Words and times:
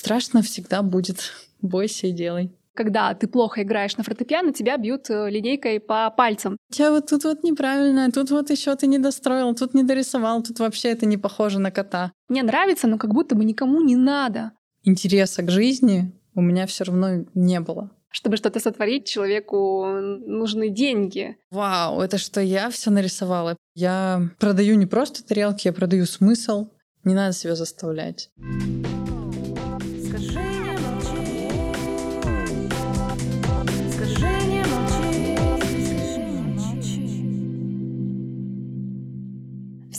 Страшно 0.00 0.40
всегда 0.40 0.80
будет. 0.80 1.34
Бойся 1.60 2.06
и 2.06 2.12
делай 2.12 2.50
когда 2.72 3.12
ты 3.12 3.26
плохо 3.26 3.62
играешь 3.62 3.98
на 3.98 4.04
фортепиано, 4.04 4.54
тебя 4.54 4.78
бьют 4.78 5.10
э, 5.10 5.28
линейкой 5.28 5.80
по 5.80 6.08
пальцам. 6.08 6.56
У 6.70 6.72
тебя 6.72 6.92
вот 6.92 7.10
тут 7.10 7.24
вот 7.24 7.42
неправильно, 7.42 8.10
тут 8.10 8.30
вот 8.30 8.48
еще 8.48 8.74
ты 8.74 8.86
не 8.86 8.98
достроил, 8.98 9.54
тут 9.54 9.74
не 9.74 9.82
дорисовал, 9.82 10.42
тут 10.42 10.60
вообще 10.60 10.88
это 10.88 11.04
не 11.04 11.18
похоже 11.18 11.58
на 11.58 11.70
кота. 11.70 12.12
Мне 12.28 12.42
нравится, 12.42 12.86
но 12.86 12.96
как 12.96 13.12
будто 13.12 13.34
бы 13.34 13.44
никому 13.44 13.82
не 13.82 13.96
надо. 13.96 14.52
Интереса 14.82 15.42
к 15.42 15.50
жизни 15.50 16.10
у 16.34 16.40
меня 16.40 16.66
все 16.66 16.84
равно 16.84 17.26
не 17.34 17.60
было. 17.60 17.90
Чтобы 18.08 18.38
что-то 18.38 18.60
сотворить, 18.60 19.06
человеку 19.06 19.84
нужны 19.84 20.70
деньги. 20.70 21.36
Вау, 21.50 22.00
это 22.00 22.16
что 22.16 22.40
я 22.40 22.70
все 22.70 22.90
нарисовала. 22.90 23.58
Я 23.74 24.30
продаю 24.38 24.76
не 24.76 24.86
просто 24.86 25.22
тарелки, 25.22 25.66
я 25.66 25.74
продаю 25.74 26.06
смысл. 26.06 26.68
Не 27.04 27.14
надо 27.14 27.34
себя 27.34 27.56
заставлять. 27.56 28.30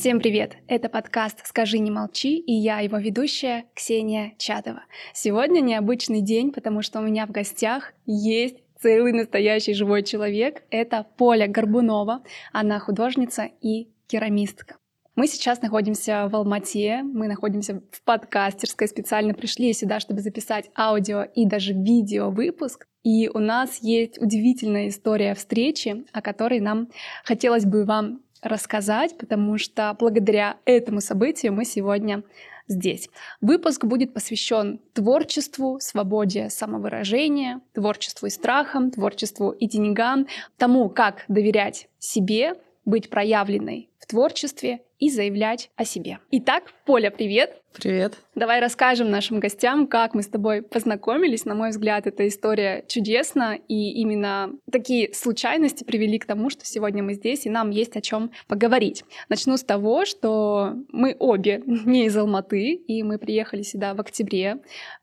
Всем 0.01 0.19
привет! 0.19 0.57
Это 0.67 0.89
подкаст 0.89 1.45
«Скажи, 1.45 1.77
не 1.77 1.91
молчи» 1.91 2.39
и 2.39 2.53
я, 2.53 2.79
его 2.79 2.97
ведущая 2.97 3.65
Ксения 3.75 4.33
Чадова. 4.39 4.81
Сегодня 5.13 5.61
необычный 5.61 6.21
день, 6.21 6.51
потому 6.51 6.81
что 6.81 6.97
у 6.97 7.03
меня 7.03 7.27
в 7.27 7.29
гостях 7.29 7.93
есть 8.07 8.55
целый 8.81 9.13
настоящий 9.13 9.75
живой 9.75 10.01
человек. 10.01 10.63
Это 10.71 11.05
Поля 11.17 11.47
Горбунова. 11.47 12.23
Она 12.51 12.79
художница 12.79 13.47
и 13.61 13.89
керамистка. 14.07 14.77
Мы 15.15 15.27
сейчас 15.27 15.61
находимся 15.61 16.27
в 16.27 16.35
Алмате, 16.35 17.03
мы 17.03 17.27
находимся 17.27 17.83
в 17.91 18.01
подкастерской, 18.03 18.87
специально 18.87 19.35
пришли 19.35 19.71
сюда, 19.71 19.99
чтобы 19.99 20.21
записать 20.21 20.71
аудио 20.75 21.25
и 21.25 21.45
даже 21.45 21.73
видео 21.73 22.31
выпуск. 22.31 22.87
И 23.03 23.29
у 23.31 23.37
нас 23.37 23.77
есть 23.83 24.19
удивительная 24.19 24.87
история 24.87 25.35
встречи, 25.35 26.05
о 26.11 26.23
которой 26.23 26.59
нам 26.59 26.89
хотелось 27.23 27.65
бы 27.65 27.85
вам 27.85 28.21
рассказать, 28.41 29.17
потому 29.17 29.57
что 29.57 29.95
благодаря 29.99 30.57
этому 30.65 31.01
событию 31.01 31.53
мы 31.53 31.65
сегодня 31.65 32.23
здесь. 32.67 33.09
Выпуск 33.41 33.85
будет 33.85 34.13
посвящен 34.13 34.79
творчеству, 34.93 35.79
свободе 35.79 36.49
самовыражения, 36.49 37.61
творчеству 37.73 38.27
и 38.27 38.29
страхам, 38.29 38.91
творчеству 38.91 39.51
и 39.51 39.67
деньгам, 39.67 40.27
тому, 40.57 40.89
как 40.89 41.25
доверять 41.27 41.87
себе, 41.99 42.55
быть 42.85 43.09
проявленной 43.09 43.89
в 43.99 44.07
творчестве 44.07 44.81
и 45.01 45.09
заявлять 45.09 45.71
о 45.75 45.83
себе. 45.83 46.19
Итак, 46.29 46.71
Поля, 46.85 47.09
привет! 47.09 47.59
Привет! 47.73 48.19
Давай 48.35 48.59
расскажем 48.59 49.09
нашим 49.09 49.39
гостям, 49.39 49.87
как 49.87 50.13
мы 50.13 50.21
с 50.21 50.27
тобой 50.27 50.61
познакомились. 50.61 51.43
На 51.43 51.55
мой 51.55 51.71
взгляд, 51.71 52.05
эта 52.05 52.27
история 52.27 52.85
чудесна, 52.87 53.57
и 53.67 53.93
именно 53.93 54.51
такие 54.71 55.11
случайности 55.13 55.83
привели 55.83 56.19
к 56.19 56.25
тому, 56.25 56.51
что 56.51 56.65
сегодня 56.65 57.01
мы 57.01 57.15
здесь, 57.15 57.47
и 57.47 57.49
нам 57.49 57.71
есть 57.71 57.97
о 57.97 58.01
чем 58.01 58.29
поговорить. 58.47 59.03
Начну 59.27 59.57
с 59.57 59.63
того, 59.63 60.05
что 60.05 60.75
мы 60.89 61.15
обе 61.17 61.63
не 61.65 62.05
из 62.05 62.15
Алматы, 62.15 62.73
и 62.73 63.01
мы 63.01 63.17
приехали 63.17 63.63
сюда 63.63 63.95
в 63.95 64.01
октябре 64.01 64.57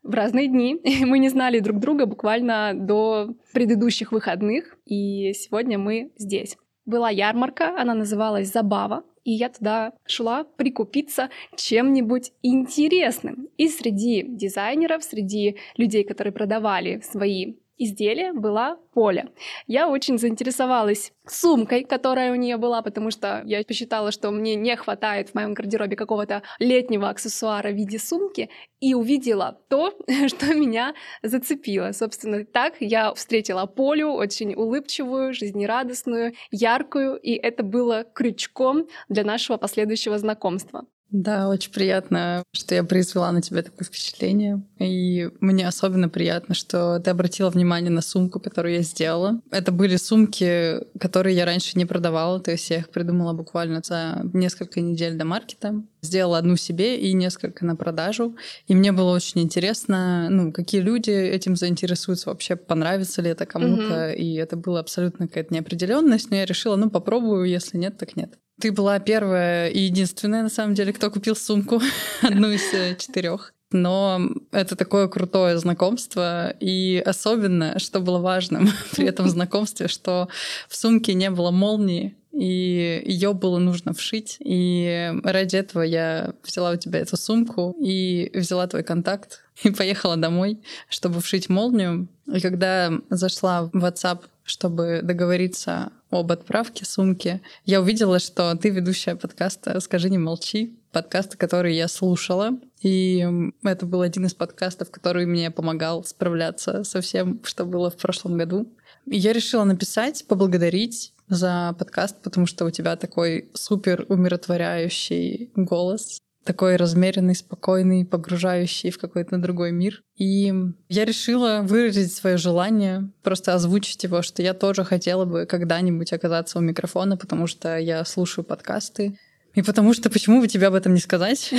в 0.04 0.14
разные 0.14 0.46
дни. 0.46 0.76
И 0.84 1.04
мы 1.04 1.18
не 1.18 1.28
знали 1.28 1.58
друг 1.58 1.80
друга 1.80 2.06
буквально 2.06 2.72
до 2.74 3.34
предыдущих 3.52 4.12
выходных, 4.12 4.76
и 4.84 5.32
сегодня 5.32 5.78
мы 5.78 6.12
здесь 6.16 6.56
была 6.86 7.10
ярмарка, 7.10 7.80
она 7.80 7.94
называлась 7.94 8.50
«Забава», 8.50 9.04
и 9.28 9.32
я 9.32 9.50
туда 9.50 9.92
шла 10.06 10.44
прикупиться 10.44 11.28
чем-нибудь 11.54 12.32
интересным. 12.42 13.50
И 13.58 13.68
среди 13.68 14.22
дизайнеров, 14.22 15.04
среди 15.04 15.58
людей, 15.76 16.02
которые 16.02 16.32
продавали 16.32 17.00
свои 17.00 17.56
изделия 17.78 18.32
была 18.32 18.76
Поля. 18.92 19.28
Я 19.66 19.88
очень 19.88 20.18
заинтересовалась 20.18 21.12
сумкой, 21.26 21.84
которая 21.84 22.32
у 22.32 22.34
нее 22.34 22.56
была, 22.56 22.82
потому 22.82 23.10
что 23.10 23.42
я 23.44 23.62
посчитала, 23.64 24.10
что 24.12 24.30
мне 24.30 24.54
не 24.54 24.76
хватает 24.76 25.30
в 25.30 25.34
моем 25.34 25.54
гардеробе 25.54 25.96
какого-то 25.96 26.42
летнего 26.58 27.08
аксессуара 27.08 27.70
в 27.70 27.74
виде 27.74 27.98
сумки, 27.98 28.50
и 28.80 28.94
увидела 28.94 29.60
то, 29.68 29.92
что 30.28 30.54
меня 30.54 30.94
зацепило. 31.22 31.92
Собственно, 31.92 32.44
так 32.44 32.74
я 32.80 33.12
встретила 33.14 33.66
Полю, 33.66 34.10
очень 34.10 34.54
улыбчивую, 34.54 35.34
жизнерадостную, 35.34 36.34
яркую, 36.50 37.16
и 37.16 37.32
это 37.32 37.62
было 37.62 38.04
крючком 38.04 38.88
для 39.08 39.24
нашего 39.24 39.56
последующего 39.56 40.18
знакомства. 40.18 40.86
Да, 41.10 41.48
очень 41.48 41.72
приятно, 41.72 42.42
что 42.52 42.74
я 42.74 42.84
произвела 42.84 43.32
на 43.32 43.40
тебя 43.40 43.62
такое 43.62 43.86
впечатление. 43.86 44.62
И 44.78 45.30
мне 45.40 45.66
особенно 45.66 46.08
приятно, 46.10 46.54
что 46.54 47.00
ты 47.00 47.10
обратила 47.10 47.48
внимание 47.48 47.90
на 47.90 48.02
сумку, 48.02 48.40
которую 48.40 48.74
я 48.74 48.82
сделала. 48.82 49.40
Это 49.50 49.72
были 49.72 49.96
сумки, 49.96 50.76
которые 50.98 51.34
я 51.34 51.46
раньше 51.46 51.78
не 51.78 51.86
продавала, 51.86 52.40
то 52.40 52.50
есть 52.50 52.68
я 52.68 52.78
их 52.78 52.90
придумала 52.90 53.32
буквально 53.32 53.80
за 53.82 54.20
несколько 54.34 54.80
недель 54.80 55.14
до 55.14 55.24
маркета. 55.24 55.82
Сделала 56.02 56.38
одну 56.38 56.56
себе 56.56 56.98
и 56.98 57.12
несколько 57.14 57.64
на 57.64 57.74
продажу. 57.74 58.36
И 58.66 58.74
мне 58.74 58.92
было 58.92 59.14
очень 59.14 59.40
интересно, 59.40 60.28
ну, 60.30 60.52
какие 60.52 60.80
люди 60.82 61.10
этим 61.10 61.56
заинтересуются, 61.56 62.28
вообще 62.28 62.54
понравится 62.54 63.22
ли 63.22 63.30
это 63.30 63.46
кому-то. 63.46 64.10
Mm-hmm. 64.10 64.16
И 64.16 64.34
это 64.34 64.56
была 64.56 64.80
абсолютно 64.80 65.26
какая-то 65.26 65.54
неопределенность, 65.54 66.30
но 66.30 66.36
я 66.36 66.44
решила, 66.44 66.76
ну, 66.76 66.90
попробую, 66.90 67.46
если 67.46 67.78
нет, 67.78 67.96
так 67.96 68.14
нет. 68.14 68.38
Ты 68.60 68.72
была 68.72 68.98
первая 68.98 69.68
и 69.68 69.80
единственная, 69.80 70.42
на 70.42 70.48
самом 70.48 70.74
деле, 70.74 70.92
кто 70.92 71.10
купил 71.10 71.36
сумку, 71.36 71.80
одну 72.22 72.50
из 72.50 72.72
э, 72.72 72.96
четырех. 72.96 73.54
Но 73.70 74.30
это 74.50 74.76
такое 74.76 75.08
крутое 75.08 75.58
знакомство, 75.58 76.50
и 76.58 77.02
особенно, 77.04 77.78
что 77.78 78.00
было 78.00 78.18
важным 78.18 78.70
при 78.96 79.06
этом 79.06 79.28
знакомстве, 79.28 79.88
что 79.88 80.28
в 80.68 80.74
сумке 80.74 81.14
не 81.14 81.30
было 81.30 81.50
молнии, 81.50 82.16
и 82.32 83.02
ее 83.04 83.34
было 83.34 83.58
нужно 83.58 83.92
вшить. 83.92 84.36
И 84.40 85.12
ради 85.22 85.56
этого 85.56 85.82
я 85.82 86.34
взяла 86.44 86.70
у 86.70 86.76
тебя 86.76 87.00
эту 87.00 87.16
сумку 87.16 87.76
и 87.80 88.30
взяла 88.34 88.66
твой 88.66 88.82
контакт 88.82 89.42
и 89.62 89.70
поехала 89.70 90.16
домой, 90.16 90.60
чтобы 90.88 91.20
вшить 91.20 91.48
молнию. 91.48 92.08
И 92.32 92.40
когда 92.40 92.92
зашла 93.10 93.64
в 93.64 93.84
WhatsApp, 93.84 94.20
чтобы 94.48 95.00
договориться 95.02 95.92
об 96.10 96.32
отправке 96.32 96.84
сумки, 96.84 97.40
я 97.64 97.80
увидела, 97.80 98.18
что 98.18 98.54
ты 98.56 98.70
ведущая 98.70 99.14
подкаста 99.16 99.78
«Скажи, 99.80 100.10
не 100.10 100.18
молчи», 100.18 100.78
подкаста, 100.92 101.36
который 101.36 101.74
я 101.76 101.88
слушала. 101.88 102.58
И 102.80 103.26
это 103.62 103.86
был 103.86 104.02
один 104.02 104.26
из 104.26 104.34
подкастов, 104.34 104.90
который 104.90 105.26
мне 105.26 105.50
помогал 105.50 106.04
справляться 106.04 106.84
со 106.84 107.00
всем, 107.00 107.40
что 107.44 107.64
было 107.64 107.90
в 107.90 107.96
прошлом 107.96 108.38
году. 108.38 108.72
И 109.06 109.18
я 109.18 109.32
решила 109.32 109.64
написать, 109.64 110.24
поблагодарить 110.26 111.12
за 111.28 111.74
подкаст, 111.78 112.16
потому 112.22 112.46
что 112.46 112.64
у 112.64 112.70
тебя 112.70 112.96
такой 112.96 113.50
супер 113.54 114.06
умиротворяющий 114.08 115.50
голос 115.54 116.18
такой 116.48 116.76
размеренный, 116.76 117.34
спокойный, 117.34 118.06
погружающий 118.06 118.90
в 118.90 118.96
какой-то 118.96 119.36
другой 119.36 119.70
мир. 119.70 120.02
И 120.16 120.50
я 120.88 121.04
решила 121.04 121.60
выразить 121.62 122.14
свое 122.14 122.38
желание, 122.38 123.10
просто 123.22 123.52
озвучить 123.52 124.02
его, 124.02 124.22
что 124.22 124.42
я 124.42 124.54
тоже 124.54 124.82
хотела 124.82 125.26
бы 125.26 125.44
когда-нибудь 125.44 126.10
оказаться 126.14 126.58
у 126.58 126.62
микрофона, 126.62 127.18
потому 127.18 127.46
что 127.46 127.76
я 127.76 128.02
слушаю 128.06 128.46
подкасты, 128.46 129.18
и 129.54 129.62
потому 129.62 129.92
что 129.94 130.10
почему 130.10 130.40
бы 130.40 130.48
тебе 130.48 130.66
об 130.66 130.74
этом 130.74 130.94
не 130.94 131.00
сказать? 131.00 131.52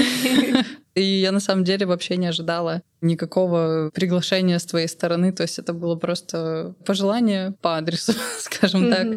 И 0.95 1.03
я 1.03 1.31
на 1.31 1.39
самом 1.39 1.63
деле 1.63 1.85
вообще 1.85 2.17
не 2.17 2.27
ожидала 2.27 2.81
никакого 3.01 3.89
приглашения 3.93 4.57
с 4.57 4.65
твоей 4.65 4.87
стороны. 4.87 5.31
То 5.31 5.43
есть 5.43 5.59
это 5.59 5.71
было 5.73 5.95
просто 5.95 6.75
пожелание 6.85 7.53
по 7.61 7.77
адресу, 7.77 8.13
скажем 8.39 8.91
так. 8.91 9.07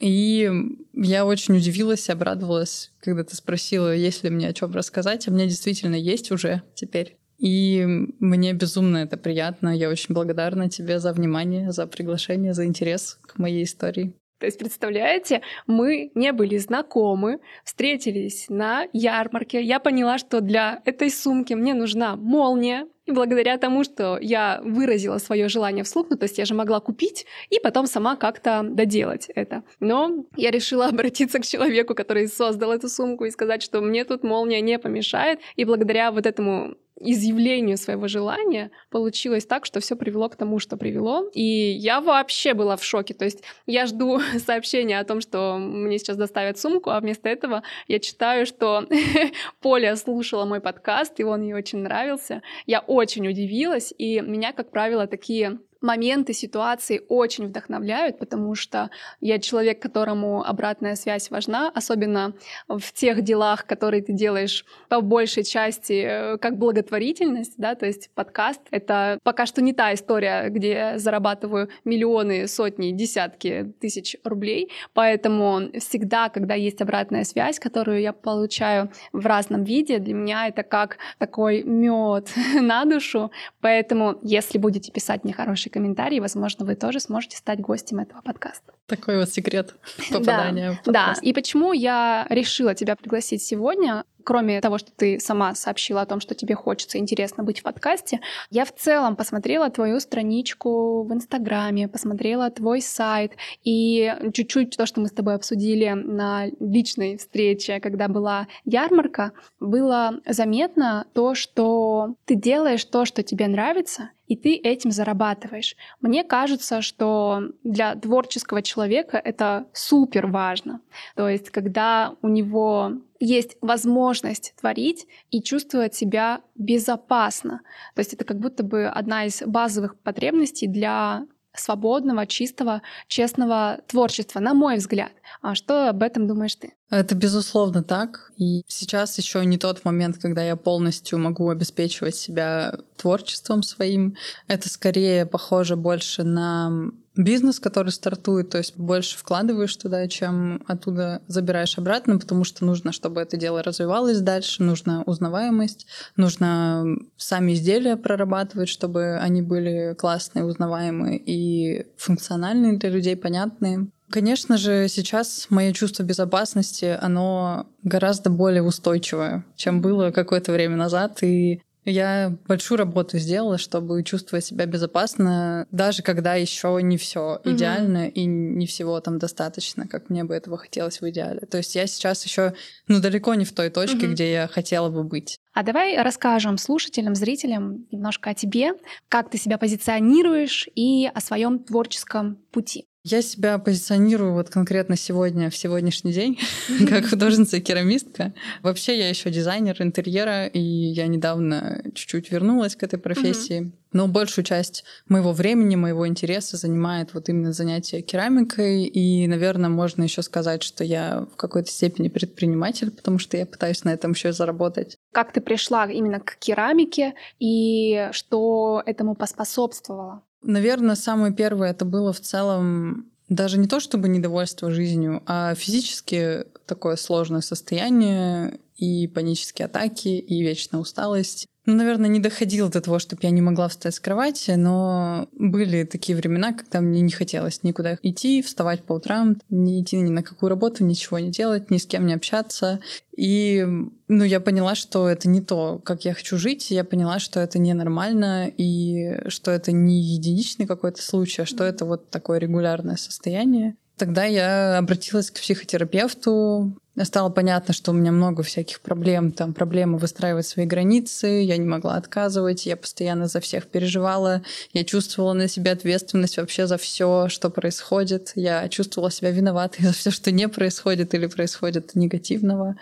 И 0.00 0.50
я 0.92 1.24
очень 1.24 1.56
удивилась, 1.56 2.10
обрадовалась, 2.10 2.92
когда 3.00 3.24
ты 3.24 3.36
спросила, 3.36 3.94
есть 3.94 4.24
ли 4.24 4.30
мне 4.30 4.48
о 4.48 4.52
чем 4.52 4.72
рассказать. 4.72 5.28
А 5.28 5.30
мне 5.30 5.46
действительно 5.46 5.94
есть 5.94 6.30
уже 6.30 6.62
теперь. 6.74 7.16
И 7.38 7.86
мне 8.18 8.52
безумно 8.52 8.98
это 8.98 9.16
приятно. 9.16 9.74
Я 9.74 9.88
очень 9.88 10.14
благодарна 10.14 10.68
тебе 10.68 11.00
за 11.00 11.12
внимание, 11.14 11.72
за 11.72 11.86
приглашение, 11.86 12.52
за 12.52 12.66
интерес 12.66 13.18
к 13.22 13.38
моей 13.38 13.64
истории. 13.64 14.14
То 14.40 14.46
есть, 14.46 14.58
представляете, 14.58 15.42
мы 15.66 16.10
не 16.14 16.32
были 16.32 16.56
знакомы, 16.56 17.40
встретились 17.62 18.46
на 18.48 18.86
ярмарке. 18.94 19.60
Я 19.60 19.78
поняла, 19.80 20.16
что 20.16 20.40
для 20.40 20.80
этой 20.86 21.10
сумки 21.10 21.52
мне 21.52 21.74
нужна 21.74 22.16
молния. 22.16 22.86
И 23.04 23.12
благодаря 23.12 23.58
тому, 23.58 23.84
что 23.84 24.18
я 24.20 24.60
выразила 24.64 25.18
свое 25.18 25.48
желание 25.48 25.84
вслух, 25.84 26.06
ну, 26.10 26.16
то 26.16 26.24
есть 26.24 26.38
я 26.38 26.44
же 26.44 26.54
могла 26.54 26.80
купить 26.80 27.26
и 27.50 27.58
потом 27.60 27.86
сама 27.86 28.16
как-то 28.16 28.62
доделать 28.62 29.28
это. 29.34 29.62
Но 29.78 30.24
я 30.36 30.50
решила 30.50 30.86
обратиться 30.88 31.38
к 31.38 31.46
человеку, 31.46 31.94
который 31.94 32.26
создал 32.28 32.72
эту 32.72 32.88
сумку 32.88 33.26
и 33.26 33.30
сказать, 33.30 33.62
что 33.62 33.80
мне 33.80 34.04
тут 34.04 34.22
молния 34.22 34.60
не 34.62 34.78
помешает. 34.78 35.40
И 35.56 35.64
благодаря 35.64 36.12
вот 36.12 36.24
этому 36.24 36.76
изъявлению 37.00 37.76
своего 37.76 38.06
желания 38.08 38.70
получилось 38.90 39.46
так, 39.46 39.64
что 39.64 39.80
все 39.80 39.96
привело 39.96 40.28
к 40.28 40.36
тому, 40.36 40.58
что 40.58 40.76
привело. 40.76 41.28
И 41.32 41.42
я 41.42 42.00
вообще 42.00 42.54
была 42.54 42.76
в 42.76 42.84
шоке. 42.84 43.14
То 43.14 43.24
есть 43.24 43.42
я 43.66 43.86
жду 43.86 44.20
сообщения 44.38 45.00
о 45.00 45.04
том, 45.04 45.20
что 45.20 45.56
мне 45.58 45.98
сейчас 45.98 46.16
доставят 46.16 46.58
сумку, 46.58 46.90
а 46.90 47.00
вместо 47.00 47.28
этого 47.28 47.62
я 47.88 47.98
читаю, 47.98 48.46
что 48.46 48.86
Поля 49.60 49.96
слушала 49.96 50.44
мой 50.44 50.60
подкаст, 50.60 51.18
и 51.20 51.24
он 51.24 51.42
ей 51.42 51.54
очень 51.54 51.80
нравился. 51.80 52.42
Я 52.66 52.80
очень 52.80 53.26
удивилась, 53.26 53.92
и 53.96 54.20
меня, 54.20 54.52
как 54.52 54.70
правило, 54.70 55.06
такие 55.06 55.58
моменты, 55.80 56.32
ситуации 56.32 57.02
очень 57.08 57.46
вдохновляют, 57.46 58.18
потому 58.18 58.54
что 58.54 58.90
я 59.20 59.38
человек, 59.38 59.80
которому 59.80 60.44
обратная 60.44 60.94
связь 60.94 61.30
важна, 61.30 61.70
особенно 61.74 62.34
в 62.68 62.92
тех 62.92 63.22
делах, 63.22 63.66
которые 63.66 64.02
ты 64.02 64.12
делаешь 64.12 64.64
по 64.88 65.00
большей 65.00 65.44
части 65.44 66.04
э, 66.04 66.38
как 66.38 66.58
благотворительность, 66.58 67.54
да, 67.56 67.74
то 67.74 67.86
есть 67.86 68.10
подкаст— 68.14 68.60
это 68.70 69.18
пока 69.22 69.46
что 69.46 69.62
не 69.62 69.72
та 69.72 69.94
история, 69.94 70.48
где 70.48 70.70
я 70.70 70.98
зарабатываю 70.98 71.68
миллионы, 71.84 72.46
сотни, 72.46 72.92
десятки 72.92 73.72
тысяч 73.80 74.16
рублей, 74.24 74.70
поэтому 74.92 75.70
всегда, 75.78 76.28
когда 76.28 76.54
есть 76.54 76.82
обратная 76.82 77.24
связь, 77.24 77.58
которую 77.58 78.00
я 78.00 78.12
получаю 78.12 78.90
в 79.12 79.24
разном 79.26 79.64
виде, 79.64 79.98
для 79.98 80.14
меня 80.14 80.48
это 80.48 80.62
как 80.62 80.98
такой 81.18 81.62
мед 81.62 82.30
на 82.60 82.84
душу, 82.84 83.30
поэтому 83.60 84.18
если 84.22 84.58
будете 84.58 84.92
писать 84.92 85.24
мне 85.24 85.32
хорошие 85.32 85.69
хороший 85.70 85.72
комментарий, 85.72 86.20
возможно, 86.20 86.64
вы 86.64 86.74
тоже 86.74 87.00
сможете 87.00 87.36
стать 87.36 87.60
гостем 87.60 88.00
этого 88.00 88.20
подкаста. 88.22 88.72
Такой 88.86 89.18
вот 89.18 89.30
секрет 89.30 89.74
попадания 90.10 90.70
да, 90.70 90.74
в 90.74 90.82
подкаст. 90.84 91.20
Да, 91.22 91.28
и 91.28 91.32
почему 91.32 91.72
я 91.72 92.26
решила 92.28 92.74
тебя 92.74 92.96
пригласить 92.96 93.42
сегодня? 93.42 94.04
Кроме 94.24 94.60
того, 94.60 94.78
что 94.78 94.90
ты 94.92 95.20
сама 95.20 95.54
сообщила 95.54 96.02
о 96.02 96.06
том, 96.06 96.20
что 96.20 96.34
тебе 96.34 96.54
хочется, 96.54 96.98
интересно 96.98 97.44
быть 97.44 97.60
в 97.60 97.62
подкасте, 97.62 98.20
я 98.50 98.64
в 98.64 98.72
целом 98.72 99.16
посмотрела 99.16 99.70
твою 99.70 100.00
страничку 100.00 101.04
в 101.04 101.12
Инстаграме, 101.12 101.88
посмотрела 101.88 102.50
твой 102.50 102.80
сайт, 102.80 103.32
и 103.64 104.14
чуть-чуть 104.32 104.76
то, 104.76 104.86
что 104.86 105.00
мы 105.00 105.08
с 105.08 105.12
тобой 105.12 105.34
обсудили 105.34 105.90
на 105.90 106.46
личной 106.60 107.16
встрече, 107.16 107.80
когда 107.80 108.08
была 108.08 108.46
ярмарка, 108.64 109.32
было 109.58 110.20
заметно 110.26 111.06
то, 111.12 111.34
что 111.34 112.14
ты 112.24 112.34
делаешь 112.34 112.84
то, 112.84 113.04
что 113.04 113.22
тебе 113.22 113.48
нравится, 113.48 114.10
и 114.26 114.36
ты 114.36 114.54
этим 114.54 114.92
зарабатываешь. 114.92 115.74
Мне 116.00 116.22
кажется, 116.22 116.82
что 116.82 117.42
для 117.64 117.96
творческого 117.96 118.62
человека 118.62 119.16
это 119.16 119.66
супер 119.72 120.28
важно. 120.28 120.80
То 121.16 121.28
есть, 121.28 121.50
когда 121.50 122.14
у 122.22 122.28
него 122.28 122.92
есть 123.20 123.56
возможность 123.60 124.54
творить 124.58 125.06
и 125.30 125.42
чувствовать 125.42 125.94
себя 125.94 126.40
безопасно. 126.56 127.60
То 127.94 128.00
есть 128.00 128.14
это 128.14 128.24
как 128.24 128.38
будто 128.38 128.64
бы 128.64 128.86
одна 128.86 129.26
из 129.26 129.42
базовых 129.42 129.98
потребностей 130.00 130.66
для 130.66 131.26
свободного, 131.52 132.26
чистого, 132.26 132.82
честного 133.08 133.80
творчества, 133.88 134.40
на 134.40 134.54
мой 134.54 134.76
взгляд. 134.76 135.12
А 135.42 135.54
что 135.54 135.88
об 135.88 136.02
этом 136.02 136.26
думаешь 136.26 136.54
ты? 136.54 136.74
Это 136.90 137.14
безусловно 137.14 137.82
так. 137.82 138.32
И 138.36 138.62
сейчас 138.68 139.18
еще 139.18 139.44
не 139.44 139.58
тот 139.58 139.84
момент, 139.84 140.18
когда 140.18 140.42
я 140.42 140.56
полностью 140.56 141.18
могу 141.18 141.48
обеспечивать 141.50 142.14
себя 142.14 142.78
творчеством 142.96 143.62
своим. 143.62 144.16
Это 144.46 144.68
скорее 144.68 145.26
похоже 145.26 145.76
больше 145.76 146.22
на 146.22 146.92
бизнес, 147.16 147.60
который 147.60 147.90
стартует, 147.90 148.50
то 148.50 148.58
есть 148.58 148.76
больше 148.76 149.18
вкладываешь 149.18 149.74
туда, 149.76 150.06
чем 150.08 150.62
оттуда 150.66 151.22
забираешь 151.26 151.76
обратно, 151.78 152.18
потому 152.18 152.44
что 152.44 152.64
нужно, 152.64 152.92
чтобы 152.92 153.20
это 153.20 153.36
дело 153.36 153.62
развивалось 153.62 154.20
дальше, 154.20 154.62
нужна 154.62 155.02
узнаваемость, 155.02 155.86
нужно 156.16 156.84
сами 157.16 157.54
изделия 157.54 157.96
прорабатывать, 157.96 158.68
чтобы 158.68 159.18
они 159.20 159.42
были 159.42 159.94
классные, 159.98 160.44
узнаваемые 160.44 161.18
и 161.18 161.86
функциональные 161.96 162.78
для 162.78 162.90
людей, 162.90 163.16
понятные. 163.16 163.88
Конечно 164.10 164.56
же, 164.56 164.88
сейчас 164.88 165.46
мое 165.50 165.72
чувство 165.72 166.02
безопасности, 166.02 166.98
оно 167.00 167.68
гораздо 167.84 168.28
более 168.28 168.62
устойчивое, 168.62 169.44
чем 169.54 169.80
было 169.80 170.10
какое-то 170.10 170.50
время 170.50 170.76
назад. 170.76 171.22
И 171.22 171.62
я 171.84 172.36
большую 172.46 172.78
работу 172.78 173.18
сделала, 173.18 173.58
чтобы 173.58 174.02
чувствовать 174.02 174.44
себя 174.44 174.66
безопасно, 174.66 175.66
даже 175.70 176.02
когда 176.02 176.34
еще 176.34 176.78
не 176.82 176.96
все 176.96 177.40
идеально 177.44 178.06
mm-hmm. 178.06 178.10
и 178.10 178.24
не 178.26 178.66
всего 178.66 179.00
там 179.00 179.18
достаточно, 179.18 179.88
как 179.88 180.10
мне 180.10 180.24
бы 180.24 180.34
этого 180.34 180.58
хотелось 180.58 181.00
в 181.00 181.08
идеале. 181.08 181.40
То 181.40 181.58
есть 181.58 181.74
я 181.74 181.86
сейчас 181.86 182.24
еще, 182.24 182.54
ну, 182.86 183.00
далеко 183.00 183.34
не 183.34 183.44
в 183.44 183.52
той 183.52 183.70
точке, 183.70 184.06
mm-hmm. 184.06 184.12
где 184.12 184.32
я 184.32 184.48
хотела 184.48 184.90
бы 184.90 185.04
быть. 185.04 185.38
А 185.52 185.62
давай 185.62 186.00
расскажем 186.00 186.58
слушателям, 186.58 187.14
зрителям 187.14 187.86
немножко 187.90 188.30
о 188.30 188.34
тебе, 188.34 188.72
как 189.08 189.30
ты 189.30 189.38
себя 189.38 189.58
позиционируешь 189.58 190.68
и 190.74 191.06
о 191.06 191.20
своем 191.20 191.58
творческом 191.58 192.36
пути. 192.52 192.86
Я 193.02 193.22
себя 193.22 193.58
позиционирую 193.58 194.34
вот 194.34 194.50
конкретно 194.50 194.94
сегодня, 194.94 195.48
в 195.48 195.56
сегодняшний 195.56 196.12
день, 196.12 196.38
как 196.88 197.08
художница 197.08 197.56
и 197.56 197.60
керамистка. 197.60 198.34
Вообще 198.62 198.98
я 198.98 199.08
еще 199.08 199.30
дизайнер 199.30 199.80
интерьера, 199.80 200.46
и 200.46 200.60
я 200.60 201.06
недавно 201.06 201.82
чуть-чуть 201.94 202.30
вернулась 202.30 202.76
к 202.76 202.82
этой 202.82 202.98
профессии. 202.98 203.72
Но 203.92 204.06
большую 204.06 204.44
часть 204.44 204.84
моего 205.08 205.32
времени, 205.32 205.76
моего 205.76 206.06
интереса 206.06 206.58
занимает 206.58 207.14
вот 207.14 207.30
именно 207.30 207.54
занятие 207.54 208.02
керамикой. 208.02 208.84
И, 208.84 209.26
наверное, 209.26 209.70
можно 209.70 210.02
еще 210.02 210.20
сказать, 210.20 210.62
что 210.62 210.84
я 210.84 211.26
в 211.32 211.36
какой-то 211.36 211.70
степени 211.70 212.08
предприниматель, 212.08 212.90
потому 212.90 213.18
что 213.18 213.38
я 213.38 213.46
пытаюсь 213.46 213.82
на 213.82 213.90
этом 213.90 214.12
еще 214.12 214.32
заработать. 214.32 214.96
Как 215.12 215.32
ты 215.32 215.40
пришла 215.40 215.90
именно 215.90 216.20
к 216.20 216.36
керамике 216.38 217.14
и 217.38 218.10
что 218.12 218.82
этому 218.84 219.14
поспособствовало? 219.14 220.22
Наверное, 220.42 220.94
самое 220.94 221.32
первое 221.34 221.70
это 221.70 221.84
было 221.84 222.12
в 222.12 222.20
целом 222.20 223.10
даже 223.28 223.58
не 223.58 223.68
то 223.68 223.78
чтобы 223.78 224.08
недовольство 224.08 224.70
жизнью, 224.70 225.22
а 225.26 225.54
физически 225.54 226.44
такое 226.66 226.96
сложное 226.96 227.42
состояние 227.42 228.58
и 228.76 229.06
панические 229.06 229.66
атаки, 229.66 230.08
и 230.08 230.42
вечная 230.42 230.80
усталость. 230.80 231.46
Ну, 231.66 231.74
наверное, 231.74 232.08
не 232.08 232.20
доходило 232.20 232.70
до 232.70 232.80
того, 232.80 232.98
чтобы 232.98 233.20
я 233.22 233.30
не 233.30 233.42
могла 233.42 233.68
встать 233.68 233.94
с 233.94 234.00
кровати, 234.00 234.52
но 234.52 235.28
были 235.32 235.84
такие 235.84 236.16
времена, 236.16 236.54
когда 236.54 236.80
мне 236.80 237.02
не 237.02 237.12
хотелось 237.12 237.62
никуда 237.62 237.98
идти, 238.02 238.40
вставать 238.40 238.82
по 238.82 238.94
утрам, 238.94 239.36
не 239.50 239.82
идти 239.82 239.98
ни 239.98 240.10
на 240.10 240.22
какую 240.22 240.48
работу, 240.48 240.84
ничего 240.84 241.18
не 241.18 241.30
делать, 241.30 241.70
ни 241.70 241.76
с 241.76 241.86
кем 241.86 242.06
не 242.06 242.14
общаться. 242.14 242.80
И 243.14 243.66
ну, 244.08 244.24
я 244.24 244.40
поняла, 244.40 244.74
что 244.74 245.06
это 245.06 245.28
не 245.28 245.42
то, 245.42 245.78
как 245.84 246.06
я 246.06 246.14
хочу 246.14 246.38
жить. 246.38 246.70
Я 246.70 246.84
поняла, 246.84 247.18
что 247.18 247.40
это 247.40 247.58
ненормально, 247.58 248.50
и 248.56 249.28
что 249.28 249.50
это 249.50 249.72
не 249.72 250.00
единичный 250.00 250.66
какой-то 250.66 251.02
случай, 251.02 251.42
а 251.42 251.46
что 251.46 251.64
это 251.64 251.84
вот 251.84 252.08
такое 252.08 252.38
регулярное 252.38 252.96
состояние. 252.96 253.76
Тогда 254.00 254.24
я 254.24 254.78
обратилась 254.78 255.30
к 255.30 255.34
психотерапевту. 255.34 256.74
Стало 257.02 257.30
понятно, 257.30 257.72
что 257.72 257.92
у 257.92 257.94
меня 257.94 258.12
много 258.12 258.42
всяких 258.42 258.80
проблем. 258.80 259.32
Там 259.32 259.54
проблемы 259.54 259.98
выстраивать 259.98 260.46
свои 260.46 260.66
границы, 260.66 261.26
я 261.26 261.56
не 261.56 261.66
могла 261.66 261.96
отказывать, 261.96 262.66
я 262.66 262.76
постоянно 262.76 263.26
за 263.26 263.40
всех 263.40 263.66
переживала, 263.66 264.42
я 264.72 264.84
чувствовала 264.84 265.32
на 265.32 265.48
себя 265.48 265.72
ответственность 265.72 266.36
вообще 266.36 266.66
за 266.66 266.76
все, 266.76 267.28
что 267.28 267.50
происходит. 267.50 268.32
Я 268.34 268.68
чувствовала 268.68 269.10
себя 269.10 269.30
виноватой 269.30 269.84
за 269.86 269.92
все, 269.92 270.10
что 270.10 270.30
не 270.30 270.48
происходит 270.48 271.14
или 271.14 271.26
происходит 271.26 271.94
негативного. 271.94 272.76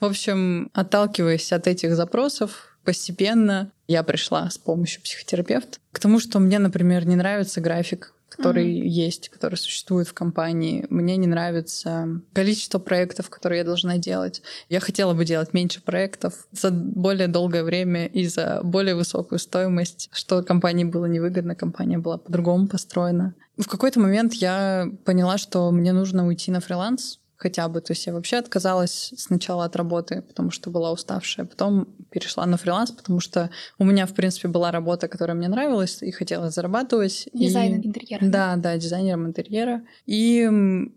В 0.00 0.04
общем, 0.04 0.70
отталкиваясь 0.74 1.52
от 1.52 1.66
этих 1.66 1.94
запросов, 1.94 2.76
постепенно 2.84 3.70
я 3.86 4.02
пришла 4.02 4.48
с 4.48 4.56
помощью 4.56 5.02
психотерапевта 5.02 5.78
к 5.92 5.98
тому, 5.98 6.20
что 6.20 6.38
мне, 6.38 6.58
например, 6.58 7.06
не 7.06 7.16
нравится 7.16 7.60
график 7.60 8.14
который 8.38 8.66
mm-hmm. 8.66 8.86
есть, 8.86 9.28
который 9.28 9.56
существует 9.56 10.06
в 10.06 10.14
компании. 10.14 10.86
Мне 10.90 11.16
не 11.16 11.26
нравится 11.26 12.20
количество 12.32 12.78
проектов, 12.78 13.28
которые 13.30 13.58
я 13.58 13.64
должна 13.64 13.98
делать. 13.98 14.42
Я 14.68 14.78
хотела 14.80 15.12
бы 15.12 15.24
делать 15.24 15.52
меньше 15.52 15.82
проектов 15.82 16.46
за 16.52 16.70
более 16.70 17.26
долгое 17.26 17.64
время 17.64 18.06
и 18.06 18.26
за 18.26 18.60
более 18.62 18.94
высокую 18.94 19.40
стоимость, 19.40 20.08
что 20.12 20.42
компании 20.42 20.84
было 20.84 21.06
невыгодно, 21.06 21.56
компания 21.56 21.98
была 21.98 22.18
по-другому 22.18 22.68
построена. 22.68 23.34
В 23.56 23.66
какой-то 23.66 23.98
момент 23.98 24.34
я 24.34 24.88
поняла, 25.04 25.36
что 25.36 25.70
мне 25.72 25.92
нужно 25.92 26.26
уйти 26.26 26.52
на 26.52 26.60
фриланс, 26.60 27.18
хотя 27.38 27.68
бы. 27.68 27.80
То 27.80 27.92
есть 27.92 28.06
я 28.06 28.12
вообще 28.12 28.36
отказалась 28.36 29.14
сначала 29.16 29.64
от 29.64 29.76
работы, 29.76 30.22
потому 30.22 30.50
что 30.50 30.70
была 30.70 30.92
уставшая, 30.92 31.46
потом 31.46 31.86
перешла 32.10 32.44
на 32.44 32.56
фриланс, 32.56 32.90
потому 32.90 33.20
что 33.20 33.50
у 33.78 33.84
меня, 33.84 34.06
в 34.06 34.14
принципе, 34.14 34.48
была 34.48 34.70
работа, 34.72 35.08
которая 35.08 35.36
мне 35.36 35.48
нравилась, 35.48 36.02
и 36.02 36.10
хотела 36.10 36.50
зарабатывать. 36.50 37.28
Дизайн 37.32 37.80
и... 37.80 37.86
интерьера. 37.86 38.26
Да, 38.26 38.56
да, 38.56 38.76
дизайнером 38.76 39.28
интерьера. 39.28 39.82
И 40.04 40.48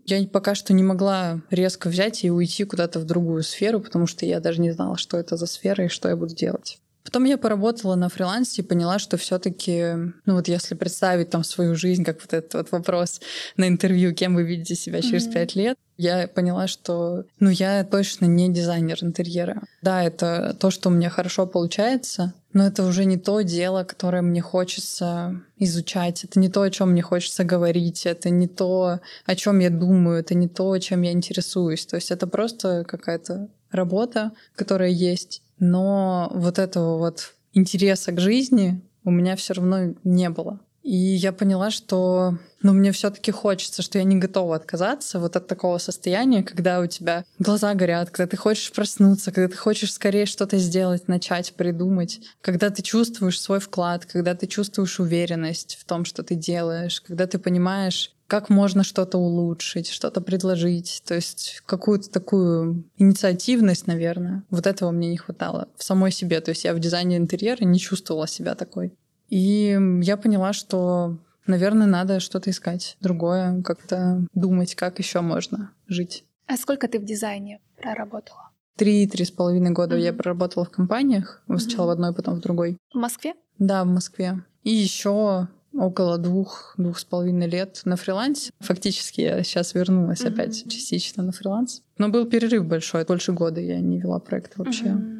я 0.04 0.26
пока 0.26 0.54
что 0.54 0.72
не 0.72 0.82
могла 0.82 1.40
резко 1.50 1.88
взять 1.88 2.24
и 2.24 2.30
уйти 2.30 2.64
куда-то 2.64 2.98
в 2.98 3.04
другую 3.04 3.42
сферу, 3.42 3.80
потому 3.80 4.06
что 4.06 4.26
я 4.26 4.40
даже 4.40 4.60
не 4.60 4.72
знала, 4.72 4.96
что 4.98 5.16
это 5.16 5.36
за 5.36 5.46
сфера 5.46 5.84
и 5.84 5.88
что 5.88 6.08
я 6.08 6.16
буду 6.16 6.34
делать. 6.34 6.81
Потом 7.04 7.24
я 7.24 7.36
поработала 7.36 7.94
на 7.94 8.08
фрилансе 8.08 8.62
и 8.62 8.64
поняла, 8.64 8.98
что 8.98 9.16
все-таки, 9.16 9.94
ну 10.24 10.34
вот 10.34 10.48
если 10.48 10.74
представить 10.74 11.30
там 11.30 11.44
свою 11.44 11.74
жизнь, 11.74 12.04
как 12.04 12.20
вот 12.20 12.32
этот 12.32 12.54
вот 12.54 12.72
вопрос 12.72 13.20
на 13.56 13.68
интервью, 13.68 14.14
кем 14.14 14.34
вы 14.34 14.44
видите 14.44 14.74
себя 14.74 15.02
через 15.02 15.26
пять 15.26 15.54
mm-hmm. 15.54 15.62
лет, 15.62 15.78
я 15.96 16.26
поняла, 16.28 16.66
что 16.66 17.24
ну 17.38 17.50
я 17.50 17.84
точно 17.84 18.26
не 18.26 18.52
дизайнер 18.52 18.98
интерьера. 19.02 19.62
Да, 19.82 20.02
это 20.02 20.56
то, 20.58 20.70
что 20.70 20.88
у 20.88 20.92
меня 20.92 21.10
хорошо 21.10 21.46
получается, 21.46 22.34
но 22.52 22.66
это 22.66 22.84
уже 22.84 23.04
не 23.04 23.16
то 23.16 23.40
дело, 23.42 23.84
которое 23.84 24.22
мне 24.22 24.40
хочется 24.40 25.40
изучать, 25.58 26.24
это 26.24 26.38
не 26.38 26.48
то, 26.48 26.62
о 26.62 26.70
чем 26.70 26.90
мне 26.90 27.02
хочется 27.02 27.44
говорить, 27.44 28.06
это 28.06 28.30
не 28.30 28.48
то, 28.48 29.00
о 29.24 29.36
чем 29.36 29.58
я 29.58 29.70
думаю, 29.70 30.20
это 30.20 30.34
не 30.34 30.48
то, 30.48 30.76
чем 30.78 31.02
я 31.02 31.12
интересуюсь. 31.12 31.86
То 31.86 31.96
есть 31.96 32.10
это 32.10 32.26
просто 32.26 32.84
какая-то 32.86 33.48
работа, 33.70 34.32
которая 34.54 34.90
есть, 34.90 35.42
но 35.62 36.28
вот 36.34 36.58
этого 36.58 36.98
вот 36.98 37.34
интереса 37.52 38.10
к 38.10 38.18
жизни 38.18 38.82
у 39.04 39.12
меня 39.12 39.36
все 39.36 39.54
равно 39.54 39.94
не 40.02 40.28
было. 40.28 40.58
И 40.82 40.96
я 40.96 41.32
поняла, 41.32 41.70
что 41.70 42.36
ну, 42.62 42.72
мне 42.72 42.90
все-таки 42.90 43.30
хочется, 43.30 43.82
что 43.82 43.98
я 43.98 44.04
не 44.04 44.16
готова 44.16 44.56
отказаться 44.56 45.20
вот 45.20 45.36
от 45.36 45.46
такого 45.46 45.78
состояния, 45.78 46.42
когда 46.42 46.80
у 46.80 46.86
тебя 46.86 47.24
глаза 47.38 47.74
горят, 47.74 48.10
когда 48.10 48.28
ты 48.28 48.36
хочешь 48.36 48.72
проснуться, 48.72 49.30
когда 49.30 49.48
ты 49.48 49.56
хочешь 49.56 49.92
скорее 49.92 50.26
что-то 50.26 50.58
сделать, 50.58 51.06
начать, 51.06 51.54
придумать, 51.54 52.20
когда 52.40 52.70
ты 52.70 52.82
чувствуешь 52.82 53.40
свой 53.40 53.60
вклад, 53.60 54.04
когда 54.06 54.34
ты 54.34 54.48
чувствуешь 54.48 54.98
уверенность 54.98 55.78
в 55.80 55.84
том, 55.84 56.04
что 56.04 56.24
ты 56.24 56.34
делаешь, 56.34 57.00
когда 57.00 57.28
ты 57.28 57.38
понимаешь, 57.38 58.12
как 58.32 58.48
можно 58.48 58.82
что-то 58.82 59.18
улучшить, 59.18 59.88
что-то 59.88 60.22
предложить, 60.22 61.02
то 61.04 61.14
есть 61.14 61.60
какую-то 61.66 62.08
такую 62.08 62.82
инициативность, 62.96 63.86
наверное. 63.86 64.42
Вот 64.48 64.66
этого 64.66 64.90
мне 64.90 65.10
не 65.10 65.18
хватало 65.18 65.68
в 65.76 65.84
самой 65.84 66.12
себе. 66.12 66.40
То 66.40 66.50
есть 66.50 66.64
я 66.64 66.72
в 66.72 66.80
дизайне 66.80 67.18
интерьера 67.18 67.62
не 67.62 67.78
чувствовала 67.78 68.26
себя 68.26 68.54
такой. 68.54 68.94
И 69.28 69.78
я 70.00 70.16
поняла, 70.16 70.54
что, 70.54 71.18
наверное, 71.46 71.86
надо 71.86 72.20
что-то 72.20 72.48
искать 72.48 72.96
другое, 73.02 73.60
как-то 73.60 74.26
думать, 74.32 74.76
как 74.76 74.98
еще 74.98 75.20
можно 75.20 75.70
жить. 75.86 76.24
А 76.46 76.56
сколько 76.56 76.88
ты 76.88 76.98
в 77.00 77.04
дизайне 77.04 77.60
проработала? 77.76 78.48
Три, 78.78 79.06
три 79.06 79.26
с 79.26 79.30
половиной 79.30 79.72
года 79.72 79.98
mm-hmm. 79.98 80.04
я 80.04 80.14
проработала 80.14 80.64
в 80.64 80.70
компаниях. 80.70 81.42
Сначала 81.54 81.84
mm-hmm. 81.84 81.86
в 81.88 81.90
одной, 81.90 82.14
потом 82.14 82.36
в 82.36 82.40
другой. 82.40 82.78
В 82.94 82.96
Москве? 82.96 83.34
Да, 83.58 83.84
в 83.84 83.88
Москве. 83.88 84.42
И 84.62 84.70
еще 84.70 85.48
около 85.74 86.18
двух, 86.18 86.74
двух 86.76 86.98
с 86.98 87.04
половиной 87.04 87.48
лет 87.48 87.80
на 87.84 87.96
фрилансе. 87.96 88.52
Фактически 88.60 89.20
я 89.20 89.42
сейчас 89.42 89.74
вернулась 89.74 90.20
mm-hmm. 90.20 90.32
опять 90.32 90.70
частично 90.70 91.22
на 91.22 91.32
фриланс. 91.32 91.82
Но 91.98 92.08
был 92.08 92.26
перерыв 92.26 92.66
большой, 92.66 93.04
больше 93.04 93.32
года 93.32 93.60
я 93.60 93.80
не 93.80 93.98
вела 94.00 94.18
проект 94.18 94.56
вообще. 94.56 94.86
Mm-hmm. 94.86 95.18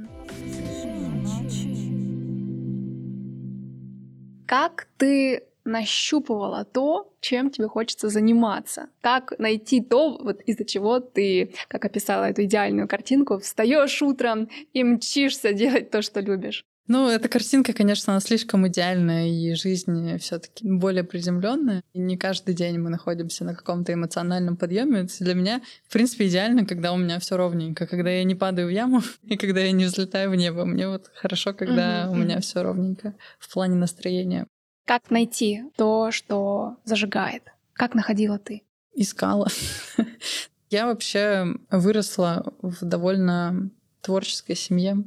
Как 4.47 4.87
ты 4.99 5.45
нащупывала 5.65 6.65
то, 6.65 7.13
чем 7.21 7.51
тебе 7.51 7.69
хочется 7.69 8.09
заниматься. 8.09 8.89
Как 9.01 9.39
найти 9.39 9.81
то, 9.81 10.19
вот 10.19 10.41
из-за 10.43 10.65
чего 10.65 11.01
ты, 11.01 11.55
как 11.69 11.85
описала 11.85 12.25
эту 12.25 12.45
идеальную 12.45 12.89
картинку, 12.89 13.39
встаешь 13.39 14.03
утром 14.03 14.49
и 14.73 14.83
мчишься 14.83 15.53
делать 15.53 15.91
то, 15.91 16.03
что 16.03 16.21
любишь. 16.21 16.65
Ну, 16.89 17.09
эта 17.09 17.29
картинка, 17.29 17.73
конечно, 17.73 18.13
она 18.13 18.21
слишком 18.21 18.67
идеальная, 18.67 19.29
и 19.29 19.55
жизнь 19.55 20.19
все 20.19 20.39
таки 20.39 20.69
более 20.69 21.05
приземленная. 21.05 21.83
И 21.93 22.01
не 22.01 22.17
каждый 22.17 22.55
день 22.55 22.79
мы 22.79 22.91
находимся 22.91 23.45
на 23.45 23.55
каком-то 23.55 23.93
эмоциональном 23.93 24.57
подъеме. 24.57 25.07
Для 25.21 25.35
меня, 25.35 25.63
в 25.89 25.93
принципе, 25.93 26.27
идеально, 26.27 26.67
когда 26.67 26.93
у 26.93 26.97
меня 26.97 27.21
все 27.21 27.37
ровненько, 27.37 27.87
когда 27.87 28.11
я 28.11 28.25
не 28.25 28.35
падаю 28.35 28.67
в 28.67 28.71
яму 28.71 29.03
и 29.23 29.37
когда 29.37 29.61
я 29.61 29.73
не 29.73 29.85
взлетаю 29.85 30.31
в 30.31 30.35
небо. 30.35 30.65
Мне 30.65 30.89
вот 30.89 31.11
хорошо, 31.15 31.55
когда 31.55 32.09
у 32.11 32.15
меня 32.15 32.41
все 32.41 32.63
ровненько 32.63 33.15
в 33.39 33.53
плане 33.53 33.77
настроения. 33.77 34.47
Как 34.85 35.11
найти 35.11 35.63
то, 35.77 36.11
что 36.11 36.79
зажигает? 36.85 37.45
Как 37.73 37.95
находила 37.95 38.39
ты? 38.39 38.63
Искала. 38.95 39.49
Я 40.71 40.87
вообще 40.87 41.55
выросла 41.71 42.53
в 42.61 42.85
довольно 42.85 43.71
творческой 44.01 44.57
семье. 44.57 45.05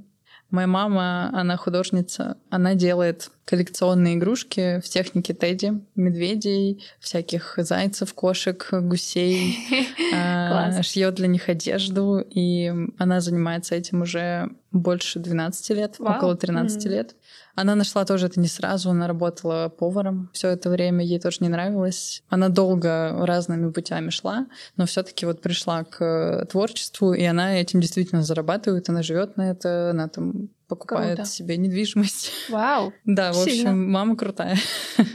Моя 0.52 0.68
мама, 0.68 1.32
она 1.34 1.58
художница, 1.58 2.38
она 2.50 2.76
делает 2.76 3.32
коллекционные 3.46 4.16
игрушки 4.16 4.80
в 4.80 4.90
технике 4.90 5.34
Тедди, 5.34 5.74
медведей, 5.96 6.84
всяких 7.00 7.56
зайцев, 7.58 8.14
кошек, 8.14 8.68
гусей, 8.72 9.58
а, 10.14 10.82
шьет 10.84 11.16
для 11.16 11.28
них 11.28 11.50
одежду, 11.50 12.20
и 12.20 12.72
она 12.98 13.22
занимается 13.22 13.76
этим 13.76 14.04
уже 14.04 14.50
больше 14.72 15.20
12 15.20 15.70
лет, 15.72 15.96
около 16.00 16.36
13 16.36 16.86
лет. 16.86 17.16
Она 17.56 17.76
нашла 17.76 18.04
тоже 18.06 18.28
это 18.28 18.40
не 18.40 18.48
сразу, 18.48 18.90
она 18.90 19.08
работала 19.08 19.70
поваром 19.70 20.30
все 20.34 20.50
это 20.50 20.70
время, 20.70 21.06
ей 21.06 21.20
тоже 21.20 21.38
не 21.40 21.50
нравилось. 21.50 22.22
Она 22.28 22.50
долго 22.50 23.26
разными 23.26 23.72
путями 23.72 24.10
шла, 24.10 24.48
но 24.76 24.86
все-таки 24.86 25.26
вот 25.26 25.42
пришла 25.42 25.84
к 25.84 26.46
творчеству, 26.52 27.14
и 27.14 27.24
она 27.24 27.60
этим 27.60 27.80
действительно 27.80 28.24
зарабатывает, 28.24 28.90
она 28.90 29.04
живет 29.04 29.38
на 29.38 29.52
это, 29.52 29.92
она 29.92 30.10
там 30.10 30.50
покупает 30.68 31.18
Круто. 31.18 31.30
себе 31.30 31.58
недвижимость. 31.58 32.32
Вау! 32.50 32.94
Да, 33.06 33.32
в 33.32 33.42
общем, 33.42 33.92
мама 33.92 34.18
крутая. 34.18 34.58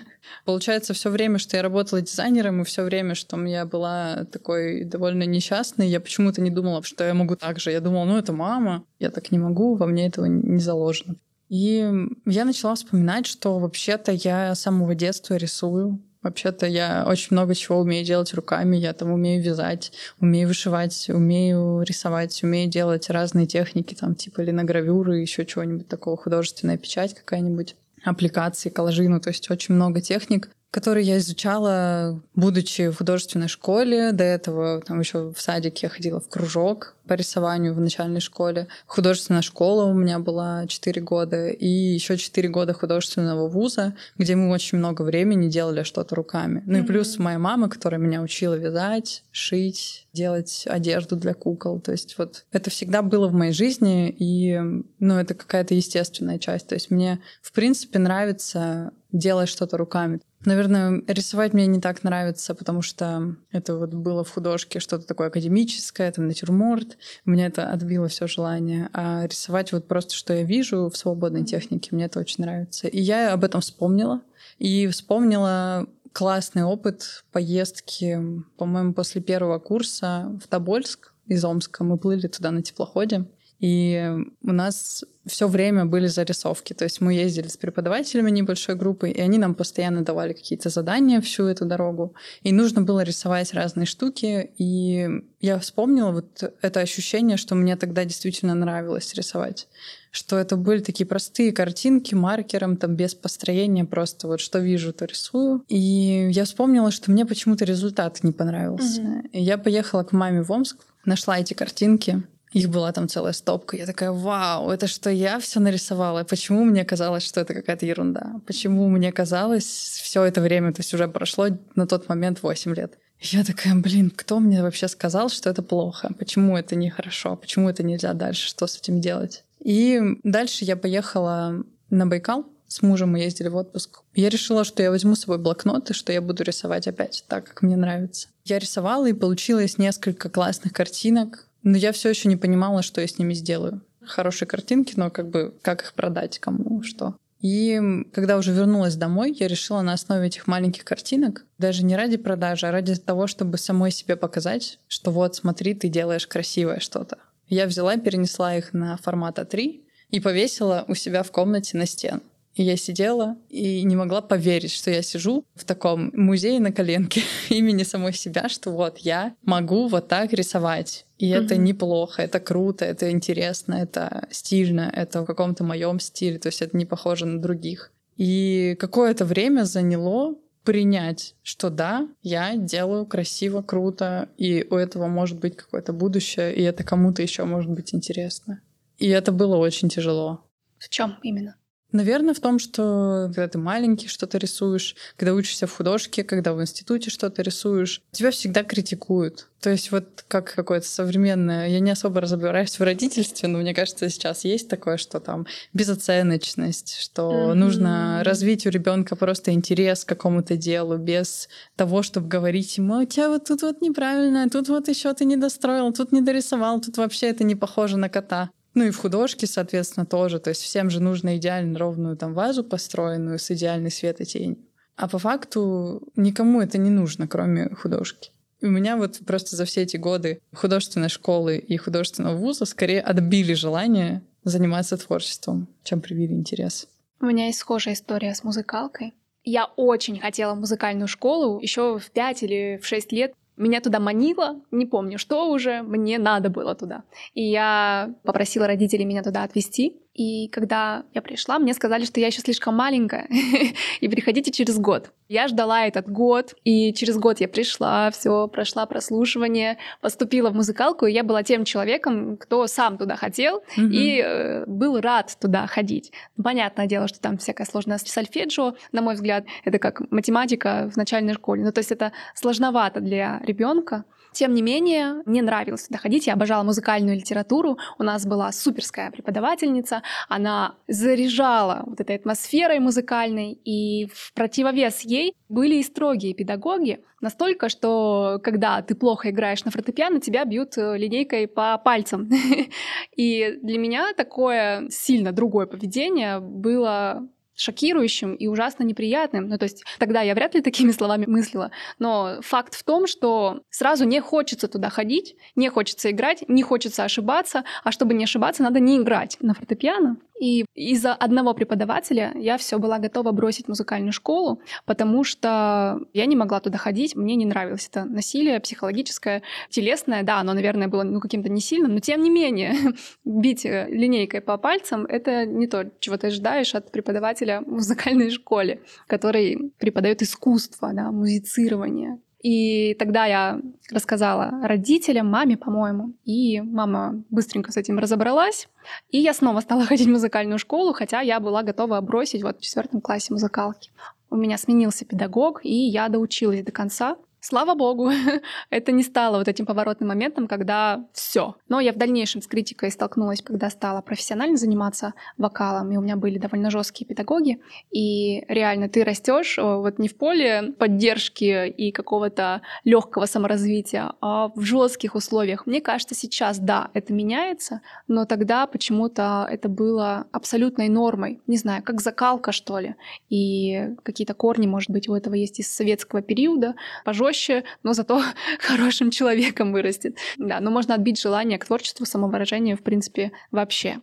Получается, 0.44 0.94
все 0.94 1.10
время, 1.10 1.38
что 1.38 1.56
я 1.56 1.62
работала 1.62 2.00
дизайнером, 2.00 2.62
и 2.62 2.64
все 2.64 2.82
время, 2.82 3.14
что 3.14 3.38
я 3.44 3.66
была 3.66 4.24
такой 4.32 4.84
довольно 4.84 5.24
несчастной, 5.24 5.88
я 5.88 6.00
почему-то 6.00 6.40
не 6.40 6.50
думала, 6.50 6.82
что 6.82 7.04
я 7.04 7.14
могу 7.14 7.36
так 7.36 7.60
же. 7.60 7.70
Я 7.70 7.80
думала, 7.80 8.04
ну 8.04 8.16
это 8.16 8.32
мама, 8.32 8.84
я 8.98 9.10
так 9.10 9.30
не 9.32 9.38
могу, 9.38 9.74
во 9.74 9.86
мне 9.86 10.06
этого 10.06 10.26
не 10.26 10.60
заложено. 10.60 11.16
И 11.50 11.84
я 12.26 12.44
начала 12.44 12.76
вспоминать, 12.76 13.26
что 13.26 13.58
вообще-то 13.58 14.12
я 14.12 14.54
с 14.54 14.60
самого 14.60 14.94
детства 14.94 15.34
рисую. 15.34 16.00
Вообще-то 16.22 16.66
я 16.66 17.04
очень 17.08 17.28
много 17.30 17.54
чего 17.56 17.80
умею 17.80 18.04
делать 18.04 18.32
руками. 18.34 18.76
Я 18.76 18.92
там 18.92 19.10
умею 19.10 19.42
вязать, 19.42 19.90
умею 20.20 20.46
вышивать, 20.46 21.08
умею 21.08 21.82
рисовать, 21.82 22.40
умею 22.44 22.70
делать 22.70 23.10
разные 23.10 23.46
техники, 23.46 23.94
там 23.94 24.14
типа 24.14 24.42
линогравюры, 24.42 25.18
еще 25.18 25.44
чего-нибудь 25.44 25.88
такого, 25.88 26.16
художественная 26.16 26.78
печать 26.78 27.14
какая-нибудь 27.14 27.74
аппликации, 28.04 28.68
коллажи, 28.68 29.08
ну, 29.08 29.20
то 29.20 29.30
есть 29.30 29.50
очень 29.50 29.74
много 29.74 30.00
техник 30.00 30.50
который 30.70 31.04
я 31.04 31.18
изучала, 31.18 32.22
будучи 32.34 32.90
в 32.90 32.96
художественной 32.98 33.48
школе. 33.48 34.12
До 34.12 34.24
этого 34.24 34.80
там 34.80 35.00
еще 35.00 35.32
в 35.32 35.40
садике 35.40 35.86
я 35.86 35.88
ходила 35.88 36.20
в 36.20 36.28
кружок 36.28 36.96
по 37.08 37.14
рисованию 37.14 37.74
в 37.74 37.80
начальной 37.80 38.20
школе. 38.20 38.68
Художественная 38.86 39.42
школа 39.42 39.86
у 39.86 39.94
меня 39.94 40.20
была 40.20 40.66
4 40.68 41.02
года. 41.02 41.48
И 41.48 41.66
еще 41.66 42.16
4 42.16 42.48
года 42.48 42.72
художественного 42.72 43.48
вуза, 43.48 43.96
где 44.16 44.36
мы 44.36 44.50
очень 44.50 44.78
много 44.78 45.02
времени 45.02 45.48
делали 45.48 45.82
что-то 45.82 46.14
руками. 46.14 46.62
Ну 46.66 46.78
и 46.78 46.82
плюс 46.82 47.18
моя 47.18 47.40
мама, 47.40 47.68
которая 47.68 48.00
меня 48.00 48.22
учила 48.22 48.54
вязать, 48.54 49.24
шить, 49.32 50.06
делать 50.12 50.64
одежду 50.68 51.16
для 51.16 51.34
кукол. 51.34 51.80
То 51.80 51.90
есть 51.90 52.16
вот 52.16 52.44
это 52.52 52.70
всегда 52.70 53.02
было 53.02 53.26
в 53.26 53.32
моей 53.32 53.52
жизни, 53.52 54.08
и 54.08 54.60
ну, 55.00 55.14
это 55.18 55.34
какая-то 55.34 55.74
естественная 55.74 56.38
часть. 56.38 56.68
То 56.68 56.76
есть 56.76 56.90
мне, 56.92 57.20
в 57.42 57.50
принципе, 57.50 57.98
нравится 57.98 58.92
делать 59.10 59.48
что-то 59.48 59.76
руками. 59.76 60.20
Наверное, 60.44 61.02
рисовать 61.06 61.52
мне 61.52 61.66
не 61.66 61.80
так 61.80 62.02
нравится, 62.02 62.54
потому 62.54 62.80
что 62.80 63.36
это 63.52 63.76
вот 63.76 63.92
было 63.92 64.24
в 64.24 64.30
художке 64.30 64.80
что-то 64.80 65.06
такое 65.06 65.26
академическое, 65.26 66.10
там 66.10 66.28
натюрморт. 66.28 66.96
Мне 67.26 67.46
это 67.46 67.70
отбило 67.70 68.08
все 68.08 68.26
желание. 68.26 68.88
А 68.94 69.26
рисовать 69.26 69.72
вот 69.72 69.86
просто, 69.86 70.14
что 70.14 70.32
я 70.32 70.42
вижу 70.42 70.88
в 70.88 70.96
свободной 70.96 71.44
технике, 71.44 71.90
мне 71.92 72.06
это 72.06 72.20
очень 72.20 72.42
нравится. 72.42 72.88
И 72.88 73.00
я 73.00 73.34
об 73.34 73.44
этом 73.44 73.60
вспомнила. 73.60 74.22
И 74.58 74.86
вспомнила 74.86 75.86
классный 76.12 76.64
опыт 76.64 77.24
поездки, 77.32 78.18
по-моему, 78.56 78.94
после 78.94 79.20
первого 79.20 79.58
курса 79.58 80.38
в 80.42 80.48
Тобольск 80.48 81.12
из 81.26 81.44
Омска. 81.44 81.84
Мы 81.84 81.98
плыли 81.98 82.28
туда 82.28 82.50
на 82.50 82.62
теплоходе. 82.62 83.26
И 83.60 84.16
у 84.42 84.52
нас 84.52 85.04
все 85.26 85.48
время 85.48 85.84
были 85.84 86.06
зарисовки. 86.06 86.72
То 86.72 86.84
есть 86.84 87.00
мы 87.00 87.12
ездили 87.14 87.48
с 87.48 87.56
преподавателями 87.58 88.30
небольшой 88.30 88.74
группы, 88.74 89.10
и 89.10 89.20
они 89.20 89.38
нам 89.38 89.54
постоянно 89.54 90.02
давали 90.02 90.32
какие-то 90.32 90.70
задания 90.70 91.20
всю 91.20 91.44
эту 91.44 91.66
дорогу. 91.66 92.14
И 92.42 92.52
нужно 92.52 92.80
было 92.80 93.02
рисовать 93.02 93.52
разные 93.52 93.86
штуки. 93.86 94.50
И 94.56 95.08
я 95.40 95.58
вспомнила 95.58 96.10
вот 96.10 96.54
это 96.62 96.80
ощущение, 96.80 97.36
что 97.36 97.54
мне 97.54 97.76
тогда 97.76 98.04
действительно 98.04 98.54
нравилось 98.54 99.12
рисовать. 99.14 99.68
Что 100.10 100.38
это 100.38 100.56
были 100.56 100.80
такие 100.80 101.06
простые 101.06 101.52
картинки 101.52 102.14
маркером, 102.14 102.76
там 102.76 102.96
без 102.96 103.14
построения, 103.14 103.84
просто 103.84 104.26
вот 104.26 104.40
что 104.40 104.58
вижу, 104.58 104.92
то 104.92 105.04
рисую. 105.04 105.64
И 105.68 106.30
я 106.32 106.44
вспомнила, 106.44 106.90
что 106.90 107.10
мне 107.10 107.26
почему-то 107.26 107.66
результат 107.66 108.24
не 108.24 108.32
понравился. 108.32 109.02
Mm-hmm. 109.02 109.30
И 109.32 109.42
я 109.42 109.58
поехала 109.58 110.02
к 110.02 110.12
маме 110.12 110.42
в 110.42 110.50
Омск, 110.50 110.78
нашла 111.04 111.38
эти 111.38 111.54
картинки, 111.54 112.24
их 112.52 112.68
была 112.68 112.92
там 112.92 113.08
целая 113.08 113.32
стопка. 113.32 113.76
Я 113.76 113.86
такая, 113.86 114.10
вау, 114.10 114.70
это 114.70 114.86
что 114.86 115.10
я 115.10 115.38
все 115.38 115.60
нарисовала? 115.60 116.24
Почему 116.24 116.64
мне 116.64 116.84
казалось, 116.84 117.22
что 117.22 117.40
это 117.40 117.54
какая-то 117.54 117.86
ерунда? 117.86 118.40
Почему 118.46 118.88
мне 118.88 119.12
казалось 119.12 119.64
все 119.64 120.24
это 120.24 120.40
время, 120.40 120.72
то 120.72 120.80
есть 120.80 120.92
уже 120.92 121.08
прошло 121.08 121.48
на 121.74 121.86
тот 121.86 122.08
момент 122.08 122.42
8 122.42 122.74
лет. 122.74 122.98
Я 123.20 123.44
такая, 123.44 123.74
блин, 123.74 124.10
кто 124.10 124.40
мне 124.40 124.62
вообще 124.62 124.88
сказал, 124.88 125.28
что 125.28 125.50
это 125.50 125.62
плохо? 125.62 126.10
Почему 126.18 126.56
это 126.56 126.74
нехорошо? 126.74 127.36
Почему 127.36 127.68
это 127.68 127.82
нельзя 127.82 128.14
дальше? 128.14 128.48
Что 128.48 128.66
с 128.66 128.78
этим 128.78 129.00
делать? 129.00 129.44
И 129.62 130.00
дальше 130.24 130.64
я 130.64 130.76
поехала 130.76 131.62
на 131.90 132.06
Байкал. 132.06 132.46
С 132.66 132.82
мужем 132.82 133.10
мы 133.10 133.18
ездили 133.18 133.48
в 133.48 133.56
отпуск. 133.56 134.02
Я 134.14 134.28
решила, 134.28 134.64
что 134.64 134.82
я 134.82 134.90
возьму 134.90 135.16
с 135.16 135.22
собой 135.22 135.38
блокнот 135.38 135.90
и 135.90 135.92
что 135.92 136.12
я 136.12 136.22
буду 136.22 136.44
рисовать 136.44 136.86
опять 136.86 137.24
так, 137.26 137.44
как 137.44 137.62
мне 137.62 137.76
нравится. 137.76 138.28
Я 138.44 138.60
рисовала, 138.60 139.06
и 139.06 139.12
получилось 139.12 139.76
несколько 139.76 140.30
классных 140.30 140.72
картинок, 140.72 141.48
но 141.62 141.76
я 141.76 141.92
все 141.92 142.10
еще 142.10 142.28
не 142.28 142.36
понимала, 142.36 142.82
что 142.82 143.00
я 143.00 143.06
с 143.06 143.18
ними 143.18 143.34
сделаю. 143.34 143.82
Хорошие 144.02 144.48
картинки, 144.48 144.94
но 144.96 145.10
как 145.10 145.28
бы 145.28 145.54
как 145.62 145.82
их 145.82 145.92
продать, 145.94 146.38
кому, 146.38 146.82
что. 146.82 147.16
И 147.40 147.80
когда 148.12 148.36
уже 148.36 148.52
вернулась 148.52 148.96
домой, 148.96 149.34
я 149.38 149.48
решила 149.48 149.80
на 149.80 149.94
основе 149.94 150.26
этих 150.26 150.46
маленьких 150.46 150.84
картинок, 150.84 151.46
даже 151.58 151.84
не 151.84 151.96
ради 151.96 152.18
продажи, 152.18 152.66
а 152.66 152.72
ради 152.72 152.96
того, 152.96 153.26
чтобы 153.26 153.56
самой 153.56 153.92
себе 153.92 154.16
показать, 154.16 154.78
что 154.88 155.10
вот, 155.10 155.36
смотри, 155.36 155.74
ты 155.74 155.88
делаешь 155.88 156.26
красивое 156.26 156.80
что-то. 156.80 157.18
Я 157.48 157.66
взяла, 157.66 157.96
перенесла 157.96 158.56
их 158.56 158.72
на 158.74 158.96
формат 158.98 159.38
А3 159.38 159.80
и 160.10 160.20
повесила 160.20 160.84
у 160.86 160.94
себя 160.94 161.22
в 161.22 161.32
комнате 161.32 161.78
на 161.78 161.86
стен. 161.86 162.20
И 162.54 162.62
я 162.62 162.76
сидела 162.76 163.36
и 163.48 163.82
не 163.84 163.96
могла 163.96 164.20
поверить, 164.20 164.72
что 164.72 164.90
я 164.90 165.02
сижу 165.02 165.44
в 165.54 165.64
таком 165.64 166.10
музее 166.14 166.60
на 166.60 166.72
коленке 166.72 167.22
имени 167.48 167.84
самой 167.84 168.12
себя, 168.12 168.48
что 168.48 168.70
вот 168.70 168.98
я 168.98 169.34
могу 169.42 169.88
вот 169.88 170.08
так 170.08 170.32
рисовать. 170.32 171.06
И 171.20 171.26
mm-hmm. 171.26 171.44
это 171.44 171.56
неплохо, 171.58 172.22
это 172.22 172.40
круто, 172.40 172.86
это 172.86 173.10
интересно, 173.10 173.74
это 173.74 174.26
стильно, 174.30 174.90
это 174.90 175.20
в 175.20 175.26
каком-то 175.26 175.64
моем 175.64 176.00
стиле, 176.00 176.38
то 176.38 176.48
есть 176.48 176.62
это 176.62 176.74
не 176.74 176.86
похоже 176.86 177.26
на 177.26 177.42
других. 177.42 177.92
И 178.16 178.74
какое-то 178.80 179.26
время 179.26 179.64
заняло 179.64 180.36
принять, 180.64 181.34
что 181.42 181.68
да, 181.68 182.08
я 182.22 182.56
делаю 182.56 183.04
красиво, 183.04 183.60
круто, 183.60 184.30
и 184.38 184.66
у 184.70 184.76
этого 184.76 185.08
может 185.08 185.38
быть 185.40 185.56
какое-то 185.56 185.92
будущее, 185.92 186.54
и 186.54 186.62
это 186.62 186.84
кому-то 186.84 187.20
еще 187.20 187.44
может 187.44 187.70
быть 187.70 187.94
интересно. 187.94 188.62
И 188.96 189.06
это 189.06 189.30
было 189.30 189.56
очень 189.58 189.90
тяжело. 189.90 190.40
В 190.78 190.88
чем 190.88 191.18
именно? 191.22 191.54
Наверное, 191.92 192.34
в 192.34 192.40
том, 192.40 192.58
что 192.58 193.24
когда 193.26 193.48
ты 193.48 193.58
маленький 193.58 194.08
что-то 194.08 194.38
рисуешь, 194.38 194.94
когда 195.16 195.34
учишься 195.34 195.66
в 195.66 195.76
художке, 195.76 196.24
когда 196.24 196.52
в 196.52 196.60
институте 196.60 197.10
что-то 197.10 197.42
рисуешь, 197.42 198.02
тебя 198.12 198.30
всегда 198.30 198.62
критикуют. 198.62 199.48
То 199.60 199.68
есть 199.68 199.92
вот 199.92 200.24
как 200.26 200.54
какое-то 200.54 200.86
современное... 200.86 201.68
Я 201.68 201.80
не 201.80 201.90
особо 201.90 202.22
разбираюсь 202.22 202.78
в 202.78 202.82
родительстве, 202.82 203.48
но 203.48 203.58
мне 203.58 203.74
кажется, 203.74 204.08
сейчас 204.08 204.44
есть 204.44 204.68
такое, 204.68 204.96
что 204.96 205.20
там 205.20 205.46
безоценочность, 205.74 206.96
что 206.98 207.30
mm-hmm. 207.30 207.54
нужно 207.54 208.22
развить 208.24 208.66
у 208.66 208.70
ребенка 208.70 209.16
просто 209.16 209.52
интерес 209.52 210.04
к 210.04 210.08
какому-то 210.08 210.56
делу 210.56 210.96
без 210.96 211.48
того, 211.76 212.02
чтобы 212.02 212.28
говорить 212.28 212.78
ему, 212.78 213.02
у 213.02 213.04
тебя 213.04 213.28
вот 213.28 213.44
тут 213.44 213.62
вот 213.62 213.82
неправильно, 213.82 214.48
тут 214.48 214.68
вот 214.68 214.88
еще 214.88 215.12
ты 215.12 215.26
не 215.26 215.36
достроил, 215.36 215.92
тут 215.92 216.12
не 216.12 216.22
дорисовал, 216.22 216.80
тут 216.80 216.96
вообще 216.96 217.26
это 217.26 217.44
не 217.44 217.54
похоже 217.54 217.98
на 217.98 218.08
кота. 218.08 218.50
Ну 218.74 218.84
и 218.84 218.90
в 218.90 218.96
художке, 218.96 219.46
соответственно, 219.46 220.06
тоже. 220.06 220.38
То 220.38 220.50
есть 220.50 220.62
всем 220.62 220.90
же 220.90 221.00
нужно 221.00 221.36
идеально 221.36 221.78
ровную 221.78 222.16
там 222.16 222.34
вазу 222.34 222.64
построенную 222.64 223.38
с 223.38 223.50
идеальной 223.50 223.90
светотенью. 223.90 224.58
А 224.96 225.08
по 225.08 225.18
факту 225.18 226.02
никому 226.16 226.60
это 226.60 226.78
не 226.78 226.90
нужно, 226.90 227.26
кроме 227.26 227.70
художки. 227.70 228.30
У 228.62 228.66
меня 228.66 228.96
вот 228.96 229.18
просто 229.26 229.56
за 229.56 229.64
все 229.64 229.82
эти 229.82 229.96
годы 229.96 230.40
художественной 230.52 231.08
школы 231.08 231.56
и 231.56 231.76
художественного 231.78 232.36
вуза 232.36 232.66
скорее 232.66 233.00
отбили 233.00 233.54
желание 233.54 234.22
заниматься 234.44 234.98
творчеством, 234.98 235.68
чем 235.82 236.00
привили 236.00 236.32
интерес. 236.32 236.86
У 237.20 237.26
меня 237.26 237.46
есть 237.46 237.58
схожая 237.58 237.94
история 237.94 238.34
с 238.34 238.44
музыкалкой. 238.44 239.14
Я 239.42 239.64
очень 239.76 240.20
хотела 240.20 240.54
музыкальную 240.54 241.08
школу 241.08 241.60
еще 241.60 241.98
в 241.98 242.10
5 242.10 242.42
или 242.42 242.80
в 242.82 242.86
6 242.86 243.12
лет. 243.12 243.32
Меня 243.60 243.82
туда 243.82 244.00
манило, 244.00 244.62
не 244.70 244.86
помню, 244.86 245.18
что 245.18 245.50
уже, 245.50 245.82
мне 245.82 246.18
надо 246.18 246.48
было 246.48 246.74
туда. 246.74 247.02
И 247.34 247.42
я 247.42 248.14
попросила 248.24 248.66
родителей 248.66 249.04
меня 249.04 249.22
туда 249.22 249.42
отвезти. 249.42 250.00
И 250.14 250.48
когда 250.48 251.04
я 251.14 251.22
пришла, 251.22 251.58
мне 251.58 251.72
сказали, 251.72 252.04
что 252.04 252.18
я 252.20 252.26
еще 252.26 252.40
слишком 252.40 252.74
маленькая, 252.74 253.28
и 254.00 254.08
приходите 254.08 254.50
через 254.50 254.78
год. 254.78 255.12
Я 255.28 255.46
ждала 255.46 255.86
этот 255.86 256.10
год, 256.10 256.54
и 256.64 256.92
через 256.92 257.16
год 257.16 257.40
я 257.40 257.46
пришла, 257.46 258.10
все, 258.10 258.48
прошла 258.48 258.86
прослушивание, 258.86 259.78
поступила 260.00 260.50
в 260.50 260.54
музыкалку, 260.54 261.06
и 261.06 261.12
я 261.12 261.22
была 261.22 261.44
тем 261.44 261.64
человеком, 261.64 262.36
кто 262.36 262.66
сам 262.66 262.98
туда 262.98 263.14
хотел 263.14 263.62
mm-hmm. 263.76 263.90
и 263.90 264.20
э, 264.20 264.64
был 264.66 265.00
рад 265.00 265.36
туда 265.40 265.68
ходить. 265.68 266.12
Понятное 266.42 266.86
дело, 266.86 267.06
что 267.06 267.20
там 267.20 267.38
всякая 267.38 267.64
сложность 267.64 268.08
сольфеджио, 268.08 268.74
на 268.90 269.02
мой 269.02 269.14
взгляд, 269.14 269.44
это 269.64 269.78
как 269.78 270.10
математика 270.10 270.90
в 270.92 270.96
начальной 270.96 271.34
школе. 271.34 271.62
Ну, 271.62 271.70
то 271.70 271.78
есть 271.78 271.92
это 271.92 272.12
сложновато 272.34 273.00
для 273.00 273.40
ребенка. 273.44 274.04
Тем 274.32 274.54
не 274.54 274.62
менее, 274.62 275.22
мне 275.26 275.42
нравилось 275.42 275.86
туда 275.88 275.98
ходить, 275.98 276.26
я 276.26 276.34
обожала 276.34 276.62
музыкальную 276.62 277.16
литературу, 277.16 277.78
у 277.98 278.02
нас 278.02 278.26
была 278.26 278.52
суперская 278.52 279.10
преподавательница, 279.10 280.02
она 280.28 280.76
заряжала 280.88 281.82
вот 281.86 282.00
этой 282.00 282.16
атмосферой 282.16 282.78
музыкальной, 282.80 283.52
и 283.52 284.06
в 284.06 284.32
противовес 284.34 285.00
ей 285.00 285.34
были 285.48 285.76
и 285.76 285.82
строгие 285.82 286.34
педагоги, 286.34 287.00
настолько, 287.20 287.68
что 287.68 288.40
когда 288.42 288.82
ты 288.82 288.94
плохо 288.94 289.30
играешь 289.30 289.64
на 289.64 289.70
фортепиано, 289.70 290.20
тебя 290.20 290.44
бьют 290.44 290.76
э, 290.78 290.96
линейкой 290.96 291.48
по 291.48 291.76
пальцам. 291.78 292.28
И 293.16 293.58
для 293.62 293.78
меня 293.78 294.12
такое 294.16 294.88
сильно 294.90 295.32
другое 295.32 295.66
поведение 295.66 296.40
было 296.40 297.28
шокирующим 297.60 298.34
и 298.34 298.46
ужасно 298.46 298.84
неприятным. 298.84 299.48
Ну, 299.48 299.58
то 299.58 299.64
есть 299.64 299.84
тогда 299.98 300.22
я 300.22 300.34
вряд 300.34 300.54
ли 300.54 300.60
такими 300.60 300.90
словами 300.98 301.26
мыслила, 301.26 301.70
но 301.98 302.38
факт 302.42 302.74
в 302.74 302.82
том, 302.84 303.06
что 303.06 303.62
сразу 303.70 304.04
не 304.04 304.20
хочется 304.20 304.68
туда 304.68 304.90
ходить, 304.90 305.36
не 305.56 305.68
хочется 305.68 306.10
играть, 306.10 306.44
не 306.48 306.62
хочется 306.62 307.04
ошибаться, 307.04 307.64
а 307.84 307.92
чтобы 307.92 308.14
не 308.14 308.24
ошибаться, 308.24 308.62
надо 308.62 308.80
не 308.80 308.98
играть 308.98 309.36
на 309.40 309.54
фортепиано. 309.54 310.16
И 310.40 310.64
из-за 310.74 311.12
одного 311.12 311.52
преподавателя 311.52 312.32
я 312.34 312.56
все 312.56 312.78
была 312.78 312.98
готова 312.98 313.30
бросить 313.30 313.68
музыкальную 313.68 314.12
школу, 314.12 314.62
потому 314.86 315.22
что 315.22 316.00
я 316.14 316.24
не 316.24 316.34
могла 316.34 316.60
туда 316.60 316.78
ходить, 316.78 317.14
мне 317.14 317.36
не 317.36 317.44
нравилось 317.44 317.88
это 317.88 318.06
насилие 318.06 318.58
психологическое, 318.58 319.42
телесное, 319.68 320.22
да, 320.22 320.40
оно, 320.40 320.54
наверное, 320.54 320.88
было 320.88 321.02
ну, 321.02 321.20
каким-то 321.20 321.50
не 321.50 321.60
сильным, 321.60 321.92
но 321.92 322.00
тем 322.00 322.22
не 322.22 322.30
менее 322.30 322.74
бить 323.24 323.66
э, 323.66 323.86
линейкой 323.90 324.40
по 324.40 324.56
пальцам— 324.56 325.04
это 325.08 325.44
не 325.44 325.66
то, 325.66 325.90
чего 326.00 326.16
ты 326.16 326.28
ожидаешь 326.28 326.74
от 326.74 326.90
преподавателя 326.90 327.60
в 327.60 327.72
музыкальной 327.72 328.30
школе, 328.30 328.80
который 329.06 329.74
преподает 329.78 330.22
искусство, 330.22 330.90
да, 330.94 331.10
музицирование. 331.10 332.18
И 332.42 332.94
тогда 332.94 333.26
я 333.26 333.60
рассказала 333.90 334.50
родителям, 334.62 335.28
маме, 335.28 335.56
по-моему, 335.56 336.14
и 336.24 336.60
мама 336.60 337.22
быстренько 337.28 337.70
с 337.70 337.76
этим 337.76 337.98
разобралась. 337.98 338.68
И 339.10 339.18
я 339.18 339.34
снова 339.34 339.60
стала 339.60 339.84
ходить 339.86 340.06
в 340.06 340.10
музыкальную 340.10 340.58
школу, 340.58 340.92
хотя 340.92 341.20
я 341.20 341.38
была 341.40 341.62
готова 341.62 342.00
бросить 342.00 342.42
вот 342.42 342.58
в 342.58 342.62
четвертом 342.62 343.00
классе 343.00 343.32
музыкалки. 343.32 343.90
У 344.30 344.36
меня 344.36 344.56
сменился 344.58 345.04
педагог, 345.04 345.64
и 345.64 345.74
я 345.74 346.08
доучилась 346.08 346.62
до 346.62 346.72
конца. 346.72 347.16
Слава 347.42 347.74
богу, 347.74 348.10
это 348.70 348.92
не 348.92 349.02
стало 349.02 349.38
вот 349.38 349.48
этим 349.48 349.64
поворотным 349.64 350.08
моментом, 350.08 350.46
когда 350.46 351.06
все. 351.14 351.56
Но 351.70 351.80
я 351.80 351.92
в 351.94 351.96
дальнейшем 351.96 352.42
с 352.42 352.46
критикой 352.46 352.90
столкнулась, 352.90 353.40
когда 353.40 353.70
стала 353.70 354.02
профессионально 354.02 354.58
заниматься 354.58 355.14
вокалом, 355.38 355.90
и 355.90 355.96
у 355.96 356.02
меня 356.02 356.16
были 356.16 356.38
довольно 356.38 356.70
жесткие 356.70 357.06
педагоги. 357.06 357.58
И 357.90 358.44
реально 358.46 358.90
ты 358.90 359.04
растешь 359.04 359.56
вот 359.56 359.98
не 359.98 360.08
в 360.08 360.18
поле 360.18 360.74
поддержки 360.78 361.66
и 361.68 361.92
какого-то 361.92 362.60
легкого 362.84 363.24
саморазвития, 363.24 364.12
а 364.20 364.48
в 364.54 364.60
жестких 364.60 365.14
условиях. 365.14 365.66
Мне 365.66 365.80
кажется, 365.80 366.14
сейчас 366.14 366.58
да, 366.58 366.90
это 366.92 367.14
меняется, 367.14 367.80
но 368.06 368.26
тогда 368.26 368.66
почему-то 368.66 369.48
это 369.50 369.70
было 369.70 370.26
абсолютной 370.30 370.90
нормой. 370.90 371.40
Не 371.46 371.56
знаю, 371.56 371.82
как 371.82 372.02
закалка, 372.02 372.52
что 372.52 372.78
ли. 372.80 372.96
И 373.30 373.94
какие-то 374.02 374.34
корни, 374.34 374.66
может 374.66 374.90
быть, 374.90 375.08
у 375.08 375.14
этого 375.14 375.32
есть 375.32 375.58
из 375.58 375.74
советского 375.74 376.20
периода. 376.20 376.74
Пожестче 377.06 377.29
проще, 377.30 377.62
но 377.84 377.92
зато 377.92 378.20
хорошим 378.58 379.10
человеком 379.10 379.72
вырастет. 379.72 380.16
Да, 380.36 380.60
но 380.60 380.70
можно 380.70 380.94
отбить 380.94 381.20
желание 381.20 381.58
к 381.58 381.64
творчеству, 381.64 382.06
самовыражению, 382.06 382.76
в 382.76 382.82
принципе, 382.82 383.30
вообще. 383.52 384.00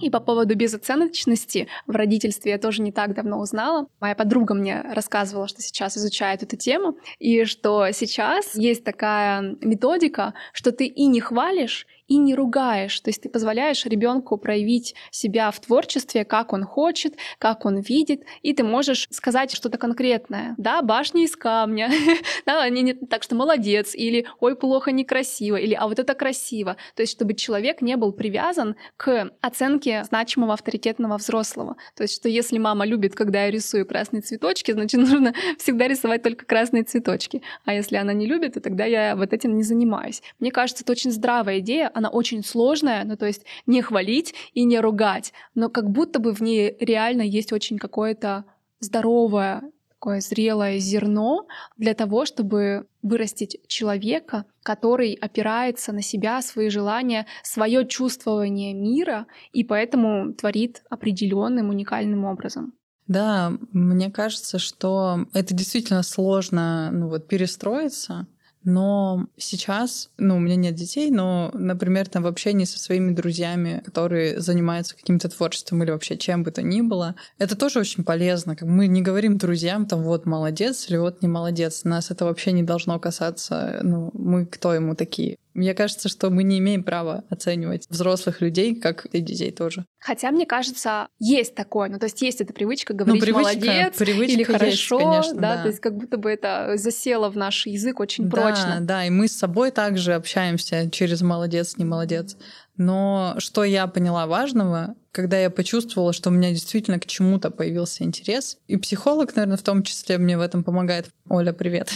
И 0.00 0.08
по 0.08 0.20
поводу 0.20 0.54
безоценочности 0.56 1.68
в 1.86 1.90
родительстве 1.90 2.52
я 2.52 2.58
тоже 2.58 2.80
не 2.80 2.90
так 2.90 3.14
давно 3.14 3.38
узнала. 3.38 3.86
Моя 4.00 4.14
подруга 4.14 4.54
мне 4.54 4.82
рассказывала, 4.94 5.46
что 5.46 5.60
сейчас 5.60 5.98
изучает 5.98 6.42
эту 6.42 6.56
тему, 6.56 6.96
и 7.18 7.44
что 7.44 7.90
сейчас 7.92 8.54
есть 8.54 8.82
такая 8.82 9.56
методика, 9.60 10.32
что 10.54 10.72
ты 10.72 10.86
и 10.86 11.06
не 11.06 11.20
хвалишь, 11.20 11.86
и 12.10 12.18
не 12.18 12.34
ругаешь. 12.34 13.00
То 13.00 13.08
есть 13.08 13.22
ты 13.22 13.28
позволяешь 13.28 13.86
ребенку 13.86 14.36
проявить 14.36 14.96
себя 15.12 15.52
в 15.52 15.60
творчестве, 15.60 16.24
как 16.24 16.52
он 16.52 16.64
хочет, 16.64 17.14
как 17.38 17.64
он 17.64 17.78
видит, 17.78 18.24
и 18.42 18.52
ты 18.52 18.64
можешь 18.64 19.06
сказать 19.10 19.52
что-то 19.52 19.78
конкретное. 19.78 20.56
Да, 20.58 20.82
башня 20.82 21.22
из 21.22 21.36
камня, 21.36 21.88
да, 22.46 22.62
они 22.62 22.82
не 22.82 22.94
так 22.94 23.22
что 23.22 23.36
молодец, 23.36 23.94
или 23.94 24.26
ой, 24.40 24.56
плохо, 24.56 24.90
некрасиво, 24.90 25.54
или 25.54 25.72
а 25.72 25.86
вот 25.86 26.00
это 26.00 26.14
красиво. 26.14 26.76
То 26.96 27.02
есть 27.02 27.12
чтобы 27.12 27.34
человек 27.34 27.80
не 27.80 27.96
был 27.96 28.12
привязан 28.12 28.74
к 28.96 29.30
оценке 29.40 30.02
значимого 30.02 30.54
авторитетного 30.54 31.16
взрослого. 31.16 31.76
То 31.94 32.02
есть 32.02 32.16
что 32.16 32.28
если 32.28 32.58
мама 32.58 32.86
любит, 32.86 33.14
когда 33.14 33.44
я 33.44 33.52
рисую 33.52 33.86
красные 33.86 34.22
цветочки, 34.22 34.72
значит 34.72 35.00
нужно 35.08 35.32
всегда 35.58 35.86
рисовать 35.86 36.24
только 36.24 36.44
красные 36.44 36.82
цветочки. 36.82 37.40
А 37.64 37.72
если 37.72 37.94
она 37.98 38.12
не 38.12 38.26
любит, 38.26 38.54
то 38.54 38.60
тогда 38.60 38.84
я 38.84 39.14
вот 39.14 39.32
этим 39.32 39.54
не 39.54 39.62
занимаюсь. 39.62 40.22
Мне 40.40 40.50
кажется, 40.50 40.82
это 40.82 40.90
очень 40.90 41.12
здравая 41.12 41.60
идея, 41.60 41.88
она 42.00 42.08
очень 42.08 42.42
сложная, 42.42 43.04
ну 43.04 43.16
то 43.16 43.26
есть 43.26 43.44
не 43.66 43.82
хвалить 43.82 44.34
и 44.54 44.64
не 44.64 44.80
ругать, 44.80 45.32
но 45.54 45.68
как 45.68 45.90
будто 45.90 46.18
бы 46.18 46.32
в 46.32 46.40
ней 46.40 46.74
реально 46.80 47.22
есть 47.22 47.52
очень 47.52 47.78
какое-то 47.78 48.44
здоровое 48.80 49.62
такое 50.00 50.22
зрелое 50.22 50.78
зерно 50.78 51.46
для 51.76 51.92
того, 51.92 52.24
чтобы 52.24 52.86
вырастить 53.02 53.58
человека, 53.66 54.46
который 54.62 55.12
опирается 55.12 55.92
на 55.92 56.00
себя, 56.00 56.40
свои 56.40 56.70
желания, 56.70 57.26
свое 57.42 57.86
чувствование 57.86 58.72
мира 58.72 59.26
и 59.52 59.62
поэтому 59.62 60.32
творит 60.32 60.82
определенным 60.88 61.68
уникальным 61.68 62.24
образом. 62.24 62.72
Да, 63.08 63.52
мне 63.72 64.10
кажется, 64.10 64.58
что 64.58 65.26
это 65.34 65.52
действительно 65.52 66.02
сложно 66.02 66.90
ну, 66.92 67.08
вот, 67.08 67.28
перестроиться, 67.28 68.26
но 68.62 69.26
сейчас, 69.36 70.10
ну, 70.18 70.36
у 70.36 70.38
меня 70.38 70.56
нет 70.56 70.74
детей, 70.74 71.10
но, 71.10 71.50
например, 71.54 72.08
там 72.08 72.22
в 72.22 72.26
общении 72.26 72.64
со 72.64 72.78
своими 72.78 73.12
друзьями, 73.12 73.82
которые 73.84 74.40
занимаются 74.40 74.96
каким-то 74.96 75.28
творчеством 75.28 75.82
или 75.82 75.90
вообще 75.90 76.16
чем 76.16 76.42
бы 76.42 76.50
то 76.50 76.62
ни 76.62 76.80
было, 76.82 77.14
это 77.38 77.56
тоже 77.56 77.80
очень 77.80 78.04
полезно. 78.04 78.56
Как 78.56 78.68
мы 78.68 78.86
не 78.86 79.02
говорим 79.02 79.38
друзьям, 79.38 79.86
там, 79.86 80.02
вот 80.02 80.26
молодец 80.26 80.88
или 80.90 80.96
вот 80.98 81.22
не 81.22 81.28
молодец. 81.28 81.84
Нас 81.84 82.10
это 82.10 82.24
вообще 82.24 82.52
не 82.52 82.62
должно 82.62 82.98
касаться, 82.98 83.80
ну, 83.82 84.10
мы 84.12 84.44
кто 84.46 84.74
ему 84.74 84.94
такие. 84.94 85.36
Мне 85.54 85.74
кажется, 85.74 86.08
что 86.08 86.30
мы 86.30 86.42
не 86.42 86.58
имеем 86.58 86.84
права 86.84 87.24
оценивать 87.28 87.86
взрослых 87.88 88.40
людей, 88.40 88.74
как 88.74 89.06
и 89.06 89.20
детей 89.20 89.50
тоже. 89.50 89.84
Хотя, 89.98 90.30
мне 90.30 90.46
кажется, 90.46 91.08
есть 91.18 91.54
такое. 91.54 91.88
Ну, 91.88 91.98
то 91.98 92.06
есть 92.06 92.22
есть 92.22 92.40
эта 92.40 92.52
привычка 92.52 92.92
ну, 92.92 93.00
говорить 93.00 93.20
ну, 93.20 93.26
привычка, 93.26 93.66
молодец 93.66 93.96
привычка 93.96 94.32
или 94.32 94.42
хорошо, 94.44 94.98
есть, 94.98 95.10
конечно, 95.10 95.34
да, 95.34 95.56
да, 95.56 95.62
то 95.62 95.68
есть 95.68 95.80
как 95.80 95.96
будто 95.96 96.16
бы 96.16 96.30
это 96.30 96.72
засело 96.76 97.30
в 97.30 97.36
наш 97.36 97.66
язык 97.66 98.00
очень 98.00 98.28
да, 98.28 98.30
прочно. 98.30 98.78
Да, 98.80 99.04
и 99.04 99.10
мы 99.10 99.28
с 99.28 99.32
собой 99.32 99.70
также 99.70 100.14
общаемся 100.14 100.90
через 100.90 101.22
молодец, 101.22 101.76
не 101.76 101.84
молодец. 101.84 102.36
Но 102.80 103.34
что 103.36 103.62
я 103.62 103.86
поняла 103.88 104.26
важного, 104.26 104.94
когда 105.12 105.38
я 105.38 105.50
почувствовала, 105.50 106.14
что 106.14 106.30
у 106.30 106.32
меня 106.32 106.48
действительно 106.48 106.98
к 106.98 107.04
чему-то 107.04 107.50
появился 107.50 108.04
интерес, 108.04 108.56
и 108.68 108.78
психолог, 108.78 109.36
наверное, 109.36 109.58
в 109.58 109.62
том 109.62 109.82
числе 109.82 110.16
мне 110.16 110.38
в 110.38 110.40
этом 110.40 110.64
помогает. 110.64 111.10
Оля, 111.28 111.52
привет. 111.52 111.90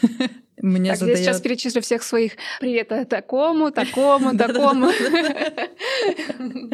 Мне 0.62 0.90
так, 0.90 0.98
задает... 0.98 1.18
я 1.18 1.24
сейчас 1.24 1.40
перечислю 1.40 1.80
всех 1.80 2.02
своих 2.02 2.32
привет 2.60 2.92
э, 2.92 3.06
такому, 3.06 3.70
такому, 3.70 4.36
такому. 4.38 4.90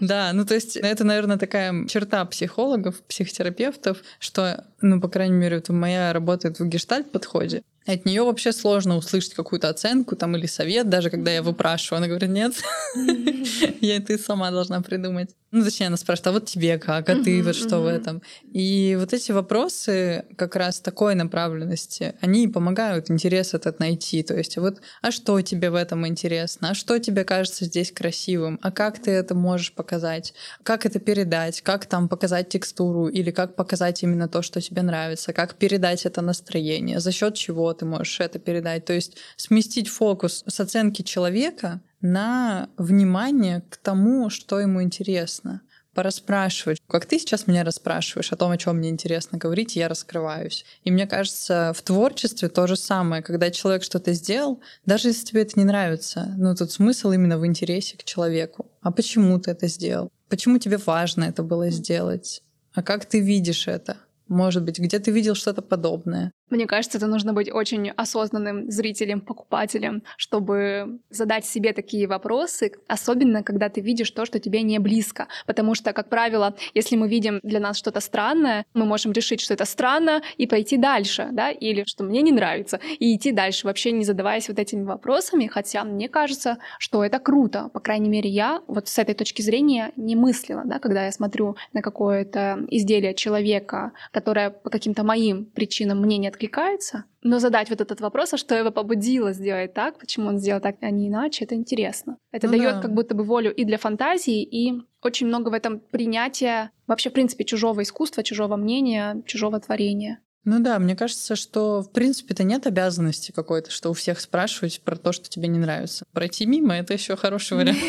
Да, 0.00 0.32
ну 0.32 0.44
то 0.44 0.54
есть 0.54 0.76
это, 0.76 1.04
наверное, 1.04 1.36
такая 1.36 1.86
черта 1.86 2.24
психологов, 2.24 3.02
психотерапевтов, 3.02 3.98
что, 4.18 4.64
ну, 4.80 5.00
по 5.00 5.08
крайней 5.08 5.36
мере, 5.36 5.58
это 5.58 5.72
моя 5.72 6.12
работает 6.12 6.58
в 6.58 6.66
гештальт-подходе. 6.66 7.62
От 7.90 8.04
нее 8.06 8.22
вообще 8.22 8.52
сложно 8.52 8.96
услышать 8.96 9.34
какую-то 9.34 9.68
оценку 9.68 10.14
там 10.14 10.36
или 10.36 10.46
совет, 10.46 10.88
даже 10.88 11.10
когда 11.10 11.30
я 11.30 11.42
выпрашиваю. 11.42 11.98
Она 11.98 12.06
говорит, 12.06 12.30
нет, 12.30 12.52
я 13.80 14.00
ты 14.00 14.18
сама 14.18 14.50
должна 14.50 14.80
придумать. 14.80 15.30
Ну, 15.52 15.64
точнее, 15.64 15.88
она 15.88 15.96
спрашивает, 15.96 16.26
а 16.28 16.32
вот 16.32 16.46
тебе 16.46 16.78
как, 16.78 17.08
а 17.08 17.16
ты 17.16 17.42
вот 17.42 17.56
что 17.56 17.80
в 17.80 17.86
этом? 17.86 18.22
И 18.52 18.96
вот 19.00 19.12
эти 19.12 19.32
вопросы 19.32 20.24
как 20.36 20.54
раз 20.54 20.78
такой 20.78 21.16
направленности, 21.16 22.14
они 22.20 22.46
помогают 22.46 23.10
интерес 23.10 23.52
этот 23.52 23.80
найти. 23.80 24.22
То 24.22 24.36
есть 24.36 24.56
вот, 24.58 24.80
а 25.02 25.10
что 25.10 25.40
тебе 25.40 25.70
в 25.70 25.74
этом 25.74 26.06
интересно? 26.06 26.70
А 26.70 26.74
что 26.74 26.98
тебе 27.00 27.24
кажется 27.24 27.64
здесь 27.64 27.90
красивым? 27.90 28.60
А 28.62 28.70
как 28.70 29.00
ты 29.00 29.10
это 29.10 29.34
можешь 29.34 29.72
показать? 29.72 30.34
Как 30.62 30.86
это 30.86 31.00
передать? 31.00 31.62
Как 31.62 31.86
там 31.86 32.08
показать 32.08 32.48
текстуру? 32.48 33.08
Или 33.08 33.32
как 33.32 33.56
показать 33.56 34.04
именно 34.04 34.28
то, 34.28 34.42
что 34.42 34.60
тебе 34.60 34.82
нравится? 34.82 35.32
Как 35.32 35.56
передать 35.56 36.06
это 36.06 36.22
настроение? 36.22 37.00
За 37.00 37.10
счет 37.10 37.34
чего 37.34 37.72
ты 37.80 37.86
можешь 37.86 38.20
это 38.20 38.38
передать? 38.38 38.84
То 38.84 38.92
есть 38.92 39.16
сместить 39.36 39.88
фокус 39.88 40.44
с 40.46 40.60
оценки 40.60 41.02
человека 41.02 41.80
на 42.00 42.68
внимание 42.76 43.62
к 43.70 43.78
тому, 43.78 44.30
что 44.30 44.60
ему 44.60 44.82
интересно. 44.82 45.62
Пораспрашивать. 45.94 46.78
Как 46.86 47.06
ты 47.06 47.18
сейчас 47.18 47.46
меня 47.46 47.64
расспрашиваешь 47.64 48.32
о 48.32 48.36
том, 48.36 48.52
о 48.52 48.56
чем 48.56 48.76
мне 48.76 48.90
интересно 48.90 49.38
говорить, 49.38 49.76
я 49.76 49.88
раскрываюсь. 49.88 50.64
И 50.84 50.90
мне 50.92 51.06
кажется, 51.06 51.72
в 51.74 51.82
творчестве 51.82 52.48
то 52.48 52.66
же 52.66 52.76
самое. 52.76 53.22
Когда 53.22 53.50
человек 53.50 53.82
что-то 53.82 54.12
сделал, 54.12 54.60
даже 54.86 55.08
если 55.08 55.24
тебе 55.24 55.42
это 55.42 55.58
не 55.58 55.64
нравится, 55.64 56.32
ну 56.36 56.54
тут 56.54 56.70
смысл 56.70 57.10
именно 57.10 57.38
в 57.38 57.46
интересе 57.46 57.96
к 57.96 58.04
человеку. 58.04 58.70
А 58.82 58.92
почему 58.92 59.40
ты 59.40 59.50
это 59.50 59.66
сделал? 59.66 60.12
Почему 60.28 60.58
тебе 60.58 60.76
важно 60.76 61.24
это 61.24 61.42
было 61.42 61.70
сделать? 61.70 62.42
А 62.72 62.82
как 62.82 63.04
ты 63.06 63.20
видишь 63.20 63.66
это? 63.66 63.96
Может 64.28 64.62
быть, 64.64 64.78
где 64.78 65.00
ты 65.00 65.10
видел 65.10 65.34
что-то 65.34 65.60
подобное? 65.60 66.30
Мне 66.50 66.66
кажется, 66.66 66.98
это 66.98 67.06
нужно 67.06 67.32
быть 67.32 67.52
очень 67.52 67.90
осознанным 67.90 68.70
зрителем, 68.70 69.20
покупателем, 69.20 70.02
чтобы 70.16 70.98
задать 71.10 71.44
себе 71.44 71.72
такие 71.72 72.06
вопросы, 72.06 72.72
особенно 72.88 73.42
когда 73.42 73.68
ты 73.68 73.80
видишь 73.80 74.10
то, 74.10 74.26
что 74.26 74.40
тебе 74.40 74.62
не 74.62 74.78
близко. 74.78 75.28
Потому 75.46 75.74
что, 75.74 75.92
как 75.92 76.08
правило, 76.08 76.56
если 76.74 76.96
мы 76.96 77.08
видим 77.08 77.40
для 77.42 77.60
нас 77.60 77.78
что-то 77.78 78.00
странное, 78.00 78.64
мы 78.74 78.84
можем 78.84 79.12
решить, 79.12 79.40
что 79.40 79.54
это 79.54 79.64
странно, 79.64 80.22
и 80.36 80.46
пойти 80.46 80.76
дальше, 80.76 81.28
да, 81.32 81.50
или 81.50 81.84
что 81.86 82.04
мне 82.04 82.22
не 82.22 82.32
нравится, 82.32 82.80
и 82.98 83.14
идти 83.14 83.32
дальше, 83.32 83.66
вообще 83.66 83.92
не 83.92 84.04
задаваясь 84.04 84.48
вот 84.48 84.58
этими 84.58 84.82
вопросами, 84.82 85.46
хотя 85.46 85.84
мне 85.84 86.08
кажется, 86.08 86.58
что 86.78 87.04
это 87.04 87.18
круто. 87.18 87.70
По 87.72 87.80
крайней 87.80 88.08
мере, 88.08 88.28
я 88.28 88.62
вот 88.66 88.88
с 88.88 88.98
этой 88.98 89.14
точки 89.14 89.42
зрения 89.42 89.92
не 89.96 90.16
мыслила, 90.16 90.62
да, 90.64 90.78
когда 90.78 91.04
я 91.04 91.12
смотрю 91.12 91.56
на 91.72 91.82
какое-то 91.82 92.66
изделие 92.70 93.14
человека, 93.14 93.92
которое 94.10 94.50
по 94.50 94.70
каким-то 94.70 95.04
моим 95.04 95.44
причинам 95.44 96.00
мне 96.00 96.18
не 96.18 96.28
откликается, 96.40 97.04
но 97.22 97.38
задать 97.38 97.68
вот 97.68 97.80
этот 97.80 98.00
вопрос, 98.00 98.32
а 98.32 98.36
что 98.38 98.54
его 98.54 98.70
побудило 98.70 99.32
сделать 99.32 99.74
так, 99.74 99.98
почему 99.98 100.28
он 100.28 100.38
сделал 100.38 100.60
так, 100.60 100.76
а 100.80 100.90
не 100.90 101.08
иначе, 101.08 101.44
это 101.44 101.54
интересно. 101.54 102.16
Это 102.32 102.46
ну 102.46 102.56
дает 102.56 102.76
да. 102.76 102.80
как 102.80 102.94
будто 102.94 103.14
бы 103.14 103.24
волю 103.24 103.54
и 103.54 103.64
для 103.64 103.76
фантазии, 103.76 104.42
и 104.42 104.80
очень 105.02 105.26
много 105.26 105.50
в 105.50 105.52
этом 105.52 105.80
принятия 105.80 106.70
вообще, 106.86 107.10
в 107.10 107.12
принципе, 107.12 107.44
чужого 107.44 107.82
искусства, 107.82 108.22
чужого 108.22 108.56
мнения, 108.56 109.22
чужого 109.26 109.60
творения. 109.60 110.20
Ну 110.44 110.58
да, 110.58 110.78
мне 110.78 110.96
кажется, 110.96 111.36
что 111.36 111.82
в 111.82 111.92
принципе-то 111.92 112.44
нет 112.44 112.66
обязанности 112.66 113.30
какой-то, 113.30 113.70
что 113.70 113.90
у 113.90 113.92
всех 113.92 114.20
спрашивать 114.20 114.80
про 114.80 114.96
то, 114.96 115.12
что 115.12 115.28
тебе 115.28 115.48
не 115.48 115.58
нравится. 115.58 116.04
Пройти 116.12 116.46
мимо 116.46 116.74
это 116.76 116.94
еще 116.94 117.16
хороший 117.16 117.56
вариант. 117.56 117.78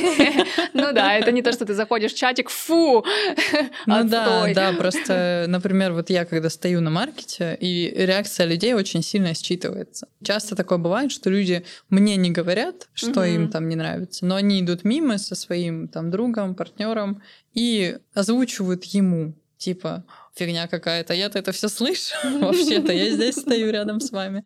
Ну 0.74 0.94
да, 0.94 1.14
это 1.16 1.32
не 1.32 1.42
то, 1.42 1.52
что 1.52 1.66
ты 1.66 1.74
заходишь 1.74 2.14
в 2.14 2.18
чатик, 2.18 2.50
фу, 2.50 3.06
Ну 3.86 4.04
да, 4.04 4.52
да, 4.54 4.74
просто, 4.74 5.46
например, 5.48 5.94
вот 5.94 6.10
я 6.10 6.26
когда 6.26 6.50
стою 6.50 6.82
на 6.82 6.90
маркете, 6.90 7.58
и 7.60 7.92
реакция 7.96 8.46
людей 8.46 8.74
очень 8.74 9.04
сильно 9.04 9.30
считывается. 9.30 10.06
Часто 10.24 10.56
такое 10.56 10.78
бывает, 10.78 11.12
что 11.12 11.30
люди 11.30 11.64
мне 11.90 12.16
не 12.16 12.32
говорят, 12.32 12.90
что 12.94 13.24
им 13.24 13.50
там 13.50 13.70
не 13.70 13.76
нравится, 13.76 14.26
но 14.26 14.36
они 14.36 14.62
идут 14.62 14.84
мимо 14.84 15.18
со 15.18 15.36
своим 15.36 15.88
там 15.88 16.10
другом, 16.10 16.56
партнером 16.56 17.22
и 17.54 17.98
озвучивают 18.14 18.84
ему, 18.86 19.34
типа, 19.62 20.04
фигня 20.36 20.68
какая-то. 20.68 21.14
Я-то 21.14 21.40
это 21.40 21.52
все 21.52 21.70
слышу. 21.70 22.16
Вообще-то 22.42 22.92
я 22.92 23.12
здесь 23.12 23.36
стою 23.36 23.72
рядом 23.72 24.00
с 24.00 24.12
вами. 24.12 24.44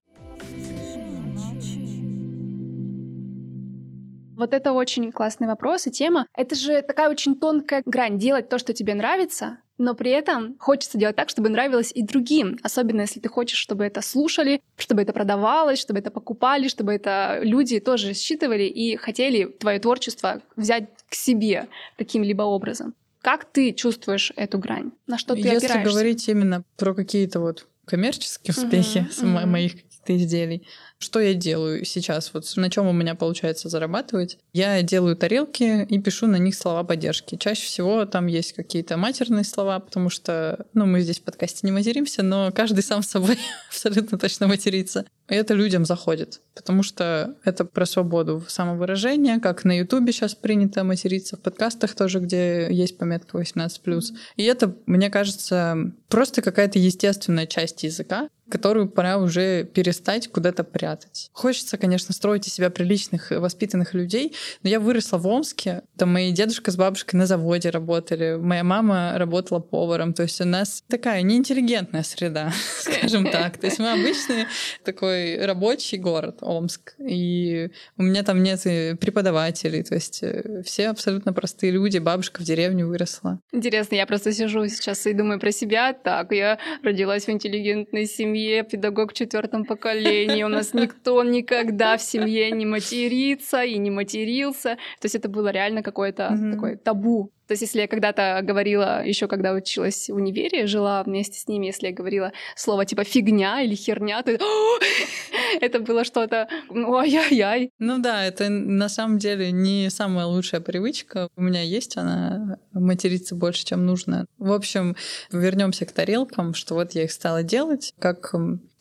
Вот 4.38 4.54
это 4.54 4.74
очень 4.74 5.14
классный 5.14 5.48
вопрос 5.48 5.88
и 5.88 5.92
тема. 5.92 6.28
Это 6.36 6.56
же 6.56 6.82
такая 6.82 7.10
очень 7.10 7.40
тонкая 7.40 7.82
грань. 7.86 8.20
Делать 8.20 8.50
то, 8.50 8.60
что 8.60 8.74
тебе 8.74 8.94
нравится, 8.94 9.60
но 9.78 9.96
при 9.96 10.12
этом 10.12 10.58
хочется 10.60 10.98
делать 10.98 11.16
так, 11.16 11.30
чтобы 11.30 11.48
нравилось 11.48 11.94
и 11.96 12.04
другим. 12.04 12.58
Особенно 12.62 13.02
если 13.02 13.22
ты 13.22 13.30
хочешь, 13.30 13.58
чтобы 13.58 13.86
это 13.86 14.02
слушали, 14.02 14.62
чтобы 14.76 15.04
это 15.04 15.14
продавалось, 15.14 15.80
чтобы 15.80 16.00
это 16.00 16.12
покупали, 16.12 16.68
чтобы 16.68 16.94
это 16.94 17.40
люди 17.44 17.80
тоже 17.80 18.14
считывали 18.14 18.64
и 18.64 18.98
хотели 18.98 19.46
твое 19.46 19.80
творчество 19.80 20.42
взять 20.58 20.90
к 21.10 21.16
себе 21.16 21.70
каким-либо 21.98 22.44
образом. 22.44 22.94
Как 23.26 23.46
ты 23.46 23.74
чувствуешь 23.74 24.32
эту 24.36 24.60
грань? 24.60 24.92
На 25.08 25.18
что 25.18 25.34
ты 25.34 25.40
Если 25.40 25.66
опираешься? 25.66 25.92
говорить 25.92 26.30
именно 26.30 26.64
про 26.78 26.94
какие-то 26.94 27.40
вот 27.40 27.68
коммерческие 27.86 28.54
успехи 28.56 28.98
uh-huh, 29.10 29.24
uh-huh. 29.24 29.46
моих 29.48 29.74
изделий. 30.10 30.68
Что 30.98 31.20
я 31.20 31.34
делаю 31.34 31.86
сейчас? 31.86 32.32
Вот 32.34 32.46
на 32.56 32.70
чем 32.70 32.88
у 32.88 32.94
меня 32.94 33.16
получается 33.16 33.70
зарабатывать? 33.70 34.38
Я 34.54 34.82
делаю 34.82 35.16
тарелки 35.16 35.84
и 35.84 36.00
пишу 36.00 36.28
на 36.28 36.38
них 36.38 36.56
слова 36.56 36.84
поддержки. 36.84 37.36
Чаще 37.36 37.66
всего 37.66 38.06
там 38.06 38.28
есть 38.28 38.54
какие-то 38.54 38.98
матерные 38.98 39.44
слова, 39.44 39.80
потому 39.80 40.10
что, 40.10 40.66
ну, 40.74 40.86
мы 40.86 41.02
здесь 41.02 41.20
в 41.20 41.24
подкасте 41.24 41.62
не 41.64 41.72
материмся, 41.72 42.24
но 42.24 42.52
каждый 42.52 42.82
сам 42.82 43.04
с 43.04 43.08
собой 43.08 43.38
абсолютно 43.70 44.18
точно 44.18 44.48
матерится. 44.48 45.06
И 45.28 45.34
это 45.34 45.56
людям 45.56 45.86
заходит, 45.86 46.42
потому 46.54 46.84
что 46.84 47.36
это 47.44 47.66
про 47.66 47.86
свободу 47.86 48.44
самовыражения, 48.48 49.40
как 49.40 49.64
на 49.66 49.76
Ютубе 49.76 50.14
сейчас 50.14 50.36
принято 50.36 50.84
материться, 50.84 51.36
в 51.36 51.42
подкастах 51.42 51.96
тоже, 51.96 52.20
где 52.20 52.68
есть 52.72 52.98
пометка 53.00 53.38
18+. 53.40 54.04
И 54.36 54.44
это, 54.44 54.76
мне 54.86 55.10
кажется, 55.10 55.92
просто 56.10 56.44
какая-то 56.44 56.78
естественная 56.78 57.48
часть 57.48 57.84
языка, 57.84 58.30
которую 58.50 58.90
пора 58.90 59.18
уже 59.18 59.64
перестать 59.64 60.28
куда-то 60.28 60.64
прятать. 60.64 61.30
Хочется, 61.34 61.78
конечно, 61.78 62.14
строить 62.14 62.48
из 62.48 62.54
себя 62.54 62.70
приличных, 62.70 63.32
воспитанных 63.32 63.94
людей, 63.94 64.34
но 64.64 64.70
я 64.70 64.80
выросла 64.80 65.18
в 65.18 65.28
Омске, 65.28 65.82
там 65.98 66.14
мои 66.14 66.32
дедушка 66.32 66.72
с 66.72 66.76
бабушкой 66.76 67.18
на 67.18 67.26
заводе 67.26 67.70
работали, 67.70 68.38
моя 68.40 68.64
мама 68.64 69.14
работала 69.18 69.60
поваром, 69.60 70.14
то 70.14 70.24
есть 70.24 70.40
у 70.42 70.46
нас 70.46 70.84
такая 70.88 71.22
неинтеллигентная 71.22 72.04
среда, 72.04 72.52
скажем 72.80 73.30
так. 73.30 73.58
То 73.58 73.68
есть 73.68 73.80
мы 73.80 73.92
обычный 73.92 74.46
такой 74.84 75.44
рабочий 75.46 75.98
город, 75.98 76.40
Омск, 76.42 76.96
и 77.00 77.70
у 77.98 78.04
меня 78.04 78.24
там 78.24 78.44
нет 78.44 78.56
преподавателей, 79.00 79.84
то 79.84 79.96
есть 79.96 80.24
э, 80.24 80.62
все 80.64 80.90
абсолютно 80.90 81.34
простые 81.34 81.72
люди, 81.72 81.98
бабушка 81.98 82.42
в 82.42 82.44
деревне 82.44 82.86
выросла. 82.86 83.40
Интересно, 83.52 83.96
я 83.96 84.06
просто 84.06 84.32
сижу 84.32 84.68
сейчас 84.68 85.06
и 85.06 85.14
думаю 85.14 85.40
про 85.40 85.52
себя, 85.52 85.94
так, 85.94 86.32
я 86.32 86.58
родилась 86.84 87.26
в 87.26 87.30
интеллигентной 87.30 88.06
семье, 88.06 88.35
семье, 88.36 88.64
педагог 88.64 89.12
в 89.12 89.14
четвертом 89.14 89.66
поколении. 89.66 90.44
У 90.44 90.48
нас 90.48 90.74
никто 90.74 91.24
никогда 91.24 91.96
в 91.98 92.02
семье 92.02 92.52
не 92.52 92.66
матерится 92.66 93.64
и 93.64 93.78
не 93.78 93.92
матерился. 93.92 94.78
То 95.00 95.06
есть 95.06 95.16
это 95.16 95.30
было 95.30 95.52
реально 95.52 95.82
какое-то 95.82 96.38
такое 96.52 96.78
табу. 96.78 97.32
То 97.48 97.52
есть, 97.52 97.62
если 97.62 97.82
я 97.82 97.88
когда-то 97.88 98.40
говорила, 98.44 99.04
еще 99.06 99.28
когда 99.28 99.54
училась 99.54 100.10
в 100.10 100.16
универе, 100.16 100.68
жила 100.68 101.04
вместе 101.04 101.40
с 101.40 101.48
ними, 101.48 101.68
если 101.68 101.88
я 101.88 101.94
говорила 101.94 102.32
слово 102.56 102.86
типа 102.86 103.04
фигня 103.04 103.62
или 103.62 103.76
херня, 103.76 104.24
то 104.24 104.32
это 105.62 105.80
было 105.80 106.04
что-то, 106.04 106.48
ай-яй-яй. 106.70 107.72
Ну 107.80 108.00
да, 108.00 108.26
это 108.26 108.50
на 108.50 108.90
самом 108.90 109.20
деле 109.20 109.52
не 109.52 109.90
самая 109.90 110.26
лучшая 110.26 110.62
привычка. 110.62 111.30
У 111.36 111.42
меня 111.42 111.62
есть 111.62 111.98
она 111.98 112.58
материться 112.74 113.36
больше, 113.36 113.66
чем 113.66 113.86
нужно. 113.86 114.26
В 114.38 114.52
общем, 114.52 114.96
вернемся 115.32 115.86
к 115.86 115.92
тарелкам, 115.92 116.54
что 116.54 116.76
вот 116.76 116.94
я 116.94 117.04
их 117.04 117.12
стала 117.12 117.44
делать 117.44 117.94
как 118.00 118.34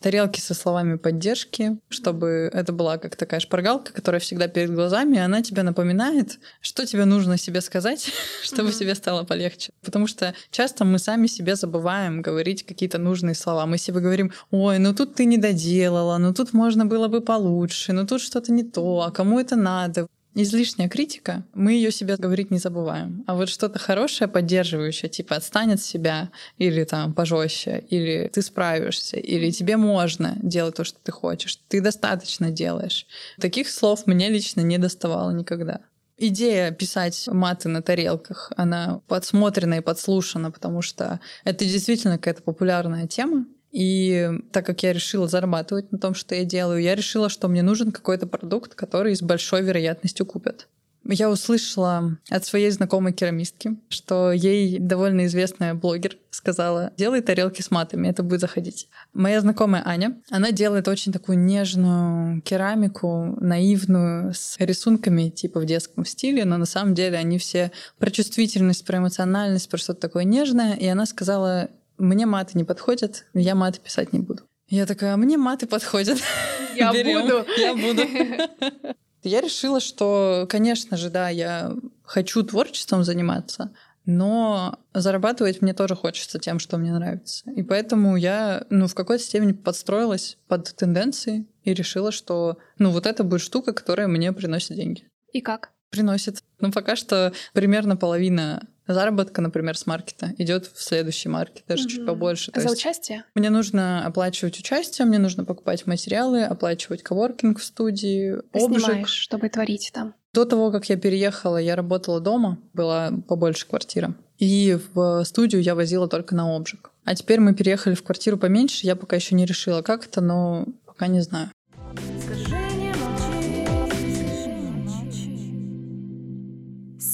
тарелки 0.05 0.39
со 0.39 0.53
словами 0.53 0.97
поддержки, 0.97 1.79
чтобы 1.89 2.51
это 2.53 2.71
была 2.71 2.99
как 2.99 3.15
такая 3.15 3.39
шпаргалка, 3.39 3.91
которая 3.91 4.19
всегда 4.19 4.47
перед 4.47 4.71
глазами, 4.71 5.15
и 5.15 5.19
она 5.19 5.41
тебе 5.41 5.63
напоминает, 5.63 6.37
что 6.61 6.85
тебе 6.85 7.05
нужно 7.05 7.39
себе 7.39 7.59
сказать, 7.59 8.11
чтобы 8.43 8.69
mm-hmm. 8.69 8.79
себе 8.79 8.93
стало 8.93 9.23
полегче. 9.23 9.71
Потому 9.83 10.05
что 10.05 10.35
часто 10.51 10.85
мы 10.85 10.99
сами 10.99 11.25
себе 11.25 11.55
забываем 11.55 12.21
говорить 12.21 12.67
какие-то 12.67 12.99
нужные 12.99 13.33
слова. 13.33 13.65
Мы 13.65 13.79
себе 13.79 13.99
говорим, 13.99 14.31
ой, 14.51 14.77
ну 14.77 14.93
тут 14.93 15.15
ты 15.15 15.25
не 15.25 15.39
доделала, 15.39 16.19
ну 16.19 16.35
тут 16.35 16.53
можно 16.53 16.85
было 16.85 17.07
бы 17.07 17.21
получше, 17.21 17.91
ну 17.91 18.05
тут 18.05 18.21
что-то 18.21 18.51
не 18.51 18.63
то, 18.63 19.01
а 19.07 19.09
кому 19.11 19.39
это 19.39 19.55
надо? 19.55 20.05
Излишняя 20.43 20.89
критика, 20.89 21.45
мы 21.53 21.73
ее 21.73 21.91
себе 21.91 22.17
говорить 22.17 22.51
не 22.51 22.59
забываем. 22.59 23.23
А 23.27 23.35
вот 23.35 23.49
что-то 23.49 23.79
хорошее, 23.79 24.27
поддерживающее, 24.27 25.09
типа 25.09 25.37
отстань 25.37 25.73
от 25.73 25.81
себя, 25.81 26.29
или 26.57 26.83
там 26.83 27.13
пожестче, 27.13 27.83
или 27.89 28.29
ты 28.31 28.41
справишься, 28.41 29.17
или 29.17 29.49
тебе 29.51 29.77
можно 29.77 30.35
делать 30.41 30.75
то, 30.75 30.83
что 30.83 30.99
ты 31.01 31.11
хочешь, 31.11 31.59
ты 31.67 31.81
достаточно 31.81 32.51
делаешь. 32.51 33.07
Таких 33.39 33.69
слов 33.69 34.05
мне 34.05 34.29
лично 34.29 34.61
не 34.61 34.77
доставало 34.77 35.31
никогда. 35.31 35.79
Идея 36.17 36.71
писать 36.71 37.27
маты 37.27 37.67
на 37.67 37.81
тарелках, 37.81 38.51
она 38.55 39.01
подсмотрена 39.07 39.75
и 39.75 39.81
подслушана, 39.81 40.49
потому 40.49 40.81
что 40.81 41.19
это 41.43 41.65
действительно 41.65 42.17
какая-то 42.17 42.41
популярная 42.41 43.05
тема. 43.07 43.45
И 43.75 44.31
так 44.53 44.65
как 44.65 44.83
я 44.83 44.93
решила 44.93 45.27
зарабатывать 45.27 45.91
на 45.91 45.97
том, 45.97 46.15
что 46.15 46.33
я 46.33 46.45
делаю, 46.45 46.81
я 46.81 46.95
решила, 46.95 47.27
что 47.27 47.49
мне 47.49 47.61
нужен 47.61 47.91
какой-то 47.91 48.25
продукт, 48.25 48.73
который 48.73 49.13
с 49.13 49.21
большой 49.21 49.63
вероятностью 49.63 50.25
купят. 50.25 50.69
Я 51.03 51.29
услышала 51.29 52.17
от 52.29 52.45
своей 52.45 52.71
знакомой 52.71 53.11
керамистки, 53.11 53.75
что 53.89 54.31
ей 54.31 54.79
довольно 54.79 55.25
известная 55.25 55.73
блогер 55.73 56.17
сказала, 56.31 56.93
делай 56.97 57.21
тарелки 57.21 57.61
с 57.61 57.69
матами, 57.69 58.07
это 58.07 58.23
будет 58.23 58.39
заходить. 58.39 58.87
Моя 59.13 59.41
знакомая 59.41 59.83
Аня, 59.85 60.21
она 60.31 60.51
делает 60.51 60.87
очень 60.87 61.11
такую 61.11 61.37
нежную 61.37 62.41
керамику, 62.43 63.35
наивную, 63.41 64.33
с 64.33 64.55
рисунками 64.57 65.29
типа 65.29 65.59
в 65.59 65.65
детском 65.65 66.05
стиле, 66.05 66.45
но 66.45 66.55
на 66.55 66.65
самом 66.65 66.95
деле 66.95 67.17
они 67.17 67.39
все 67.39 67.73
про 67.99 68.09
чувствительность, 68.09 68.85
про 68.85 68.99
эмоциональность, 68.99 69.69
про 69.69 69.77
что-то 69.77 69.99
такое 69.99 70.23
нежное. 70.23 70.75
И 70.75 70.87
она 70.87 71.05
сказала, 71.05 71.69
мне 71.97 72.25
маты 72.25 72.57
не 72.57 72.63
подходят, 72.63 73.25
я 73.33 73.55
маты 73.55 73.79
писать 73.79 74.13
не 74.13 74.19
буду. 74.19 74.43
Я 74.67 74.85
такая, 74.85 75.15
мне 75.17 75.37
маты 75.37 75.67
подходят. 75.67 76.19
Я 76.75 76.91
буду. 76.91 77.45
Я 77.57 77.73
буду. 77.75 78.03
Я 79.23 79.41
решила, 79.41 79.79
что, 79.79 80.45
конечно 80.49 80.97
же, 80.97 81.09
да, 81.09 81.29
я 81.29 81.73
хочу 82.03 82.43
творчеством 82.43 83.03
заниматься, 83.03 83.71
но 84.05 84.77
зарабатывать 84.93 85.63
мне 85.63 85.73
тоже 85.73 85.95
хочется 85.95 86.37
тем, 86.37 86.59
что 86.59 86.77
мне 86.77 86.93
нравится. 86.93 87.49
И 87.49 87.63
поэтому 87.63 88.17
я, 88.17 88.67
ну, 88.69 88.85
в 88.87 88.93
какой-то 88.93 89.23
степени 89.23 89.53
подстроилась 89.53 90.37
под 90.47 90.75
тенденции 90.75 91.47
и 91.63 91.73
решила, 91.73 92.11
что, 92.11 92.59
ну, 92.77 92.91
вот 92.91 93.07
это 93.07 93.23
будет 93.23 93.41
штука, 93.41 93.73
которая 93.73 94.07
мне 94.07 94.31
приносит 94.31 94.75
деньги. 94.75 95.07
И 95.33 95.41
как? 95.41 95.71
Приносит. 95.89 96.43
Ну, 96.59 96.71
пока 96.71 96.95
что 96.95 97.33
примерно 97.53 97.97
половина 97.97 98.67
заработка, 98.87 99.41
например, 99.41 99.77
с 99.77 99.85
маркета 99.85 100.33
идет 100.37 100.69
в 100.73 100.81
следующий 100.81 101.29
маркет, 101.29 101.63
даже 101.67 101.83
угу. 101.83 101.89
чуть 101.89 102.05
побольше. 102.05 102.51
То 102.51 102.61
За 102.61 102.71
участие? 102.71 103.25
Мне 103.35 103.49
нужно 103.49 104.05
оплачивать 104.05 104.59
участие, 104.59 105.05
мне 105.07 105.19
нужно 105.19 105.45
покупать 105.45 105.87
материалы, 105.87 106.43
оплачивать 106.43 107.03
коворкинг 107.03 107.59
в 107.59 107.63
студии, 107.63 108.35
Ты 108.51 108.63
обжиг. 108.63 108.85
Снимаешь, 108.85 109.09
чтобы 109.09 109.49
творить 109.49 109.91
там. 109.93 110.13
До 110.33 110.45
того, 110.45 110.71
как 110.71 110.89
я 110.89 110.97
переехала, 110.97 111.57
я 111.57 111.75
работала 111.75 112.19
дома, 112.19 112.59
была 112.73 113.11
побольше 113.27 113.67
квартира. 113.67 114.15
И 114.37 114.77
в 114.93 115.23
студию 115.23 115.61
я 115.61 115.75
возила 115.75 116.09
только 116.09 116.35
на 116.35 116.55
обжиг. 116.55 116.91
А 117.05 117.15
теперь 117.15 117.39
мы 117.39 117.53
переехали 117.53 117.95
в 117.95 118.03
квартиру 118.03 118.37
поменьше, 118.37 118.85
я 118.85 118.95
пока 118.95 119.15
еще 119.15 119.35
не 119.35 119.45
решила, 119.45 119.81
как 119.81 120.05
это, 120.05 120.21
но 120.21 120.65
пока 120.85 121.07
не 121.07 121.21
знаю. 121.21 121.51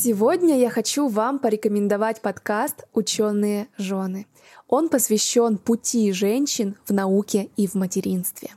Сегодня 0.04 0.58
я 0.58 0.72
хочу 0.72 1.08
вам 1.08 1.38
порекомендовать 1.38 2.22
подкаст 2.22 2.88
«Ученые 2.92 3.68
жены». 3.78 4.26
Он 4.68 4.90
посвящен 4.90 5.60
пути 5.60 6.12
женщин 6.12 6.76
в 6.88 6.92
науке 6.92 7.52
и 7.56 7.68
в 7.68 7.76
материнстве. 7.76 8.50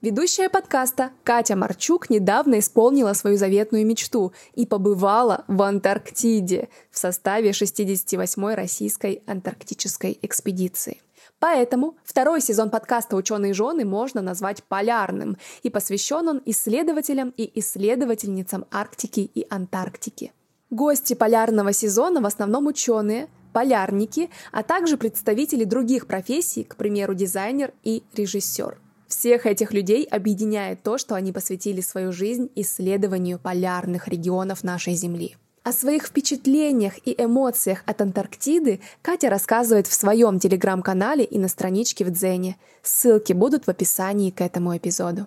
Ведущая 0.00 0.48
подкаста 0.48 1.10
Катя 1.24 1.56
Марчук 1.56 2.08
недавно 2.08 2.60
исполнила 2.60 3.14
свою 3.14 3.36
заветную 3.36 3.84
мечту 3.84 4.32
и 4.54 4.64
побывала 4.64 5.44
в 5.48 5.60
Антарктиде 5.62 6.68
в 6.92 6.98
составе 6.98 7.50
68-й 7.50 8.54
российской 8.54 9.24
антарктической 9.26 10.16
экспедиции. 10.22 11.02
Поэтому 11.40 11.96
второй 12.04 12.40
сезон 12.40 12.70
подкаста 12.70 13.16
«Ученые 13.16 13.54
жены» 13.54 13.84
можно 13.84 14.22
назвать 14.22 14.62
полярным, 14.62 15.36
и 15.64 15.68
посвящен 15.68 16.28
он 16.28 16.42
исследователям 16.46 17.34
и 17.36 17.58
исследовательницам 17.58 18.66
Арктики 18.70 19.28
и 19.34 19.44
Антарктики– 19.50 20.30
Гости 20.72 21.12
полярного 21.12 21.74
сезона 21.74 22.22
в 22.22 22.24
основном 22.24 22.66
ученые, 22.66 23.28
полярники, 23.52 24.30
а 24.52 24.62
также 24.62 24.96
представители 24.96 25.64
других 25.64 26.06
профессий, 26.06 26.64
к 26.64 26.76
примеру, 26.76 27.12
дизайнер 27.12 27.74
и 27.84 28.02
режиссер. 28.14 28.78
Всех 29.06 29.44
этих 29.44 29.74
людей 29.74 30.04
объединяет 30.04 30.82
то, 30.82 30.96
что 30.96 31.14
они 31.14 31.30
посвятили 31.30 31.82
свою 31.82 32.10
жизнь 32.10 32.48
исследованию 32.56 33.38
полярных 33.38 34.08
регионов 34.08 34.64
нашей 34.64 34.94
Земли. 34.94 35.36
О 35.62 35.72
своих 35.72 36.06
впечатлениях 36.06 36.94
и 37.04 37.14
эмоциях 37.18 37.82
от 37.84 38.00
Антарктиды 38.00 38.80
Катя 39.02 39.28
рассказывает 39.28 39.86
в 39.86 39.92
своем 39.92 40.38
телеграм-канале 40.38 41.24
и 41.24 41.38
на 41.38 41.48
страничке 41.48 42.06
в 42.06 42.10
Дзене. 42.10 42.56
Ссылки 42.82 43.34
будут 43.34 43.66
в 43.66 43.68
описании 43.68 44.30
к 44.30 44.40
этому 44.40 44.74
эпизоду. 44.74 45.26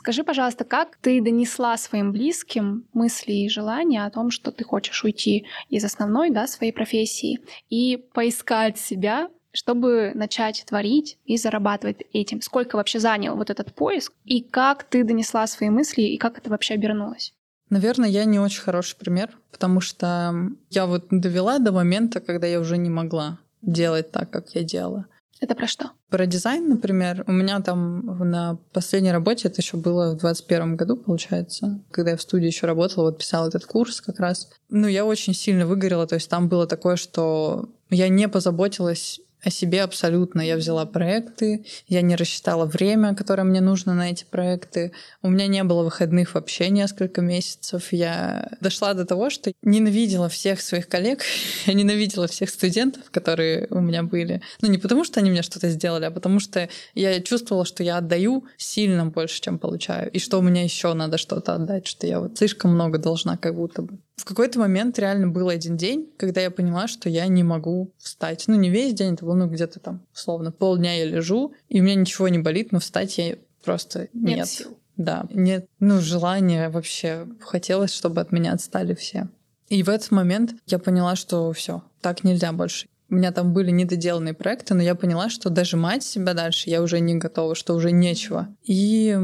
Скажи, 0.00 0.24
пожалуйста, 0.24 0.64
как 0.64 0.96
ты 1.02 1.20
донесла 1.20 1.76
своим 1.76 2.10
близким 2.12 2.86
мысли 2.94 3.32
и 3.32 3.50
желания 3.50 4.06
о 4.06 4.10
том, 4.10 4.30
что 4.30 4.50
ты 4.50 4.64
хочешь 4.64 5.04
уйти 5.04 5.44
из 5.68 5.84
основной 5.84 6.30
да, 6.30 6.46
своей 6.46 6.72
профессии 6.72 7.40
и 7.68 7.98
поискать 8.14 8.78
себя, 8.78 9.28
чтобы 9.52 10.12
начать 10.14 10.64
творить 10.66 11.18
и 11.26 11.36
зарабатывать 11.36 11.98
этим? 12.14 12.40
Сколько 12.40 12.76
вообще 12.76 12.98
занял 12.98 13.36
вот 13.36 13.50
этот 13.50 13.74
поиск? 13.74 14.14
И 14.24 14.40
как 14.40 14.84
ты 14.84 15.04
донесла 15.04 15.46
свои 15.46 15.68
мысли, 15.68 16.00
и 16.00 16.16
как 16.16 16.38
это 16.38 16.48
вообще 16.48 16.74
обернулось? 16.74 17.34
Наверное, 17.68 18.08
я 18.08 18.24
не 18.24 18.38
очень 18.38 18.62
хороший 18.62 18.96
пример, 18.96 19.28
потому 19.52 19.82
что 19.82 20.34
я 20.70 20.86
вот 20.86 21.08
довела 21.10 21.58
до 21.58 21.72
момента, 21.72 22.20
когда 22.20 22.46
я 22.46 22.58
уже 22.60 22.78
не 22.78 22.88
могла 22.88 23.38
делать 23.60 24.10
так, 24.12 24.30
как 24.30 24.54
я 24.54 24.62
делала. 24.62 25.04
Это 25.40 25.54
про 25.54 25.66
что? 25.66 25.92
Про 26.10 26.26
дизайн, 26.26 26.68
например. 26.68 27.24
У 27.26 27.32
меня 27.32 27.60
там 27.60 28.04
на 28.30 28.58
последней 28.72 29.10
работе, 29.10 29.48
это 29.48 29.62
еще 29.62 29.78
было 29.78 30.10
в 30.10 30.18
2021 30.18 30.76
году, 30.76 30.96
получается, 30.96 31.80
когда 31.90 32.12
я 32.12 32.16
в 32.18 32.22
студии 32.22 32.46
еще 32.46 32.66
работала, 32.66 33.04
вот 33.04 33.18
писала 33.18 33.48
этот 33.48 33.64
курс 33.64 34.02
как 34.02 34.20
раз. 34.20 34.50
Ну, 34.68 34.86
я 34.86 35.06
очень 35.06 35.34
сильно 35.34 35.66
выгорела, 35.66 36.06
то 36.06 36.14
есть 36.14 36.28
там 36.28 36.48
было 36.48 36.66
такое, 36.66 36.96
что 36.96 37.70
я 37.88 38.08
не 38.08 38.28
позаботилась 38.28 39.20
о 39.42 39.50
себе 39.50 39.82
абсолютно. 39.82 40.40
Я 40.40 40.56
взяла 40.56 40.86
проекты, 40.86 41.64
я 41.88 42.02
не 42.02 42.16
рассчитала 42.16 42.66
время, 42.66 43.14
которое 43.14 43.44
мне 43.44 43.60
нужно 43.60 43.94
на 43.94 44.10
эти 44.10 44.24
проекты. 44.24 44.92
У 45.22 45.30
меня 45.30 45.46
не 45.46 45.64
было 45.64 45.82
выходных 45.82 46.34
вообще 46.34 46.68
несколько 46.68 47.20
месяцев. 47.20 47.92
Я 47.92 48.52
дошла 48.60 48.94
до 48.94 49.04
того, 49.04 49.30
что 49.30 49.52
ненавидела 49.62 50.28
всех 50.28 50.60
своих 50.60 50.88
коллег, 50.88 51.22
я 51.66 51.74
ненавидела 51.74 52.26
всех 52.26 52.50
студентов, 52.50 53.10
которые 53.10 53.66
у 53.70 53.80
меня 53.80 54.02
были. 54.02 54.42
Ну, 54.60 54.68
не 54.68 54.78
потому, 54.78 55.04
что 55.04 55.20
они 55.20 55.30
мне 55.30 55.42
что-то 55.42 55.68
сделали, 55.70 56.04
а 56.04 56.10
потому 56.10 56.40
что 56.40 56.68
я 56.94 57.20
чувствовала, 57.20 57.64
что 57.64 57.82
я 57.82 57.98
отдаю 57.98 58.44
сильно 58.56 59.06
больше, 59.06 59.40
чем 59.40 59.58
получаю, 59.58 60.10
и 60.10 60.18
что 60.18 60.38
у 60.38 60.42
меня 60.42 60.62
еще 60.62 60.92
надо 60.94 61.18
что-то 61.18 61.54
отдать, 61.54 61.86
что 61.86 62.06
я 62.06 62.20
вот 62.20 62.38
слишком 62.38 62.72
много 62.72 62.98
должна 62.98 63.36
как 63.36 63.54
будто 63.54 63.82
бы. 63.82 63.98
В 64.20 64.26
какой-то 64.26 64.58
момент 64.58 64.98
реально 64.98 65.28
был 65.28 65.48
один 65.48 65.78
день, 65.78 66.12
когда 66.18 66.42
я 66.42 66.50
поняла, 66.50 66.88
что 66.88 67.08
я 67.08 67.26
не 67.26 67.42
могу 67.42 67.90
встать. 67.96 68.44
Ну, 68.48 68.54
не 68.54 68.68
весь 68.68 68.92
день, 68.92 69.14
это 69.14 69.24
было 69.24 69.32
ну, 69.34 69.46
где-то 69.46 69.80
там, 69.80 70.02
условно, 70.12 70.52
полдня 70.52 70.94
я 70.98 71.06
лежу, 71.06 71.54
и 71.70 71.80
у 71.80 71.82
меня 71.82 71.94
ничего 71.94 72.28
не 72.28 72.38
болит, 72.38 72.70
но 72.70 72.80
встать 72.80 73.16
я 73.16 73.38
просто 73.64 74.08
нет. 74.12 74.36
Нет 74.36 74.46
сил. 74.46 74.76
Да, 74.98 75.24
нет, 75.32 75.66
ну, 75.78 76.00
желания 76.00 76.68
вообще. 76.68 77.26
Хотелось, 77.40 77.94
чтобы 77.94 78.20
от 78.20 78.30
меня 78.30 78.52
отстали 78.52 78.92
все. 78.92 79.30
И 79.70 79.82
в 79.82 79.88
этот 79.88 80.10
момент 80.10 80.52
я 80.66 80.78
поняла, 80.78 81.16
что 81.16 81.50
все, 81.54 81.82
так 82.02 82.22
нельзя 82.22 82.52
больше. 82.52 82.88
У 83.08 83.14
меня 83.14 83.32
там 83.32 83.54
были 83.54 83.70
недоделанные 83.70 84.34
проекты, 84.34 84.74
но 84.74 84.82
я 84.82 84.94
поняла, 84.94 85.30
что 85.30 85.48
дожимать 85.48 86.02
себя 86.02 86.34
дальше 86.34 86.68
я 86.68 86.82
уже 86.82 87.00
не 87.00 87.14
готова, 87.14 87.54
что 87.54 87.74
уже 87.74 87.90
нечего. 87.90 88.54
И 88.64 89.18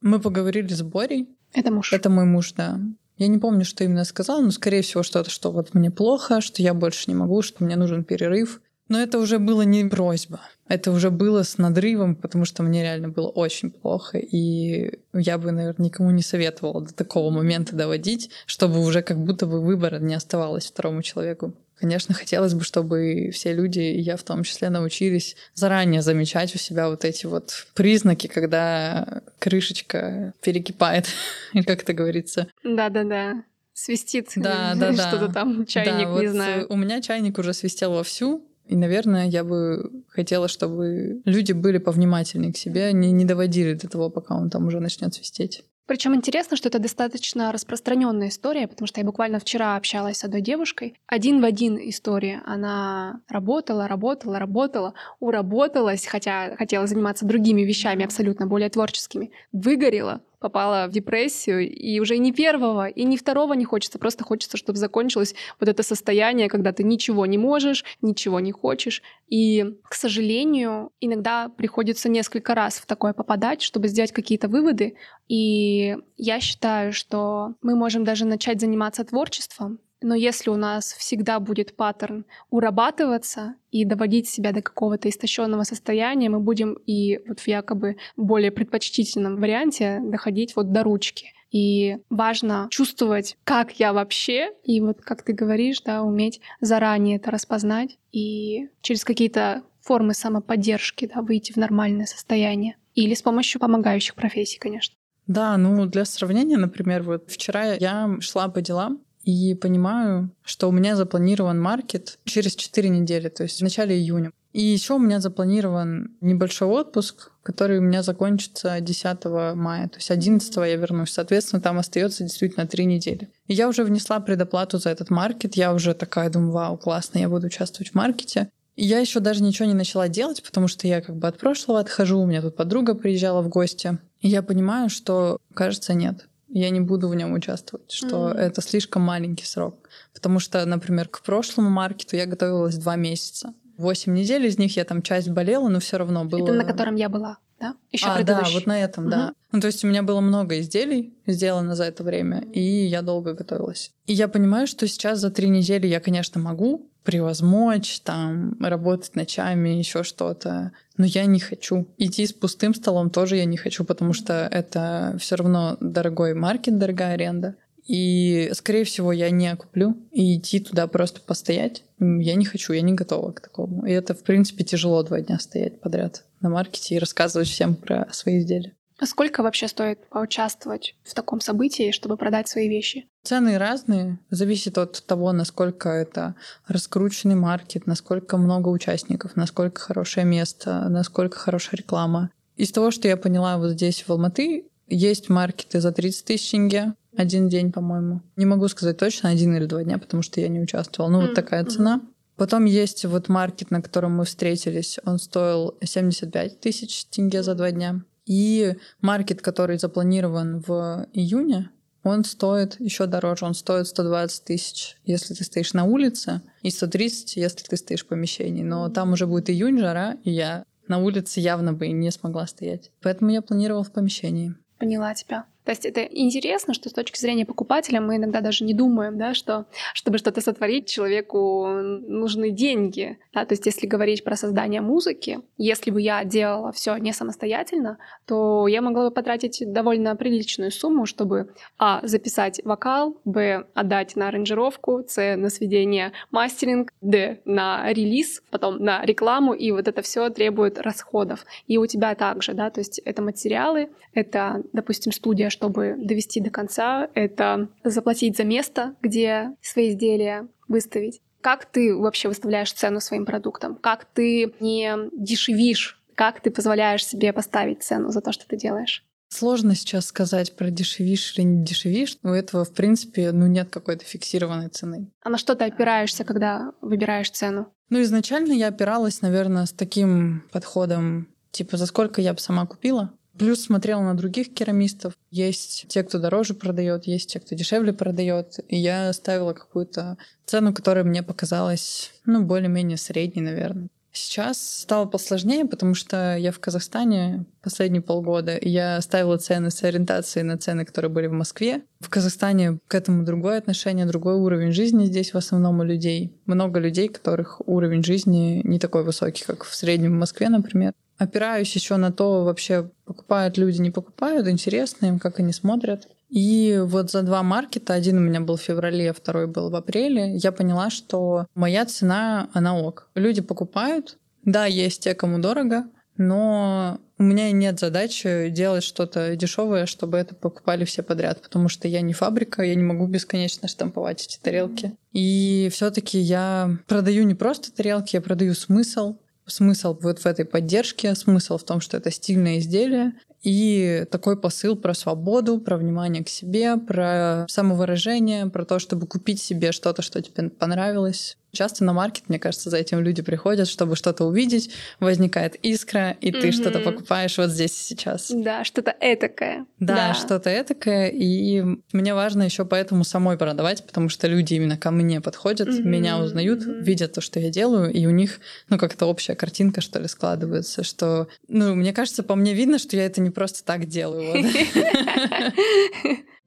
мы 0.00 0.20
поговорили 0.20 0.72
с 0.72 0.80
Борей. 0.80 1.28
Это 1.52 1.70
муж. 1.70 1.92
Это 1.92 2.08
мой 2.08 2.24
муж, 2.24 2.54
да. 2.54 2.80
Я 3.18 3.26
не 3.26 3.38
помню, 3.38 3.64
что 3.64 3.84
именно 3.84 4.04
сказал, 4.04 4.40
но, 4.40 4.50
скорее 4.52 4.82
всего, 4.82 5.02
что-то, 5.02 5.28
что 5.28 5.50
вот 5.50 5.74
мне 5.74 5.90
плохо, 5.90 6.40
что 6.40 6.62
я 6.62 6.72
больше 6.72 7.04
не 7.08 7.14
могу, 7.14 7.42
что 7.42 7.64
мне 7.64 7.76
нужен 7.76 8.04
перерыв. 8.04 8.60
Но 8.88 8.98
это 8.98 9.18
уже 9.18 9.38
было 9.38 9.62
не 9.62 9.84
просьба. 9.84 10.40
Это 10.66 10.92
уже 10.92 11.10
было 11.10 11.42
с 11.42 11.58
надрывом, 11.58 12.14
потому 12.14 12.44
что 12.46 12.62
мне 12.62 12.82
реально 12.82 13.08
было 13.10 13.28
очень 13.28 13.70
плохо. 13.70 14.18
И 14.18 15.00
я 15.12 15.36
бы, 15.36 15.50
наверное, 15.50 15.86
никому 15.86 16.10
не 16.10 16.22
советовала 16.22 16.80
до 16.80 16.94
такого 16.94 17.30
момента 17.30 17.76
доводить, 17.76 18.30
чтобы 18.46 18.80
уже 18.80 19.02
как 19.02 19.18
будто 19.18 19.46
бы 19.46 19.60
выбора 19.60 19.98
не 19.98 20.14
оставалось 20.14 20.66
второму 20.66 21.02
человеку. 21.02 21.52
Конечно, 21.78 22.14
хотелось 22.14 22.54
бы, 22.54 22.64
чтобы 22.64 23.30
все 23.32 23.52
люди, 23.52 23.78
и 23.78 24.00
я 24.00 24.16
в 24.16 24.22
том 24.24 24.42
числе, 24.42 24.68
научились 24.68 25.36
заранее 25.54 26.02
замечать 26.02 26.54
у 26.54 26.58
себя 26.58 26.88
вот 26.88 27.04
эти 27.04 27.26
вот 27.26 27.66
признаки, 27.74 28.26
когда 28.26 29.22
крышечка 29.38 30.32
перекипает, 30.42 31.06
или 31.52 31.62
как 31.62 31.82
это 31.82 31.92
говорится. 31.92 32.48
Да-да-да 32.64 33.44
свистит 33.78 34.32
да, 34.34 34.74
да, 34.76 34.92
да. 34.92 35.08
что-то 35.08 35.32
там, 35.32 35.64
чайник, 35.64 35.92
да, 35.92 35.98
не 35.98 36.06
вот 36.06 36.26
знаю. 36.26 36.66
У 36.68 36.76
меня 36.76 37.00
чайник 37.00 37.38
уже 37.38 37.52
свистел 37.52 37.92
вовсю, 37.92 38.44
и, 38.66 38.76
наверное, 38.76 39.28
я 39.28 39.44
бы 39.44 39.90
хотела, 40.08 40.48
чтобы 40.48 41.22
люди 41.24 41.52
были 41.52 41.78
повнимательнее 41.78 42.52
к 42.52 42.56
себе, 42.56 42.92
не, 42.92 43.12
не 43.12 43.24
доводили 43.24 43.74
до 43.74 43.88
того, 43.88 44.10
пока 44.10 44.36
он 44.36 44.50
там 44.50 44.66
уже 44.66 44.80
начнет 44.80 45.14
свистеть. 45.14 45.64
Причем 45.88 46.14
интересно, 46.14 46.54
что 46.58 46.68
это 46.68 46.78
достаточно 46.78 47.50
распространенная 47.50 48.28
история, 48.28 48.68
потому 48.68 48.86
что 48.86 49.00
я 49.00 49.06
буквально 49.06 49.40
вчера 49.40 49.74
общалась 49.74 50.18
с 50.18 50.24
одной 50.24 50.42
девушкой. 50.42 50.94
Один 51.06 51.40
в 51.40 51.44
один 51.46 51.78
история. 51.78 52.42
Она 52.44 53.22
работала, 53.26 53.88
работала, 53.88 54.38
работала, 54.38 54.92
уработалась, 55.18 56.04
хотя 56.06 56.54
хотела 56.56 56.86
заниматься 56.86 57.24
другими 57.24 57.62
вещами, 57.62 58.04
абсолютно 58.04 58.46
более 58.46 58.68
творческими. 58.68 59.32
Выгорела, 59.50 60.20
попала 60.38 60.86
в 60.86 60.90
депрессию, 60.90 61.68
и 61.68 62.00
уже 62.00 62.18
ни 62.18 62.30
первого, 62.30 62.88
и 62.88 63.04
ни 63.04 63.16
второго 63.16 63.54
не 63.54 63.64
хочется, 63.64 63.98
просто 63.98 64.24
хочется, 64.24 64.56
чтобы 64.56 64.78
закончилось 64.78 65.34
вот 65.60 65.68
это 65.68 65.82
состояние, 65.82 66.48
когда 66.48 66.72
ты 66.72 66.84
ничего 66.84 67.26
не 67.26 67.38
можешь, 67.38 67.84
ничего 68.02 68.40
не 68.40 68.52
хочешь. 68.52 69.02
И, 69.28 69.64
к 69.82 69.94
сожалению, 69.94 70.90
иногда 71.00 71.48
приходится 71.48 72.08
несколько 72.08 72.54
раз 72.54 72.78
в 72.78 72.86
такое 72.86 73.12
попадать, 73.12 73.62
чтобы 73.62 73.88
сделать 73.88 74.12
какие-то 74.12 74.48
выводы. 74.48 74.96
И 75.28 75.96
я 76.16 76.40
считаю, 76.40 76.92
что 76.92 77.54
мы 77.62 77.74
можем 77.74 78.04
даже 78.04 78.24
начать 78.24 78.60
заниматься 78.60 79.04
творчеством, 79.04 79.78
но 80.00 80.14
если 80.14 80.50
у 80.50 80.56
нас 80.56 80.92
всегда 80.92 81.40
будет 81.40 81.76
паттерн 81.76 82.24
урабатываться 82.50 83.54
и 83.70 83.84
доводить 83.84 84.28
себя 84.28 84.52
до 84.52 84.62
какого-то 84.62 85.08
истощенного 85.08 85.64
состояния, 85.64 86.28
мы 86.28 86.40
будем 86.40 86.74
и 86.86 87.20
вот 87.26 87.40
в 87.40 87.48
якобы 87.48 87.96
более 88.16 88.50
предпочтительном 88.50 89.36
варианте 89.36 90.00
доходить 90.02 90.54
вот 90.56 90.72
до 90.72 90.82
ручки. 90.82 91.32
И 91.50 91.98
важно 92.10 92.68
чувствовать, 92.70 93.36
как 93.44 93.80
я 93.80 93.92
вообще, 93.92 94.50
и 94.64 94.80
вот 94.80 95.00
как 95.00 95.22
ты 95.22 95.32
говоришь, 95.32 95.80
да, 95.80 96.02
уметь 96.02 96.40
заранее 96.60 97.16
это 97.16 97.30
распознать 97.30 97.98
и 98.12 98.68
через 98.82 99.04
какие-то 99.04 99.62
формы 99.80 100.12
самоподдержки 100.12 101.10
да, 101.12 101.22
выйти 101.22 101.52
в 101.52 101.56
нормальное 101.56 102.06
состояние. 102.06 102.76
Или 102.94 103.14
с 103.14 103.22
помощью 103.22 103.60
помогающих 103.60 104.14
профессий, 104.14 104.58
конечно. 104.58 104.94
Да, 105.26 105.56
ну 105.56 105.86
для 105.86 106.04
сравнения, 106.04 106.56
например, 106.56 107.02
вот 107.02 107.30
вчера 107.30 107.74
я 107.74 108.16
шла 108.20 108.48
по 108.48 108.60
делам, 108.60 109.00
и 109.24 109.54
понимаю, 109.54 110.30
что 110.42 110.68
у 110.68 110.72
меня 110.72 110.96
запланирован 110.96 111.60
маркет 111.60 112.18
через 112.24 112.56
4 112.56 112.88
недели, 112.88 113.28
то 113.28 113.42
есть 113.42 113.60
в 113.60 113.62
начале 113.62 113.96
июня. 113.96 114.32
И 114.52 114.62
еще 114.62 114.94
у 114.94 114.98
меня 114.98 115.20
запланирован 115.20 116.16
небольшой 116.20 116.68
отпуск, 116.68 117.30
который 117.42 117.78
у 117.78 117.82
меня 117.82 118.02
закончится 118.02 118.80
10 118.80 119.24
мая. 119.54 119.88
То 119.88 119.96
есть 119.96 120.10
11 120.10 120.56
я 120.56 120.76
вернусь. 120.76 121.12
Соответственно, 121.12 121.60
там 121.60 121.78
остается 121.78 122.24
действительно 122.24 122.66
3 122.66 122.86
недели. 122.86 123.28
И 123.46 123.54
я 123.54 123.68
уже 123.68 123.84
внесла 123.84 124.20
предоплату 124.20 124.78
за 124.78 124.90
этот 124.90 125.10
маркет. 125.10 125.54
Я 125.54 125.74
уже 125.74 125.92
такая 125.94 126.30
думаю, 126.30 126.52
вау, 126.52 126.78
классно, 126.78 127.18
я 127.18 127.28
буду 127.28 127.48
участвовать 127.48 127.92
в 127.92 127.94
маркете. 127.94 128.48
И 128.74 128.86
я 128.86 129.00
еще 129.00 129.20
даже 129.20 129.42
ничего 129.42 129.66
не 129.66 129.74
начала 129.74 130.08
делать, 130.08 130.42
потому 130.42 130.68
что 130.68 130.86
я 130.86 131.02
как 131.02 131.16
бы 131.16 131.28
от 131.28 131.36
прошлого 131.36 131.80
отхожу. 131.80 132.20
У 132.20 132.26
меня 132.26 132.40
тут 132.40 132.56
подруга 132.56 132.94
приезжала 132.94 133.42
в 133.42 133.48
гости. 133.48 133.98
И 134.20 134.28
я 134.28 134.42
понимаю, 134.42 134.88
что, 134.88 135.38
кажется, 135.52 135.94
нет 135.94 136.27
я 136.48 136.70
не 136.70 136.80
буду 136.80 137.08
в 137.08 137.14
нем 137.14 137.32
участвовать, 137.32 137.90
что 137.90 138.30
mm-hmm. 138.30 138.38
это 138.38 138.62
слишком 138.62 139.02
маленький 139.02 139.44
срок. 139.44 139.88
Потому 140.14 140.40
что, 140.40 140.64
например, 140.64 141.08
к 141.08 141.22
прошлому 141.22 141.70
маркету 141.70 142.16
я 142.16 142.26
готовилась 142.26 142.76
два 142.76 142.96
месяца. 142.96 143.54
Восемь 143.76 144.14
недель 144.14 144.46
из 144.46 144.58
них 144.58 144.76
я 144.76 144.84
там 144.84 145.02
часть 145.02 145.28
болела, 145.28 145.68
но 145.68 145.78
все 145.78 145.98
равно 145.98 146.24
было. 146.24 146.44
Это 146.44 146.54
на 146.54 146.64
котором 146.64 146.96
я 146.96 147.08
была, 147.08 147.38
да? 147.60 147.76
Еще 147.92 148.06
а, 148.06 148.22
да, 148.24 148.44
вот 148.52 148.66
на 148.66 148.80
этом, 148.80 149.04
угу. 149.04 149.10
да. 149.10 149.32
Ну, 149.52 149.60
то 149.60 149.68
есть 149.68 149.84
у 149.84 149.86
меня 149.86 150.02
было 150.02 150.20
много 150.20 150.58
изделий 150.58 151.14
сделано 151.26 151.76
за 151.76 151.84
это 151.84 152.02
время, 152.02 152.40
и 152.52 152.60
я 152.60 153.02
долго 153.02 153.34
готовилась. 153.34 153.92
И 154.06 154.14
я 154.14 154.26
понимаю, 154.26 154.66
что 154.66 154.88
сейчас 154.88 155.20
за 155.20 155.30
три 155.30 155.48
недели 155.48 155.86
я, 155.86 156.00
конечно, 156.00 156.40
могу 156.40 156.90
превозмочь, 157.08 158.00
там, 158.00 158.54
работать 158.60 159.16
ночами, 159.16 159.70
еще 159.70 160.02
что-то. 160.02 160.72
Но 160.98 161.06
я 161.06 161.24
не 161.24 161.40
хочу. 161.40 161.88
Идти 161.96 162.26
с 162.26 162.34
пустым 162.34 162.74
столом 162.74 163.08
тоже 163.08 163.36
я 163.36 163.46
не 163.46 163.56
хочу, 163.56 163.82
потому 163.82 164.12
что 164.12 164.46
это 164.52 165.16
все 165.18 165.36
равно 165.36 165.78
дорогой 165.80 166.34
маркет, 166.34 166.76
дорогая 166.76 167.14
аренда. 167.14 167.56
И, 167.86 168.50
скорее 168.52 168.84
всего, 168.84 169.10
я 169.10 169.30
не 169.30 169.56
куплю. 169.56 169.96
И 170.12 170.36
идти 170.36 170.60
туда 170.60 170.86
просто 170.86 171.22
постоять 171.22 171.82
я 171.98 172.34
не 172.34 172.44
хочу, 172.44 172.74
я 172.74 172.82
не 172.82 172.92
готова 172.92 173.32
к 173.32 173.40
такому. 173.40 173.86
И 173.86 173.90
это, 173.90 174.14
в 174.14 174.22
принципе, 174.22 174.62
тяжело 174.62 175.02
два 175.02 175.22
дня 175.22 175.38
стоять 175.38 175.80
подряд 175.80 176.24
на 176.42 176.50
маркете 176.50 176.96
и 176.96 176.98
рассказывать 176.98 177.48
всем 177.48 177.74
про 177.74 178.06
свои 178.12 178.38
изделия. 178.38 178.74
А 178.98 179.06
сколько 179.06 179.42
вообще 179.42 179.68
стоит 179.68 180.08
поучаствовать 180.08 180.96
в 181.04 181.14
таком 181.14 181.40
событии, 181.40 181.92
чтобы 181.92 182.16
продать 182.16 182.48
свои 182.48 182.68
вещи? 182.68 183.06
Цены 183.28 183.58
разные. 183.58 184.18
Зависит 184.30 184.78
от 184.78 185.04
того, 185.04 185.32
насколько 185.32 185.90
это 185.90 186.34
раскрученный 186.66 187.34
маркет, 187.34 187.86
насколько 187.86 188.38
много 188.38 188.70
участников, 188.70 189.36
насколько 189.36 189.82
хорошее 189.82 190.24
место, 190.24 190.86
насколько 190.88 191.38
хорошая 191.38 191.76
реклама. 191.76 192.30
Из 192.56 192.72
того, 192.72 192.90
что 192.90 193.06
я 193.06 193.18
поняла 193.18 193.58
вот 193.58 193.72
здесь, 193.72 194.02
в 194.02 194.10
Алматы, 194.10 194.64
есть 194.86 195.28
маркеты 195.28 195.82
за 195.82 195.92
30 195.92 196.24
тысяч 196.24 196.50
тенге, 196.52 196.94
один 197.14 197.50
день, 197.50 197.70
по-моему. 197.70 198.22
Не 198.36 198.46
могу 198.46 198.66
сказать 198.68 198.96
точно, 198.96 199.28
один 199.28 199.54
или 199.54 199.66
два 199.66 199.84
дня, 199.84 199.98
потому 199.98 200.22
что 200.22 200.40
я 200.40 200.48
не 200.48 200.60
участвовала. 200.60 201.10
Ну, 201.10 201.20
mm-hmm. 201.20 201.26
вот 201.26 201.34
такая 201.34 201.66
цена. 201.66 202.00
Потом 202.36 202.64
есть 202.64 203.04
вот 203.04 203.28
маркет, 203.28 203.70
на 203.70 203.82
котором 203.82 204.16
мы 204.16 204.24
встретились. 204.24 205.00
Он 205.04 205.18
стоил 205.18 205.76
75 205.84 206.60
тысяч 206.60 207.04
тенге 207.04 207.42
за 207.42 207.54
два 207.54 207.72
дня. 207.72 208.00
И 208.24 208.74
маркет, 209.02 209.42
который 209.42 209.78
запланирован 209.78 210.60
в 210.66 211.06
июне, 211.12 211.68
он 212.08 212.24
стоит 212.24 212.80
еще 212.80 213.06
дороже, 213.06 213.44
он 213.44 213.54
стоит 213.54 213.86
120 213.86 214.44
тысяч, 214.44 214.96
если 215.04 215.34
ты 215.34 215.44
стоишь 215.44 215.72
на 215.74 215.84
улице, 215.84 216.42
и 216.62 216.70
130, 216.70 217.36
если 217.36 217.64
ты 217.64 217.76
стоишь 217.76 218.04
в 218.04 218.08
помещении. 218.08 218.62
Но 218.62 218.88
там 218.88 219.12
уже 219.12 219.26
будет 219.26 219.50
июнь, 219.50 219.78
жара, 219.78 220.16
и 220.24 220.30
я 220.30 220.64
на 220.88 220.98
улице 220.98 221.40
явно 221.40 221.72
бы 221.72 221.88
не 221.88 222.10
смогла 222.10 222.46
стоять. 222.46 222.90
Поэтому 223.02 223.30
я 223.30 223.42
планировала 223.42 223.84
в 223.84 223.92
помещении. 223.92 224.54
Поняла 224.78 225.14
тебя. 225.14 225.44
То 225.68 225.72
есть 225.72 225.84
это 225.84 226.00
интересно, 226.00 226.72
что 226.72 226.88
с 226.88 226.94
точки 226.94 227.20
зрения 227.20 227.44
покупателя 227.44 228.00
мы 228.00 228.16
иногда 228.16 228.40
даже 228.40 228.64
не 228.64 228.72
думаем, 228.72 229.18
да, 229.18 229.34
что 229.34 229.66
чтобы 229.92 230.16
что-то 230.16 230.40
сотворить, 230.40 230.88
человеку 230.88 231.66
нужны 231.66 232.48
деньги. 232.48 233.18
Да? 233.34 233.44
То 233.44 233.52
есть 233.52 233.66
если 233.66 233.86
говорить 233.86 234.24
про 234.24 234.34
создание 234.34 234.80
музыки, 234.80 235.40
если 235.58 235.90
бы 235.90 236.00
я 236.00 236.24
делала 236.24 236.72
все 236.72 236.96
не 236.96 237.12
самостоятельно, 237.12 237.98
то 238.26 238.66
я 238.66 238.80
могла 238.80 239.10
бы 239.10 239.14
потратить 239.14 239.62
довольно 239.70 240.16
приличную 240.16 240.70
сумму, 240.70 241.04
чтобы 241.04 241.52
а. 241.78 242.00
записать 242.02 242.62
вокал, 242.64 243.18
б. 243.26 243.66
отдать 243.74 244.16
на 244.16 244.28
аранжировку, 244.28 245.04
с. 245.06 245.36
на 245.36 245.50
сведение 245.50 246.12
мастеринг, 246.30 246.94
д. 247.02 247.42
на 247.44 247.92
релиз, 247.92 248.42
потом 248.50 248.78
на 248.78 249.04
рекламу, 249.04 249.52
и 249.52 249.70
вот 249.70 249.86
это 249.86 250.00
все 250.00 250.30
требует 250.30 250.78
расходов. 250.78 251.44
И 251.66 251.76
у 251.76 251.84
тебя 251.86 252.14
также, 252.14 252.54
да, 252.54 252.70
то 252.70 252.80
есть 252.80 253.00
это 253.00 253.20
материалы, 253.20 253.90
это, 254.14 254.62
допустим, 254.72 255.12
студия, 255.12 255.50
чтобы 255.58 255.96
довести 255.98 256.40
до 256.40 256.50
конца, 256.50 257.08
это 257.14 257.68
заплатить 257.82 258.36
за 258.36 258.44
место, 258.44 258.94
где 259.02 259.56
свои 259.60 259.90
изделия 259.90 260.46
выставить. 260.68 261.20
Как 261.40 261.66
ты 261.66 261.96
вообще 261.96 262.28
выставляешь 262.28 262.72
цену 262.72 263.00
своим 263.00 263.26
продуктам? 263.26 263.76
Как 263.76 264.04
ты 264.04 264.54
не 264.60 264.94
дешевишь? 265.12 266.00
Как 266.14 266.40
ты 266.40 266.50
позволяешь 266.50 267.04
себе 267.04 267.32
поставить 267.32 267.82
цену 267.82 268.10
за 268.10 268.20
то, 268.20 268.32
что 268.32 268.46
ты 268.46 268.56
делаешь? 268.56 269.04
Сложно 269.30 269.74
сейчас 269.74 270.06
сказать 270.06 270.56
про 270.56 270.70
дешевишь 270.70 271.36
или 271.36 271.44
не 271.44 271.64
дешевишь. 271.64 272.16
У 272.22 272.28
этого, 272.28 272.64
в 272.64 272.72
принципе, 272.72 273.32
ну, 273.32 273.46
нет 273.46 273.68
какой-то 273.68 274.04
фиксированной 274.04 274.68
цены. 274.68 275.10
А 275.22 275.28
на 275.28 275.38
что 275.38 275.54
ты 275.54 275.64
опираешься, 275.64 276.24
когда 276.24 276.72
выбираешь 276.80 277.30
цену? 277.30 277.72
Ну, 277.90 278.00
изначально 278.02 278.52
я 278.52 278.68
опиралась, 278.68 279.22
наверное, 279.22 279.66
с 279.66 279.72
таким 279.72 280.44
подходом, 280.52 281.28
типа, 281.50 281.76
за 281.76 281.86
сколько 281.86 282.20
я 282.20 282.32
бы 282.32 282.38
сама 282.38 282.64
купила, 282.66 283.12
Плюс 283.38 283.62
смотрела 283.62 284.02
на 284.02 284.16
других 284.16 284.52
керамистов. 284.52 285.14
Есть 285.30 285.86
те, 285.88 286.02
кто 286.02 286.18
дороже 286.18 286.54
продает, 286.54 287.06
есть 287.06 287.32
те, 287.32 287.40
кто 287.40 287.54
дешевле 287.54 287.92
продает. 287.92 288.58
И 288.68 288.76
я 288.76 289.12
ставила 289.12 289.52
какую-то 289.52 290.18
цену, 290.44 290.74
которая 290.74 291.04
мне 291.04 291.22
показалась, 291.22 292.12
ну, 292.26 292.42
более-менее 292.42 292.96
средней, 292.96 293.42
наверное. 293.42 293.88
Сейчас 294.10 294.80
стало 294.80 295.04
посложнее, 295.04 295.64
потому 295.64 295.94
что 295.94 296.36
я 296.36 296.50
в 296.50 296.58
Казахстане 296.58 297.44
последние 297.62 298.02
полгода, 298.02 298.56
и 298.56 298.68
я 298.68 299.00
ставила 299.00 299.36
цены 299.36 299.70
с 299.70 299.84
ориентацией 299.84 300.44
на 300.44 300.58
цены, 300.58 300.84
которые 300.84 301.10
были 301.10 301.28
в 301.28 301.32
Москве. 301.32 301.82
В 302.00 302.08
Казахстане 302.08 302.78
к 302.88 302.94
этому 302.94 303.24
другое 303.24 303.58
отношение, 303.58 304.06
другой 304.06 304.34
уровень 304.34 304.72
жизни 304.72 305.04
здесь 305.04 305.34
в 305.34 305.36
основном 305.36 305.78
у 305.78 305.84
людей. 305.84 306.32
Много 306.46 306.80
людей, 306.80 307.08
которых 307.08 307.60
уровень 307.68 308.02
жизни 308.02 308.60
не 308.64 308.80
такой 308.80 309.04
высокий, 309.04 309.44
как 309.44 309.62
в 309.62 309.74
среднем 309.74 310.16
в 310.16 310.18
Москве, 310.18 310.48
например 310.48 310.94
опираюсь 311.18 311.74
еще 311.74 311.96
на 311.96 312.12
то, 312.12 312.44
вообще 312.44 312.90
покупают 313.04 313.58
люди, 313.58 313.80
не 313.80 313.90
покупают, 313.90 314.48
интересно 314.48 315.06
им, 315.06 315.18
как 315.18 315.40
они 315.40 315.52
смотрят. 315.52 316.08
И 316.30 316.80
вот 316.84 317.10
за 317.10 317.22
два 317.22 317.42
маркета, 317.42 317.94
один 317.94 318.18
у 318.18 318.20
меня 318.20 318.40
был 318.40 318.56
в 318.56 318.62
феврале, 318.62 319.10
а 319.10 319.14
второй 319.14 319.46
был 319.46 319.70
в 319.70 319.74
апреле, 319.74 320.36
я 320.36 320.52
поняла, 320.52 320.90
что 320.90 321.46
моя 321.54 321.86
цена, 321.86 322.48
она 322.52 322.78
ок. 322.78 323.08
Люди 323.14 323.40
покупают, 323.40 324.18
да, 324.44 324.66
есть 324.66 325.02
те, 325.02 325.14
кому 325.14 325.38
дорого, 325.38 325.84
но 326.18 326.98
у 327.18 327.22
меня 327.22 327.50
нет 327.52 327.80
задачи 327.80 328.48
делать 328.50 328.84
что-то 328.84 329.36
дешевое, 329.36 329.86
чтобы 329.86 330.18
это 330.18 330.34
покупали 330.34 330.84
все 330.84 331.02
подряд, 331.02 331.40
потому 331.42 331.68
что 331.68 331.88
я 331.88 332.00
не 332.00 332.12
фабрика, 332.12 332.62
я 332.62 332.74
не 332.74 332.82
могу 332.82 333.06
бесконечно 333.06 333.66
штамповать 333.66 334.24
эти 334.24 334.38
тарелки. 334.38 334.94
И 335.12 335.68
все-таки 335.72 336.18
я 336.18 336.78
продаю 336.86 337.24
не 337.24 337.34
просто 337.34 337.72
тарелки, 337.72 338.16
я 338.16 338.20
продаю 338.20 338.54
смысл, 338.54 339.16
смысл 339.48 339.96
вот 340.00 340.20
в 340.20 340.26
этой 340.26 340.44
поддержке, 340.44 341.14
смысл 341.14 341.58
в 341.58 341.64
том, 341.64 341.80
что 341.80 341.96
это 341.96 342.10
стильное 342.10 342.58
изделие, 342.58 343.14
и 343.42 344.04
такой 344.10 344.38
посыл 344.38 344.76
про 344.76 344.94
свободу, 344.94 345.60
про 345.60 345.76
внимание 345.76 346.24
к 346.24 346.28
себе, 346.28 346.76
про 346.76 347.46
самовыражение, 347.48 348.46
про 348.46 348.64
то, 348.64 348.78
чтобы 348.78 349.06
купить 349.06 349.40
себе 349.40 349.72
что-то, 349.72 350.02
что 350.02 350.20
тебе 350.20 350.50
понравилось. 350.50 351.36
Часто 351.58 351.82
на 351.82 351.92
маркет, 351.92 352.28
мне 352.28 352.38
кажется, 352.38 352.70
за 352.70 352.76
этим 352.76 353.00
люди 353.00 353.20
приходят, 353.20 353.66
чтобы 353.66 353.96
что-то 353.96 354.26
увидеть, 354.26 354.70
возникает 355.00 355.56
искра, 355.56 356.12
и 356.20 356.30
ты 356.30 356.38
mm-hmm. 356.38 356.52
что-то 356.52 356.78
покупаешь 356.78 357.36
вот 357.36 357.50
здесь 357.50 357.72
и 357.72 357.82
сейчас. 357.82 358.30
Да, 358.32 358.62
что-то 358.62 358.94
этакое. 359.00 359.66
Да, 359.80 359.94
да. 359.94 360.14
что-то 360.14 360.50
этакое, 360.50 361.08
и 361.08 361.64
мне 361.92 362.14
важно 362.14 362.44
еще 362.44 362.64
поэтому 362.64 363.02
самой 363.02 363.36
продавать, 363.36 363.84
потому 363.84 364.08
что 364.08 364.28
люди 364.28 364.54
именно 364.54 364.76
ко 364.76 364.92
мне 364.92 365.20
подходят, 365.20 365.66
mm-hmm. 365.66 365.82
меня 365.82 366.20
узнают, 366.20 366.60
mm-hmm. 366.60 366.80
видят 366.80 367.14
то, 367.14 367.20
что 367.20 367.40
я 367.40 367.50
делаю, 367.50 367.92
и 367.92 368.06
у 368.06 368.10
них, 368.10 368.38
ну, 368.68 368.78
как-то 368.78 369.06
общая 369.06 369.34
картинка, 369.34 369.80
что 369.80 369.98
ли, 369.98 370.06
складывается, 370.06 370.84
что, 370.84 371.26
ну, 371.48 371.74
мне 371.74 371.92
кажется, 371.92 372.22
по 372.22 372.36
мне 372.36 372.54
видно, 372.54 372.78
что 372.78 372.96
я 372.96 373.04
это 373.04 373.20
не 373.20 373.30
просто 373.30 373.64
так 373.64 373.86
делаю. 373.86 374.30
У 374.30 374.44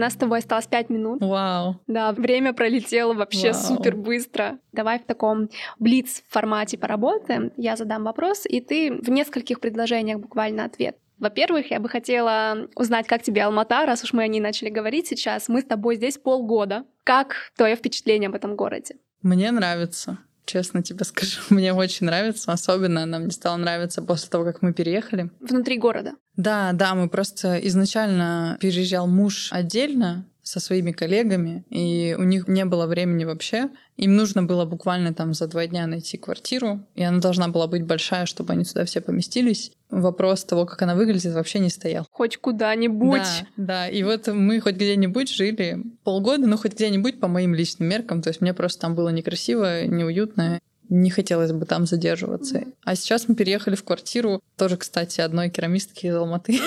нас 0.00 0.14
с 0.14 0.16
тобой 0.16 0.38
осталось 0.40 0.66
пять 0.66 0.90
минут. 0.90 1.20
Вау. 1.20 1.80
Да, 1.86 2.12
время 2.12 2.52
пролетело 2.52 3.14
вообще 3.14 3.52
Вау. 3.52 3.62
супер 3.62 3.96
быстро. 3.96 4.58
Давай 4.72 4.98
в 4.98 5.04
таком 5.04 5.48
блиц 5.78 6.22
формате 6.28 6.78
поработаем. 6.78 7.52
Я 7.56 7.76
задам 7.76 8.04
вопрос, 8.04 8.46
и 8.46 8.60
ты 8.60 8.92
в 9.00 9.10
нескольких 9.10 9.60
предложениях 9.60 10.18
буквально 10.18 10.64
ответ. 10.64 10.96
Во-первых, 11.18 11.70
я 11.70 11.80
бы 11.80 11.88
хотела 11.88 12.68
узнать, 12.74 13.06
как 13.06 13.22
тебе 13.22 13.44
Алмата, 13.44 13.84
раз 13.84 14.02
уж 14.02 14.14
мы 14.14 14.22
о 14.22 14.26
ней 14.26 14.40
начали 14.40 14.70
говорить 14.70 15.06
сейчас. 15.06 15.48
Мы 15.48 15.60
с 15.60 15.64
тобой 15.64 15.96
здесь 15.96 16.16
полгода. 16.16 16.84
Как 17.04 17.52
твое 17.56 17.76
впечатление 17.76 18.28
об 18.28 18.34
этом 18.34 18.56
городе? 18.56 18.96
Мне 19.22 19.50
нравится 19.50 20.18
честно 20.50 20.82
тебе 20.82 21.04
скажу. 21.04 21.40
Мне 21.50 21.72
очень 21.72 22.06
нравится. 22.06 22.52
Особенно 22.52 23.06
нам 23.06 23.26
не 23.26 23.30
стало 23.30 23.56
нравиться 23.56 24.02
после 24.02 24.28
того, 24.28 24.44
как 24.44 24.62
мы 24.62 24.72
переехали. 24.72 25.30
Внутри 25.40 25.78
города? 25.78 26.12
Да, 26.36 26.72
да, 26.72 26.94
мы 26.94 27.08
просто 27.08 27.56
изначально 27.68 28.56
переезжал 28.60 29.06
муж 29.06 29.48
отдельно, 29.52 30.26
со 30.50 30.58
своими 30.58 30.90
коллегами, 30.90 31.64
и 31.70 32.16
у 32.18 32.24
них 32.24 32.48
не 32.48 32.64
было 32.64 32.86
времени 32.86 33.24
вообще. 33.24 33.70
Им 33.96 34.16
нужно 34.16 34.42
было 34.42 34.64
буквально 34.64 35.14
там 35.14 35.32
за 35.32 35.46
два 35.46 35.66
дня 35.68 35.86
найти 35.86 36.18
квартиру, 36.18 36.84
и 36.96 37.04
она 37.04 37.20
должна 37.20 37.46
была 37.48 37.68
быть 37.68 37.84
большая, 37.84 38.26
чтобы 38.26 38.52
они 38.52 38.64
сюда 38.64 38.84
все 38.84 39.00
поместились. 39.00 39.70
Вопрос 39.90 40.44
того, 40.44 40.66
как 40.66 40.82
она 40.82 40.96
выглядит, 40.96 41.34
вообще 41.34 41.60
не 41.60 41.70
стоял. 41.70 42.04
Хоть 42.10 42.36
куда-нибудь. 42.36 43.44
Да, 43.56 43.86
да. 43.86 43.88
И 43.88 44.02
вот 44.02 44.26
мы 44.26 44.60
хоть 44.60 44.74
где-нибудь 44.74 45.30
жили 45.32 45.78
полгода, 46.02 46.48
ну 46.48 46.56
хоть 46.56 46.74
где-нибудь 46.74 47.20
по 47.20 47.28
моим 47.28 47.54
личным 47.54 47.88
меркам. 47.88 48.20
То 48.20 48.30
есть 48.30 48.40
мне 48.40 48.52
просто 48.52 48.80
там 48.80 48.96
было 48.96 49.10
некрасиво, 49.10 49.86
неуютно 49.86 50.60
не 50.90 51.08
хотелось 51.08 51.52
бы 51.52 51.64
там 51.66 51.86
задерживаться. 51.86 52.64
А 52.84 52.96
сейчас 52.96 53.28
мы 53.28 53.36
переехали 53.36 53.76
в 53.76 53.84
квартиру, 53.84 54.42
тоже, 54.56 54.76
кстати, 54.76 55.20
одной 55.20 55.48
керамистки 55.48 56.06
из 56.06 56.16
Алматы. 56.16 56.58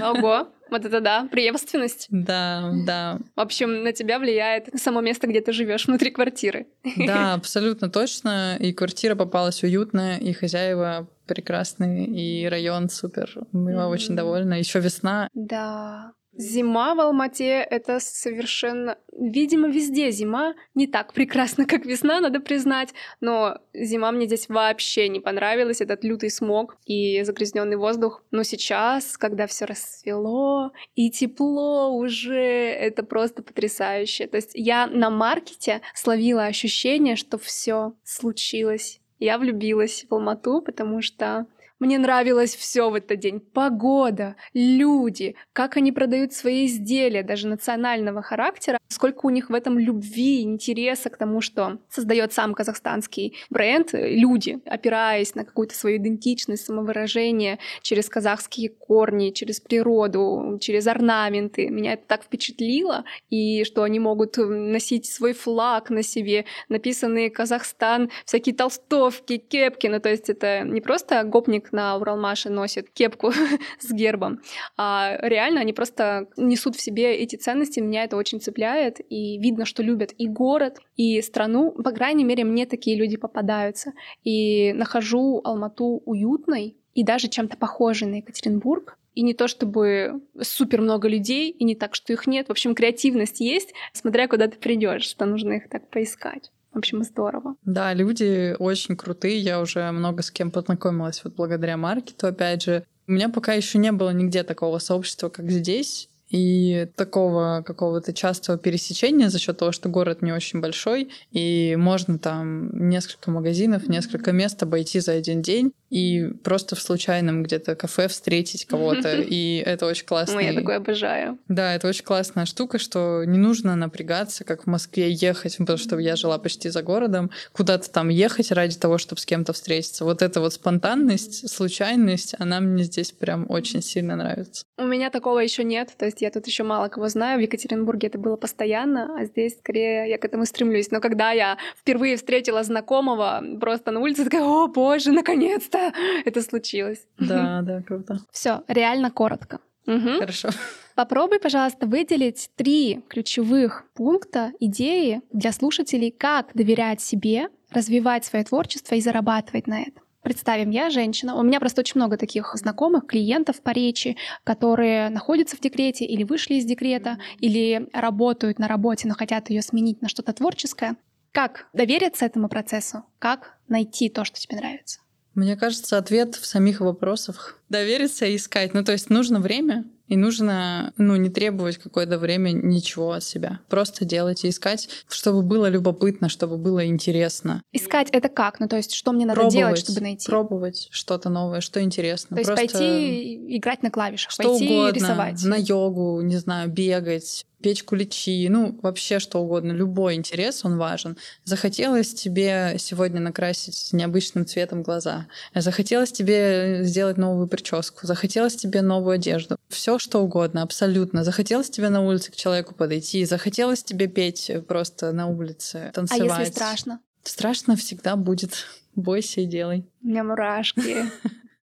Ого! 0.00 0.48
Вот 0.70 0.84
это 0.84 1.00
да, 1.00 1.28
преемственность. 1.30 2.06
Да, 2.10 2.72
да. 2.86 3.18
В 3.36 3.40
общем, 3.40 3.82
на 3.82 3.92
тебя 3.92 4.18
влияет 4.18 4.68
само 4.80 5.00
место, 5.00 5.26
где 5.26 5.40
ты 5.40 5.52
живешь 5.52 5.86
внутри 5.86 6.10
квартиры. 6.10 6.66
Да, 6.96 7.34
абсолютно 7.34 7.90
точно. 7.90 8.56
И 8.56 8.72
квартира 8.72 9.14
попалась 9.14 9.62
уютная, 9.62 10.18
и 10.18 10.32
хозяева 10.32 11.08
прекрасные, 11.26 12.06
и 12.06 12.46
район 12.46 12.88
супер. 12.88 13.30
Была 13.52 13.84
mm-hmm. 13.84 13.88
очень 13.88 14.16
довольна. 14.16 14.54
Еще 14.54 14.80
весна. 14.80 15.28
Да. 15.34 16.12
Зима 16.36 16.94
в 16.94 17.00
Алмате— 17.00 17.60
это 17.70 18.00
совершенно... 18.00 18.98
Видимо, 19.12 19.68
везде 19.68 20.10
зима 20.10 20.54
не 20.74 20.86
так 20.86 21.12
прекрасна, 21.12 21.66
как 21.66 21.86
весна, 21.86 22.20
надо 22.20 22.40
признать. 22.40 22.92
Но 23.20 23.58
зима 23.72 24.10
мне 24.10 24.26
здесь 24.26 24.48
вообще 24.48 25.08
не 25.08 25.20
понравилась, 25.20 25.80
этот 25.80 26.02
лютый 26.02 26.30
смог 26.30 26.76
и 26.86 27.22
загрязненный 27.22 27.76
воздух. 27.76 28.22
Но 28.30 28.42
сейчас, 28.42 29.16
когда 29.16 29.46
все 29.46 29.64
расцвело 29.64 30.72
и 30.94 31.10
тепло 31.10 31.90
уже, 31.94 32.34
это 32.34 33.04
просто 33.04 33.42
потрясающе. 33.42 34.26
То 34.26 34.36
есть 34.36 34.50
я 34.54 34.86
на 34.86 35.10
маркете 35.10 35.80
словила 35.94 36.46
ощущение, 36.46 37.16
что 37.16 37.38
все 37.38 37.94
случилось. 38.02 39.00
Я 39.20 39.38
влюбилась 39.38 40.06
в 40.08 40.12
Алмату, 40.14 40.60
потому 40.60 41.00
что 41.00 41.46
мне 41.84 41.98
нравилось 41.98 42.56
все 42.56 42.88
в 42.88 42.94
этот 42.94 43.18
день. 43.18 43.40
Погода, 43.40 44.36
люди, 44.54 45.36
как 45.52 45.76
они 45.76 45.92
продают 45.92 46.32
свои 46.32 46.66
изделия, 46.66 47.22
даже 47.22 47.46
национального 47.46 48.22
характера, 48.22 48.78
сколько 48.88 49.26
у 49.26 49.30
них 49.30 49.50
в 49.50 49.54
этом 49.54 49.78
любви, 49.78 50.42
интереса 50.42 51.10
к 51.10 51.18
тому, 51.18 51.40
что 51.40 51.78
создает 51.90 52.32
сам 52.32 52.54
казахстанский 52.54 53.36
бренд, 53.50 53.90
люди, 53.92 54.60
опираясь 54.64 55.34
на 55.34 55.44
какую-то 55.44 55.74
свою 55.74 55.98
идентичность, 55.98 56.64
самовыражение 56.64 57.58
через 57.82 58.08
казахские 58.08 58.70
корни, 58.70 59.30
через 59.30 59.60
природу, 59.60 60.58
через 60.60 60.86
орнаменты. 60.86 61.68
Меня 61.68 61.94
это 61.94 62.04
так 62.06 62.24
впечатлило, 62.24 63.04
и 63.28 63.64
что 63.64 63.82
они 63.82 63.98
могут 63.98 64.36
носить 64.38 65.06
свой 65.06 65.34
флаг 65.34 65.90
на 65.90 66.02
себе, 66.02 66.46
написанные 66.68 67.30
Казахстан, 67.30 68.10
всякие 68.24 68.54
толстовки, 68.54 69.36
кепки, 69.36 69.86
ну 69.86 70.00
то 70.00 70.08
есть 70.08 70.30
это 70.30 70.60
не 70.60 70.80
просто 70.80 71.22
гопник 71.24 71.73
на 71.74 71.96
Уралмаше 71.96 72.48
носит 72.48 72.88
кепку 72.88 73.32
с 73.78 73.92
гербом. 73.92 74.40
А 74.78 75.18
реально 75.20 75.60
они 75.60 75.74
просто 75.74 76.28
несут 76.36 76.76
в 76.76 76.80
себе 76.80 77.14
эти 77.14 77.36
ценности, 77.36 77.80
меня 77.80 78.04
это 78.04 78.16
очень 78.16 78.40
цепляет, 78.40 79.00
и 79.10 79.38
видно, 79.38 79.66
что 79.66 79.82
любят 79.82 80.14
и 80.16 80.26
город, 80.26 80.78
и 80.96 81.20
страну. 81.20 81.72
По 81.72 81.90
крайней 81.90 82.24
мере, 82.24 82.44
мне 82.44 82.64
такие 82.64 82.96
люди 82.96 83.16
попадаются. 83.16 83.92
И 84.22 84.72
нахожу 84.72 85.40
Алмату 85.44 86.02
уютной, 86.06 86.76
и 86.94 87.04
даже 87.04 87.28
чем-то 87.28 87.56
похожей 87.56 88.08
на 88.08 88.16
Екатеринбург. 88.16 88.98
И 89.14 89.22
не 89.22 89.34
то 89.34 89.46
чтобы 89.46 90.22
супер 90.40 90.80
много 90.80 91.08
людей, 91.08 91.50
и 91.50 91.64
не 91.64 91.74
так, 91.74 91.94
что 91.94 92.12
их 92.12 92.26
нет. 92.26 92.48
В 92.48 92.50
общем, 92.50 92.74
креативность 92.74 93.40
есть, 93.40 93.72
смотря 93.92 94.26
куда 94.26 94.48
ты 94.48 94.58
придешь, 94.58 95.04
что 95.04 95.24
нужно 95.24 95.54
их 95.54 95.68
так 95.68 95.88
поискать. 95.90 96.50
В 96.74 96.78
общем, 96.78 97.04
здорово. 97.04 97.54
Да, 97.64 97.94
люди 97.94 98.56
очень 98.58 98.96
крутые. 98.96 99.38
Я 99.38 99.60
уже 99.60 99.90
много 99.92 100.22
с 100.22 100.30
кем 100.30 100.50
познакомилась 100.50 101.22
вот 101.22 101.34
благодаря 101.34 101.76
маркету, 101.76 102.26
опять 102.26 102.64
же. 102.64 102.84
У 103.06 103.12
меня 103.12 103.28
пока 103.28 103.52
еще 103.52 103.78
не 103.78 103.92
было 103.92 104.10
нигде 104.10 104.42
такого 104.42 104.78
сообщества, 104.78 105.28
как 105.28 105.50
здесь 105.50 106.08
и 106.30 106.88
такого 106.96 107.62
какого-то 107.64 108.12
частого 108.12 108.58
пересечения 108.58 109.28
за 109.28 109.38
счет 109.38 109.58
того, 109.58 109.72
что 109.72 109.88
город 109.88 110.22
не 110.22 110.32
очень 110.32 110.60
большой, 110.60 111.10
и 111.32 111.76
можно 111.78 112.18
там 112.18 112.88
несколько 112.88 113.30
магазинов, 113.30 113.88
несколько 113.88 114.32
мест 114.32 114.62
обойти 114.62 115.00
за 115.00 115.12
один 115.12 115.42
день 115.42 115.72
и 115.90 116.26
просто 116.42 116.74
в 116.74 116.82
случайном 116.82 117.44
где-то 117.44 117.76
кафе 117.76 118.08
встретить 118.08 118.66
кого-то, 118.66 119.16
и 119.20 119.62
это 119.64 119.86
очень 119.86 120.06
классно. 120.06 120.40
Я 120.40 120.52
такое 120.52 120.76
обожаю. 120.78 121.38
Да, 121.46 121.74
это 121.74 121.86
очень 121.86 122.04
классная 122.04 122.46
штука, 122.46 122.78
что 122.78 123.22
не 123.24 123.38
нужно 123.38 123.76
напрягаться, 123.76 124.42
как 124.42 124.64
в 124.64 124.66
Москве 124.66 125.12
ехать, 125.12 125.56
потому 125.58 125.78
что 125.78 125.96
я 125.98 126.16
жила 126.16 126.38
почти 126.38 126.68
за 126.68 126.82
городом, 126.82 127.30
куда-то 127.52 127.88
там 127.90 128.08
ехать 128.08 128.50
ради 128.50 128.76
того, 128.76 128.98
чтобы 128.98 129.20
с 129.20 129.26
кем-то 129.26 129.52
встретиться. 129.52 130.04
Вот 130.04 130.20
эта 130.20 130.40
вот 130.40 130.52
спонтанность, 130.52 131.48
случайность, 131.48 132.34
она 132.40 132.58
мне 132.58 132.82
здесь 132.82 133.12
прям 133.12 133.46
очень 133.48 133.80
сильно 133.80 134.16
нравится. 134.16 134.64
У 134.76 134.86
меня 134.86 135.10
такого 135.10 135.38
еще 135.38 135.62
нет, 135.62 135.90
то 135.96 136.06
есть 136.06 136.13
я 136.20 136.30
тут 136.30 136.46
еще 136.46 136.64
мало 136.64 136.88
кого 136.88 137.08
знаю. 137.08 137.38
В 137.38 137.42
Екатеринбурге 137.42 138.08
это 138.08 138.18
было 138.18 138.36
постоянно, 138.36 139.16
а 139.18 139.24
здесь 139.24 139.58
скорее 139.58 140.08
я 140.08 140.18
к 140.18 140.24
этому 140.24 140.46
стремлюсь. 140.46 140.90
Но 140.90 141.00
когда 141.00 141.32
я 141.32 141.58
впервые 141.76 142.16
встретила 142.16 142.62
знакомого 142.62 143.42
просто 143.60 143.90
на 143.90 144.00
улице, 144.00 144.24
такая, 144.24 144.42
о 144.42 144.68
боже, 144.68 145.12
наконец-то 145.12 145.92
это 146.24 146.42
случилось. 146.42 147.06
Да, 147.18 147.62
да, 147.62 147.82
круто. 147.82 148.18
Все, 148.30 148.62
реально 148.68 149.10
коротко. 149.10 149.60
Угу. 149.86 150.18
Хорошо. 150.20 150.48
Попробуй, 150.94 151.40
пожалуйста, 151.40 151.86
выделить 151.86 152.50
три 152.56 153.02
ключевых 153.08 153.84
пункта, 153.94 154.52
идеи 154.60 155.22
для 155.32 155.52
слушателей, 155.52 156.10
как 156.10 156.52
доверять 156.54 157.00
себе, 157.00 157.48
развивать 157.70 158.24
свое 158.24 158.44
творчество 158.44 158.94
и 158.94 159.00
зарабатывать 159.00 159.66
на 159.66 159.82
этом. 159.82 160.03
Представим, 160.24 160.70
я 160.70 160.88
женщина, 160.88 161.34
у 161.36 161.42
меня 161.42 161.60
просто 161.60 161.82
очень 161.82 162.00
много 162.00 162.16
таких 162.16 162.54
знакомых, 162.54 163.06
клиентов 163.06 163.60
по 163.60 163.70
речи, 163.70 164.16
которые 164.42 165.10
находятся 165.10 165.54
в 165.54 165.60
декрете 165.60 166.06
или 166.06 166.24
вышли 166.24 166.54
из 166.54 166.64
декрета, 166.64 167.18
или 167.40 167.90
работают 167.92 168.58
на 168.58 168.66
работе, 168.66 169.06
но 169.06 169.12
хотят 169.12 169.50
ее 169.50 169.60
сменить 169.60 170.00
на 170.00 170.08
что-то 170.08 170.32
творческое. 170.32 170.96
Как 171.30 171.66
довериться 171.74 172.24
этому 172.24 172.48
процессу? 172.48 173.04
Как 173.18 173.58
найти 173.68 174.08
то, 174.08 174.24
что 174.24 174.40
тебе 174.40 174.56
нравится? 174.56 175.00
Мне 175.34 175.56
кажется, 175.56 175.98
ответ 175.98 176.36
в 176.36 176.46
самих 176.46 176.80
вопросах. 176.80 177.60
Довериться 177.68 178.24
и 178.24 178.36
искать. 178.36 178.72
Ну, 178.72 178.82
то 178.82 178.92
есть 178.92 179.10
нужно 179.10 179.40
время, 179.40 179.84
и 180.08 180.16
нужно, 180.16 180.92
ну, 180.98 181.16
не 181.16 181.30
требовать 181.30 181.78
какое-то 181.78 182.18
время 182.18 182.50
ничего 182.50 183.12
от 183.12 183.24
себя. 183.24 183.60
Просто 183.68 184.04
делать 184.04 184.44
и 184.44 184.50
искать, 184.50 184.88
чтобы 185.08 185.42
было 185.42 185.66
любопытно, 185.68 186.28
чтобы 186.28 186.58
было 186.58 186.86
интересно. 186.86 187.62
Искать 187.72 188.10
это 188.10 188.28
как? 188.28 188.60
Ну, 188.60 188.68
то 188.68 188.76
есть, 188.76 188.92
что 188.92 189.12
мне 189.12 189.24
надо 189.24 189.40
пробовать, 189.40 189.56
делать, 189.56 189.78
чтобы 189.78 190.00
найти? 190.00 190.26
Пробовать 190.26 190.88
что-то 190.90 191.30
новое, 191.30 191.60
что 191.60 191.82
интересно. 191.82 192.36
То 192.36 192.40
есть 192.40 192.48
Просто 192.48 192.78
пойти 192.78 193.56
играть 193.56 193.82
на 193.82 193.90
клавишах, 193.90 194.30
что 194.30 194.42
пойти 194.42 194.64
угодно, 194.64 194.94
рисовать. 194.94 195.44
На 195.44 195.56
йогу, 195.56 196.20
не 196.20 196.36
знаю, 196.36 196.68
бегать, 196.70 197.46
печь 197.64 197.82
куличи, 197.82 198.46
ну, 198.50 198.78
вообще 198.82 199.18
что 199.18 199.38
угодно, 199.38 199.72
любой 199.72 200.16
интерес, 200.16 200.66
он 200.66 200.76
важен. 200.76 201.16
Захотелось 201.44 202.12
тебе 202.12 202.76
сегодня 202.78 203.22
накрасить 203.22 203.88
необычным 203.94 204.44
цветом 204.44 204.82
глаза, 204.82 205.28
захотелось 205.54 206.12
тебе 206.12 206.80
сделать 206.82 207.16
новую 207.16 207.48
прическу, 207.48 208.06
захотелось 208.06 208.54
тебе 208.54 208.82
новую 208.82 209.14
одежду, 209.14 209.56
все 209.70 209.98
что 209.98 210.20
угодно, 210.20 210.60
абсолютно. 210.60 211.24
Захотелось 211.24 211.70
тебе 211.70 211.88
на 211.88 212.02
улице 212.02 212.32
к 212.32 212.36
человеку 212.36 212.74
подойти, 212.74 213.24
захотелось 213.24 213.82
тебе 213.82 214.08
петь 214.08 214.52
просто 214.68 215.12
на 215.12 215.26
улице, 215.26 215.90
танцевать. 215.94 216.30
А 216.32 216.40
если 216.40 216.52
страшно? 216.52 217.00
Страшно 217.22 217.76
всегда 217.76 218.16
будет. 218.16 218.66
Бойся 218.94 219.40
и 219.40 219.46
делай. 219.46 219.86
У 220.02 220.08
меня 220.08 220.22
мурашки. 220.22 221.06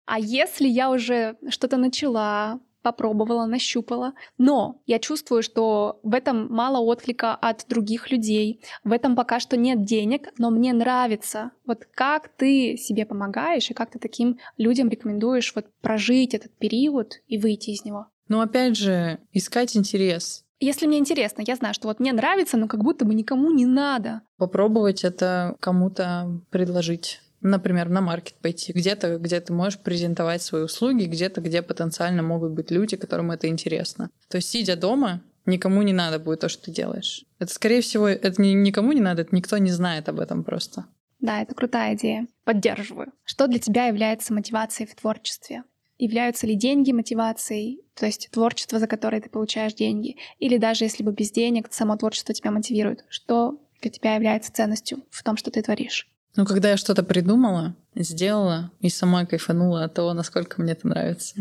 А 0.07 0.19
если 0.19 0.67
я 0.67 0.91
уже 0.91 1.37
что-то 1.51 1.77
начала, 1.77 2.59
попробовала, 2.83 3.47
нащупала. 3.47 4.15
Но 4.39 4.81
я 4.87 4.99
чувствую, 4.99 5.43
что 5.43 6.01
в 6.03 6.15
этом 6.15 6.53
мало 6.53 6.79
отклика 6.79 7.35
от 7.35 7.67
других 7.69 8.11
людей. 8.11 8.63
В 8.85 8.93
этом 8.93 9.17
пока 9.17 9.41
что 9.41 9.57
нет 9.57 9.85
денег, 9.85 10.29
но 10.39 10.51
мне 10.51 10.73
нравится. 10.73 11.53
Вот 11.67 11.87
как 11.95 12.29
ты 12.29 12.77
себе 12.77 13.07
помогаешь 13.07 13.71
и 13.71 13.75
как 13.75 13.91
ты 13.91 13.99
таким 13.99 14.39
людям 14.57 14.89
рекомендуешь 14.89 15.53
вот 15.55 15.67
прожить 15.81 16.35
этот 16.35 16.53
период 16.57 17.21
и 17.27 17.39
выйти 17.39 17.71
из 17.71 17.85
него? 17.85 18.07
Ну, 18.29 18.41
опять 18.41 18.77
же, 18.77 19.19
искать 19.33 19.77
интерес. 19.77 20.45
Если 20.61 20.87
мне 20.87 20.99
интересно, 20.99 21.43
я 21.47 21.57
знаю, 21.57 21.73
что 21.73 21.89
вот 21.89 22.01
мне 22.01 22.13
нравится, 22.13 22.59
но 22.59 22.69
как 22.69 22.85
будто 22.85 23.07
бы 23.07 23.15
никому 23.15 23.51
не 23.51 23.65
надо. 23.65 24.21
Попробовать 24.37 25.05
это 25.05 25.57
кому-то 25.59 26.43
предложить 26.51 27.23
например, 27.41 27.89
на 27.89 28.01
маркет 28.01 28.35
пойти, 28.35 28.73
где-то, 28.73 29.19
где 29.19 29.41
ты 29.41 29.53
можешь 29.53 29.79
презентовать 29.79 30.43
свои 30.43 30.63
услуги, 30.63 31.05
где-то, 31.05 31.41
где 31.41 31.63
потенциально 31.63 32.23
могут 32.23 32.53
быть 32.53 32.71
люди, 32.71 32.97
которым 32.97 33.31
это 33.31 33.49
интересно. 33.49 34.11
То 34.29 34.37
есть, 34.37 34.49
сидя 34.49 34.77
дома, 34.77 35.23
никому 35.47 35.83
не 35.83 35.93
надо 35.93 36.19
будет 36.19 36.41
то, 36.41 36.49
что 36.49 36.65
ты 36.65 36.73
делаешь. 36.73 37.25
Это, 37.39 37.53
скорее 37.53 37.81
всего, 37.81 38.09
это 38.09 38.41
никому 38.41 38.93
не 38.93 39.01
надо, 39.01 39.23
это 39.23 39.35
никто 39.35 39.59
не 39.59 39.71
знает 39.71 40.09
об 40.09 40.21
этом 40.21 40.45
просто. 40.45 40.87
Да, 41.21 41.43
это 41.43 41.55
крутая 41.55 41.95
идея. 41.95 42.27
Поддерживаю. 42.45 43.13
Что 43.25 43.47
для 43.47 43.59
тебя 43.59 43.87
является 43.87 44.33
мотивацией 44.33 44.89
в 44.89 44.95
творчестве? 44.95 45.65
Являются 45.99 46.47
ли 46.47 46.55
деньги 46.55 46.93
мотивацией, 46.93 47.83
то 47.95 48.07
есть 48.07 48.31
творчество, 48.31 48.79
за 48.79 48.87
которое 48.87 49.21
ты 49.21 49.29
получаешь 49.29 49.75
деньги? 49.75 50.17
Или 50.39 50.57
даже 50.57 50.85
если 50.85 51.03
бы 51.03 51.13
без 51.13 51.31
денег 51.31 51.69
само 51.71 51.97
творчество 51.97 52.33
тебя 52.33 52.51
мотивирует? 52.51 53.05
Что 53.11 53.61
для 53.83 53.91
тебя 53.91 54.15
является 54.15 54.51
ценностью 54.51 55.05
в 55.11 55.23
том, 55.23 55.37
что 55.37 55.51
ты 55.51 55.61
творишь? 55.61 56.09
Ну, 56.37 56.45
когда 56.45 56.71
я 56.71 56.77
что-то 56.77 57.03
придумала, 57.03 57.75
сделала 57.95 58.71
и 58.81 58.89
сама 58.89 59.27
кайфанула 59.27 59.85
от 59.85 59.95
того, 59.95 60.13
насколько 60.15 60.61
мне 60.61 60.73
это 60.73 60.89
нравится. 60.89 61.35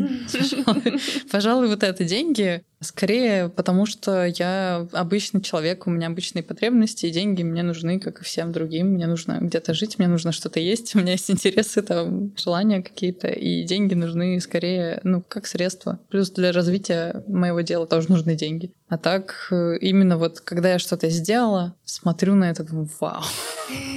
Пожалуй, 1.30 1.68
вот 1.68 1.82
это 1.82 2.04
деньги 2.04 2.62
скорее 2.80 3.50
потому, 3.50 3.86
что 3.86 4.24
я 4.24 4.88
обычный 4.92 5.42
человек, 5.42 5.86
у 5.86 5.90
меня 5.90 6.06
обычные 6.06 6.42
потребности, 6.42 7.06
и 7.06 7.10
деньги 7.10 7.42
мне 7.42 7.62
нужны, 7.62 8.00
как 8.00 8.20
и 8.20 8.24
всем 8.24 8.52
другим. 8.52 8.88
Мне 8.94 9.06
нужно 9.06 9.38
где-то 9.40 9.74
жить, 9.74 9.98
мне 9.98 10.08
нужно 10.08 10.32
что-то 10.32 10.60
есть, 10.60 10.94
у 10.94 10.98
меня 10.98 11.12
есть 11.12 11.30
интересы, 11.30 11.82
там, 11.82 12.32
желания 12.36 12.82
какие-то, 12.82 13.28
и 13.28 13.64
деньги 13.64 13.94
нужны 13.94 14.40
скорее, 14.40 15.00
ну, 15.04 15.22
как 15.26 15.46
средство. 15.46 16.00
Плюс 16.08 16.30
для 16.30 16.52
развития 16.52 17.22
моего 17.26 17.60
дела 17.60 17.86
тоже 17.86 18.10
нужны 18.10 18.34
деньги. 18.34 18.72
А 18.88 18.98
так, 18.98 19.48
э, 19.50 19.76
именно 19.80 20.16
вот, 20.16 20.40
когда 20.40 20.72
я 20.72 20.78
что-то 20.78 21.08
сделала, 21.10 21.76
смотрю 21.84 22.34
на 22.34 22.50
это, 22.50 22.64
думаю, 22.64 22.88
вау, 22.98 23.22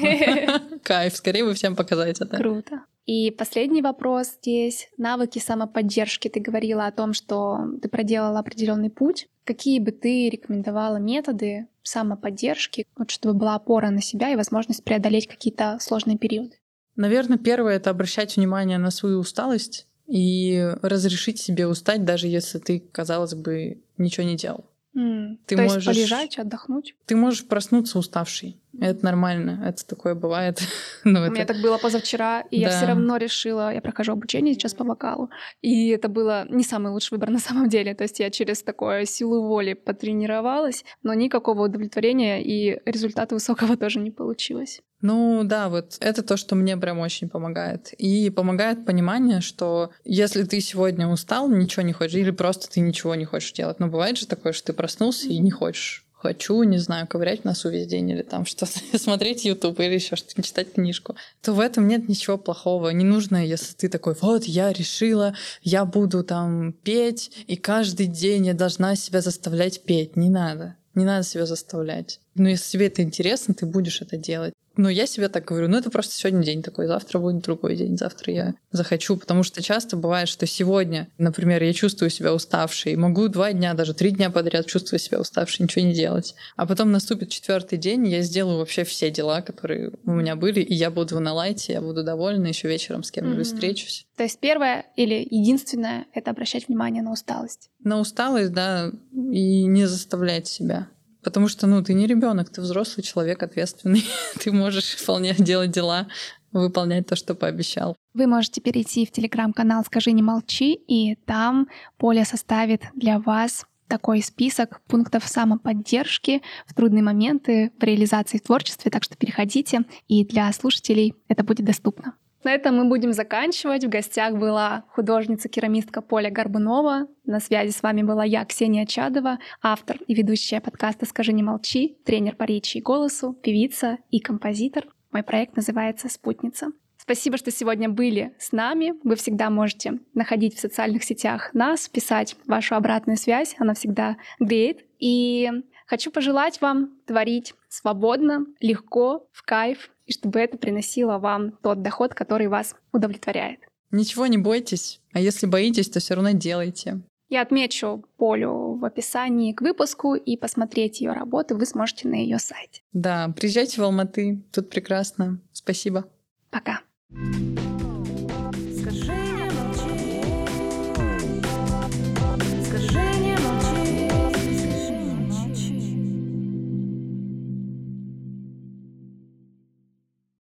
кайф, 0.83 1.15
скорее 1.15 1.45
бы 1.45 1.53
всем 1.53 1.75
показать 1.75 2.21
это. 2.21 2.42
Круто. 2.43 2.81
И 3.05 3.31
последний 3.31 3.81
вопрос 3.81 4.35
здесь. 4.41 4.89
Навыки 4.97 5.39
самоподдержки. 5.39 6.29
Ты 6.29 6.39
говорила 6.39 6.87
о 6.87 6.91
том, 6.91 7.13
что 7.13 7.59
ты 7.81 7.89
проделала 7.89 8.39
определенный 8.39 8.89
путь. 8.89 9.27
Какие 9.43 9.79
бы 9.79 9.91
ты 9.91 10.29
рекомендовала 10.29 10.97
методы 10.97 11.67
самоподдержки, 11.83 12.87
вот, 12.97 13.11
чтобы 13.11 13.37
была 13.37 13.55
опора 13.55 13.89
на 13.89 14.01
себя 14.01 14.31
и 14.31 14.37
возможность 14.37 14.85
преодолеть 14.85 15.27
какие-то 15.27 15.77
сложные 15.81 16.17
периоды? 16.17 16.55
Наверное, 16.95 17.37
первое— 17.37 17.75
это 17.75 17.89
обращать 17.89 18.37
внимание 18.37 18.77
на 18.77 18.91
свою 18.91 19.19
усталость 19.19 19.87
и 20.07 20.75
разрешить 20.81 21.39
себе 21.39 21.67
устать, 21.67 22.05
даже 22.05 22.27
если 22.27 22.59
ты, 22.59 22.79
казалось 22.79 23.33
бы, 23.33 23.81
ничего 23.97 24.25
не 24.25 24.37
делал. 24.37 24.65
Mm. 24.95 25.37
Ты 25.45 25.55
То 25.55 25.63
можешь... 25.63 25.87
есть 25.87 25.87
полежать, 25.87 26.37
отдохнуть? 26.37 26.95
Ты 27.05 27.15
можешь 27.15 27.47
проснуться 27.47 27.97
уставший. 27.97 28.59
Это 28.79 29.05
нормально, 29.05 29.63
это 29.65 29.85
такое 29.87 30.15
бывает. 30.15 30.59
ну, 31.03 31.19
У 31.19 31.23
это... 31.23 31.33
меня 31.33 31.45
так 31.45 31.57
было 31.61 31.77
позавчера, 31.77 32.41
и 32.41 32.61
да. 32.61 32.69
я 32.69 32.77
все 32.77 32.87
равно 32.87 33.17
решила, 33.17 33.73
я 33.73 33.81
прохожу 33.81 34.13
обучение 34.13 34.53
сейчас 34.53 34.73
по 34.73 34.83
вокалу, 34.83 35.29
и 35.61 35.89
это 35.89 36.09
было 36.09 36.45
не 36.49 36.63
самый 36.63 36.91
лучший 36.91 37.11
выбор 37.13 37.29
на 37.29 37.39
самом 37.39 37.69
деле. 37.69 37.93
То 37.93 38.03
есть 38.03 38.19
я 38.19 38.29
через 38.29 38.63
такое 38.63 39.05
силу 39.05 39.47
воли 39.47 39.73
потренировалась, 39.73 40.85
но 41.03 41.13
никакого 41.13 41.65
удовлетворения 41.65 42.43
и 42.43 42.79
результата 42.85 43.35
высокого 43.35 43.77
тоже 43.77 43.99
не 43.99 44.11
получилось. 44.11 44.81
Ну 45.03 45.41
да, 45.43 45.67
вот 45.67 45.97
это 45.99 46.23
то, 46.23 46.37
что 46.37 46.55
мне 46.55 46.77
прям 46.77 46.99
очень 46.99 47.27
помогает. 47.27 47.91
И 47.97 48.29
помогает 48.29 48.85
понимание, 48.85 49.41
что 49.41 49.91
если 50.05 50.43
ты 50.43 50.61
сегодня 50.61 51.09
устал, 51.09 51.49
ничего 51.49 51.83
не 51.83 51.91
хочешь, 51.91 52.15
или 52.15 52.31
просто 52.31 52.69
ты 52.69 52.79
ничего 52.79 53.13
не 53.13 53.25
хочешь 53.25 53.51
делать. 53.51 53.81
Но 53.81 53.87
бывает 53.87 54.17
же 54.17 54.27
такое, 54.27 54.53
что 54.53 54.67
ты 54.67 54.73
проснулся 54.73 55.27
и 55.27 55.37
не 55.39 55.51
хочешь 55.51 56.05
хочу, 56.23 56.63
не 56.63 56.77
знаю, 56.77 57.05
ковырять 57.05 57.43
носу 57.43 57.69
весь 57.69 57.85
день 57.85 58.09
или 58.09 58.21
там 58.21 58.45
что-то, 58.51 58.79
смотреть 58.97 59.43
YouTube 59.43 59.77
или 59.81 59.95
еще 59.95 60.15
что-то, 60.15 60.41
читать 60.41 60.71
книжку, 60.71 61.17
то 61.41 61.51
в 61.51 61.59
этом 61.59 61.85
нет 61.85 62.07
ничего 62.07 62.37
плохого. 62.37 62.91
Не 62.91 63.03
нужно, 63.03 63.45
если 63.45 63.73
ты 63.73 63.89
такой, 63.89 64.15
вот, 64.21 64.45
я 64.45 64.71
решила, 64.71 65.35
я 65.63 65.83
буду 65.83 66.23
там 66.23 66.71
петь, 66.71 67.29
и 67.47 67.57
каждый 67.57 68.07
день 68.07 68.47
я 68.47 68.53
должна 68.53 68.95
себя 68.95 69.19
заставлять 69.19 69.83
петь. 69.83 70.15
Не 70.15 70.29
надо. 70.29 70.77
Не 70.95 71.03
надо 71.03 71.23
себя 71.25 71.45
заставлять. 71.45 72.21
Но 72.35 72.47
если 72.47 72.71
тебе 72.71 72.87
это 72.87 73.01
интересно, 73.01 73.53
ты 73.53 73.65
будешь 73.65 74.01
это 74.01 74.15
делать. 74.15 74.53
Но 74.75 74.89
я 74.89 75.05
себе 75.05 75.29
так 75.29 75.45
говорю, 75.45 75.67
ну 75.67 75.77
это 75.77 75.89
просто 75.91 76.13
сегодня 76.15 76.43
день 76.43 76.63
такой, 76.63 76.87
завтра 76.87 77.19
будет 77.19 77.43
другой 77.43 77.75
день, 77.75 77.97
завтра 77.97 78.33
я 78.33 78.55
захочу, 78.71 79.17
потому 79.17 79.43
что 79.43 79.61
часто 79.61 79.97
бывает, 79.97 80.27
что 80.27 80.47
сегодня, 80.47 81.09
например, 81.17 81.61
я 81.61 81.73
чувствую 81.73 82.09
себя 82.09 82.33
уставшей, 82.33 82.95
могу 82.95 83.27
два 83.27 83.53
дня, 83.53 83.73
даже 83.73 83.93
три 83.93 84.11
дня 84.11 84.31
подряд 84.31 84.65
чувствовать 84.65 85.03
себя 85.03 85.19
уставшей, 85.19 85.63
ничего 85.63 85.85
не 85.85 85.93
делать. 85.93 86.33
А 86.55 86.65
потом 86.65 86.91
наступит 86.91 87.29
четвертый 87.29 87.77
день, 87.77 88.07
я 88.07 88.21
сделаю 88.21 88.57
вообще 88.57 88.83
все 88.83 89.11
дела, 89.11 89.41
которые 89.41 89.91
у 90.05 90.11
меня 90.11 90.35
были, 90.35 90.61
и 90.61 90.73
я 90.73 90.89
буду 90.89 91.19
на 91.19 91.33
лайте, 91.33 91.73
я 91.73 91.81
буду 91.81 92.03
довольна, 92.03 92.47
еще 92.47 92.67
вечером 92.67 93.03
с 93.03 93.11
кем-нибудь 93.11 93.45
mm-hmm. 93.45 93.55
встречусь. 93.55 94.07
То 94.17 94.23
есть 94.23 94.39
первое 94.39 94.85
или 94.95 95.27
единственное— 95.29 96.05
это 96.13 96.31
обращать 96.31 96.67
внимание 96.67 97.03
на 97.03 97.11
усталость. 97.11 97.69
На 97.83 97.99
усталость, 97.99 98.53
да, 98.53 98.91
и 99.11 99.65
не 99.65 99.85
заставлять 99.85 100.47
себя. 100.47 100.87
Потому 101.23 101.47
что, 101.47 101.67
ну, 101.67 101.83
ты 101.83 101.93
не 101.93 102.07
ребенок, 102.07 102.49
ты 102.49 102.61
взрослый 102.61 103.03
человек, 103.03 103.41
ответственный. 103.43 104.05
ты 104.39 104.51
можешь 104.51 104.95
вполне 104.95 105.33
делать 105.33 105.71
дела, 105.71 106.07
выполнять 106.51 107.07
то, 107.07 107.15
что 107.15 107.35
пообещал. 107.35 107.95
Вы 108.13 108.27
можете 108.27 108.61
перейти 108.61 109.05
в 109.05 109.11
телеграм-канал 109.11 109.83
«Скажи, 109.85 110.11
не 110.11 110.21
молчи», 110.21 110.73
и 110.73 111.15
там 111.25 111.67
Поля 111.97 112.25
составит 112.25 112.83
для 112.93 113.19
вас 113.19 113.65
такой 113.87 114.21
список 114.21 114.81
пунктов 114.87 115.27
самоподдержки 115.27 116.41
в 116.65 116.73
трудные 116.73 117.03
моменты 117.03 117.71
в 117.79 117.83
реализации 117.83 118.37
в 118.37 118.41
творчестве, 118.41 118.89
так 118.89 119.03
что 119.03 119.15
переходите, 119.15 119.81
и 120.07 120.25
для 120.25 120.51
слушателей 120.51 121.15
это 121.27 121.43
будет 121.43 121.65
доступно. 121.65 122.15
На 122.43 122.53
этом 122.53 122.75
мы 122.75 122.85
будем 122.89 123.13
заканчивать. 123.13 123.85
В 123.85 123.89
гостях 123.89 124.35
была 124.35 124.83
художница-керамистка 124.89 126.01
Поля 126.01 126.29
Горбунова. 126.29 127.07
На 127.25 127.39
связи 127.39 127.71
с 127.71 127.81
вами 127.81 128.03
была 128.03 128.25
я, 128.25 128.43
Ксения 128.43 128.85
Чадова, 128.85 129.39
автор 129.61 129.97
и 130.07 130.13
ведущая 130.13 130.59
подкаста 130.59 131.05
«Скажи, 131.05 131.31
не 131.31 131.41
молчи», 131.41 131.97
тренер 132.03 132.35
по 132.35 132.43
речи 132.43 132.77
и 132.77 132.81
голосу, 132.81 133.33
певица 133.33 133.97
и 134.11 134.19
композитор. 134.19 134.87
Мой 135.11 135.23
проект 135.23 135.55
называется 135.55 136.09
«Спутница». 136.09 136.71
Спасибо, 136.97 137.37
что 137.37 137.51
сегодня 137.51 137.89
были 137.89 138.33
с 138.39 138.51
нами. 138.51 138.93
Вы 139.03 139.15
всегда 139.15 139.49
можете 139.49 139.99
находить 140.13 140.55
в 140.55 140.59
социальных 140.59 141.03
сетях 141.03 141.53
нас, 141.53 141.89
писать 141.89 142.35
вашу 142.45 142.75
обратную 142.75 143.17
связь. 143.17 143.55
Она 143.59 143.73
всегда 143.73 144.17
греет. 144.39 144.85
И 144.99 145.49
хочу 145.85 146.11
пожелать 146.11 146.61
вам 146.61 146.91
творить 147.05 147.55
свободно, 147.67 148.45
легко, 148.61 149.27
в 149.33 149.43
кайф, 149.43 149.91
и 150.05 150.11
чтобы 150.11 150.39
это 150.39 150.57
приносило 150.57 151.17
вам 151.17 151.51
тот 151.61 151.81
доход, 151.81 152.13
который 152.13 152.47
вас 152.47 152.75
удовлетворяет. 152.91 153.59
Ничего 153.91 154.25
не 154.27 154.37
бойтесь, 154.37 155.01
а 155.13 155.19
если 155.19 155.45
боитесь, 155.45 155.89
то 155.89 155.99
все 155.99 156.15
равно 156.15 156.31
делайте. 156.31 157.01
Я 157.29 157.41
отмечу 157.41 158.03
Полю 158.17 158.75
в 158.75 158.85
описании 158.85 159.53
к 159.53 159.61
выпуску, 159.61 160.13
и 160.13 160.37
посмотреть 160.37 161.01
ее 161.01 161.13
работы 161.13 161.55
вы 161.55 161.65
сможете 161.65 162.07
на 162.07 162.15
ее 162.15 162.37
сайте. 162.37 162.81
Да, 162.91 163.33
приезжайте 163.35 163.81
в 163.81 163.83
Алматы, 163.83 164.43
тут 164.51 164.69
прекрасно. 164.69 165.39
Спасибо. 165.51 166.05
Пока. 166.51 166.81
thank 167.11 167.59
you 167.59 167.72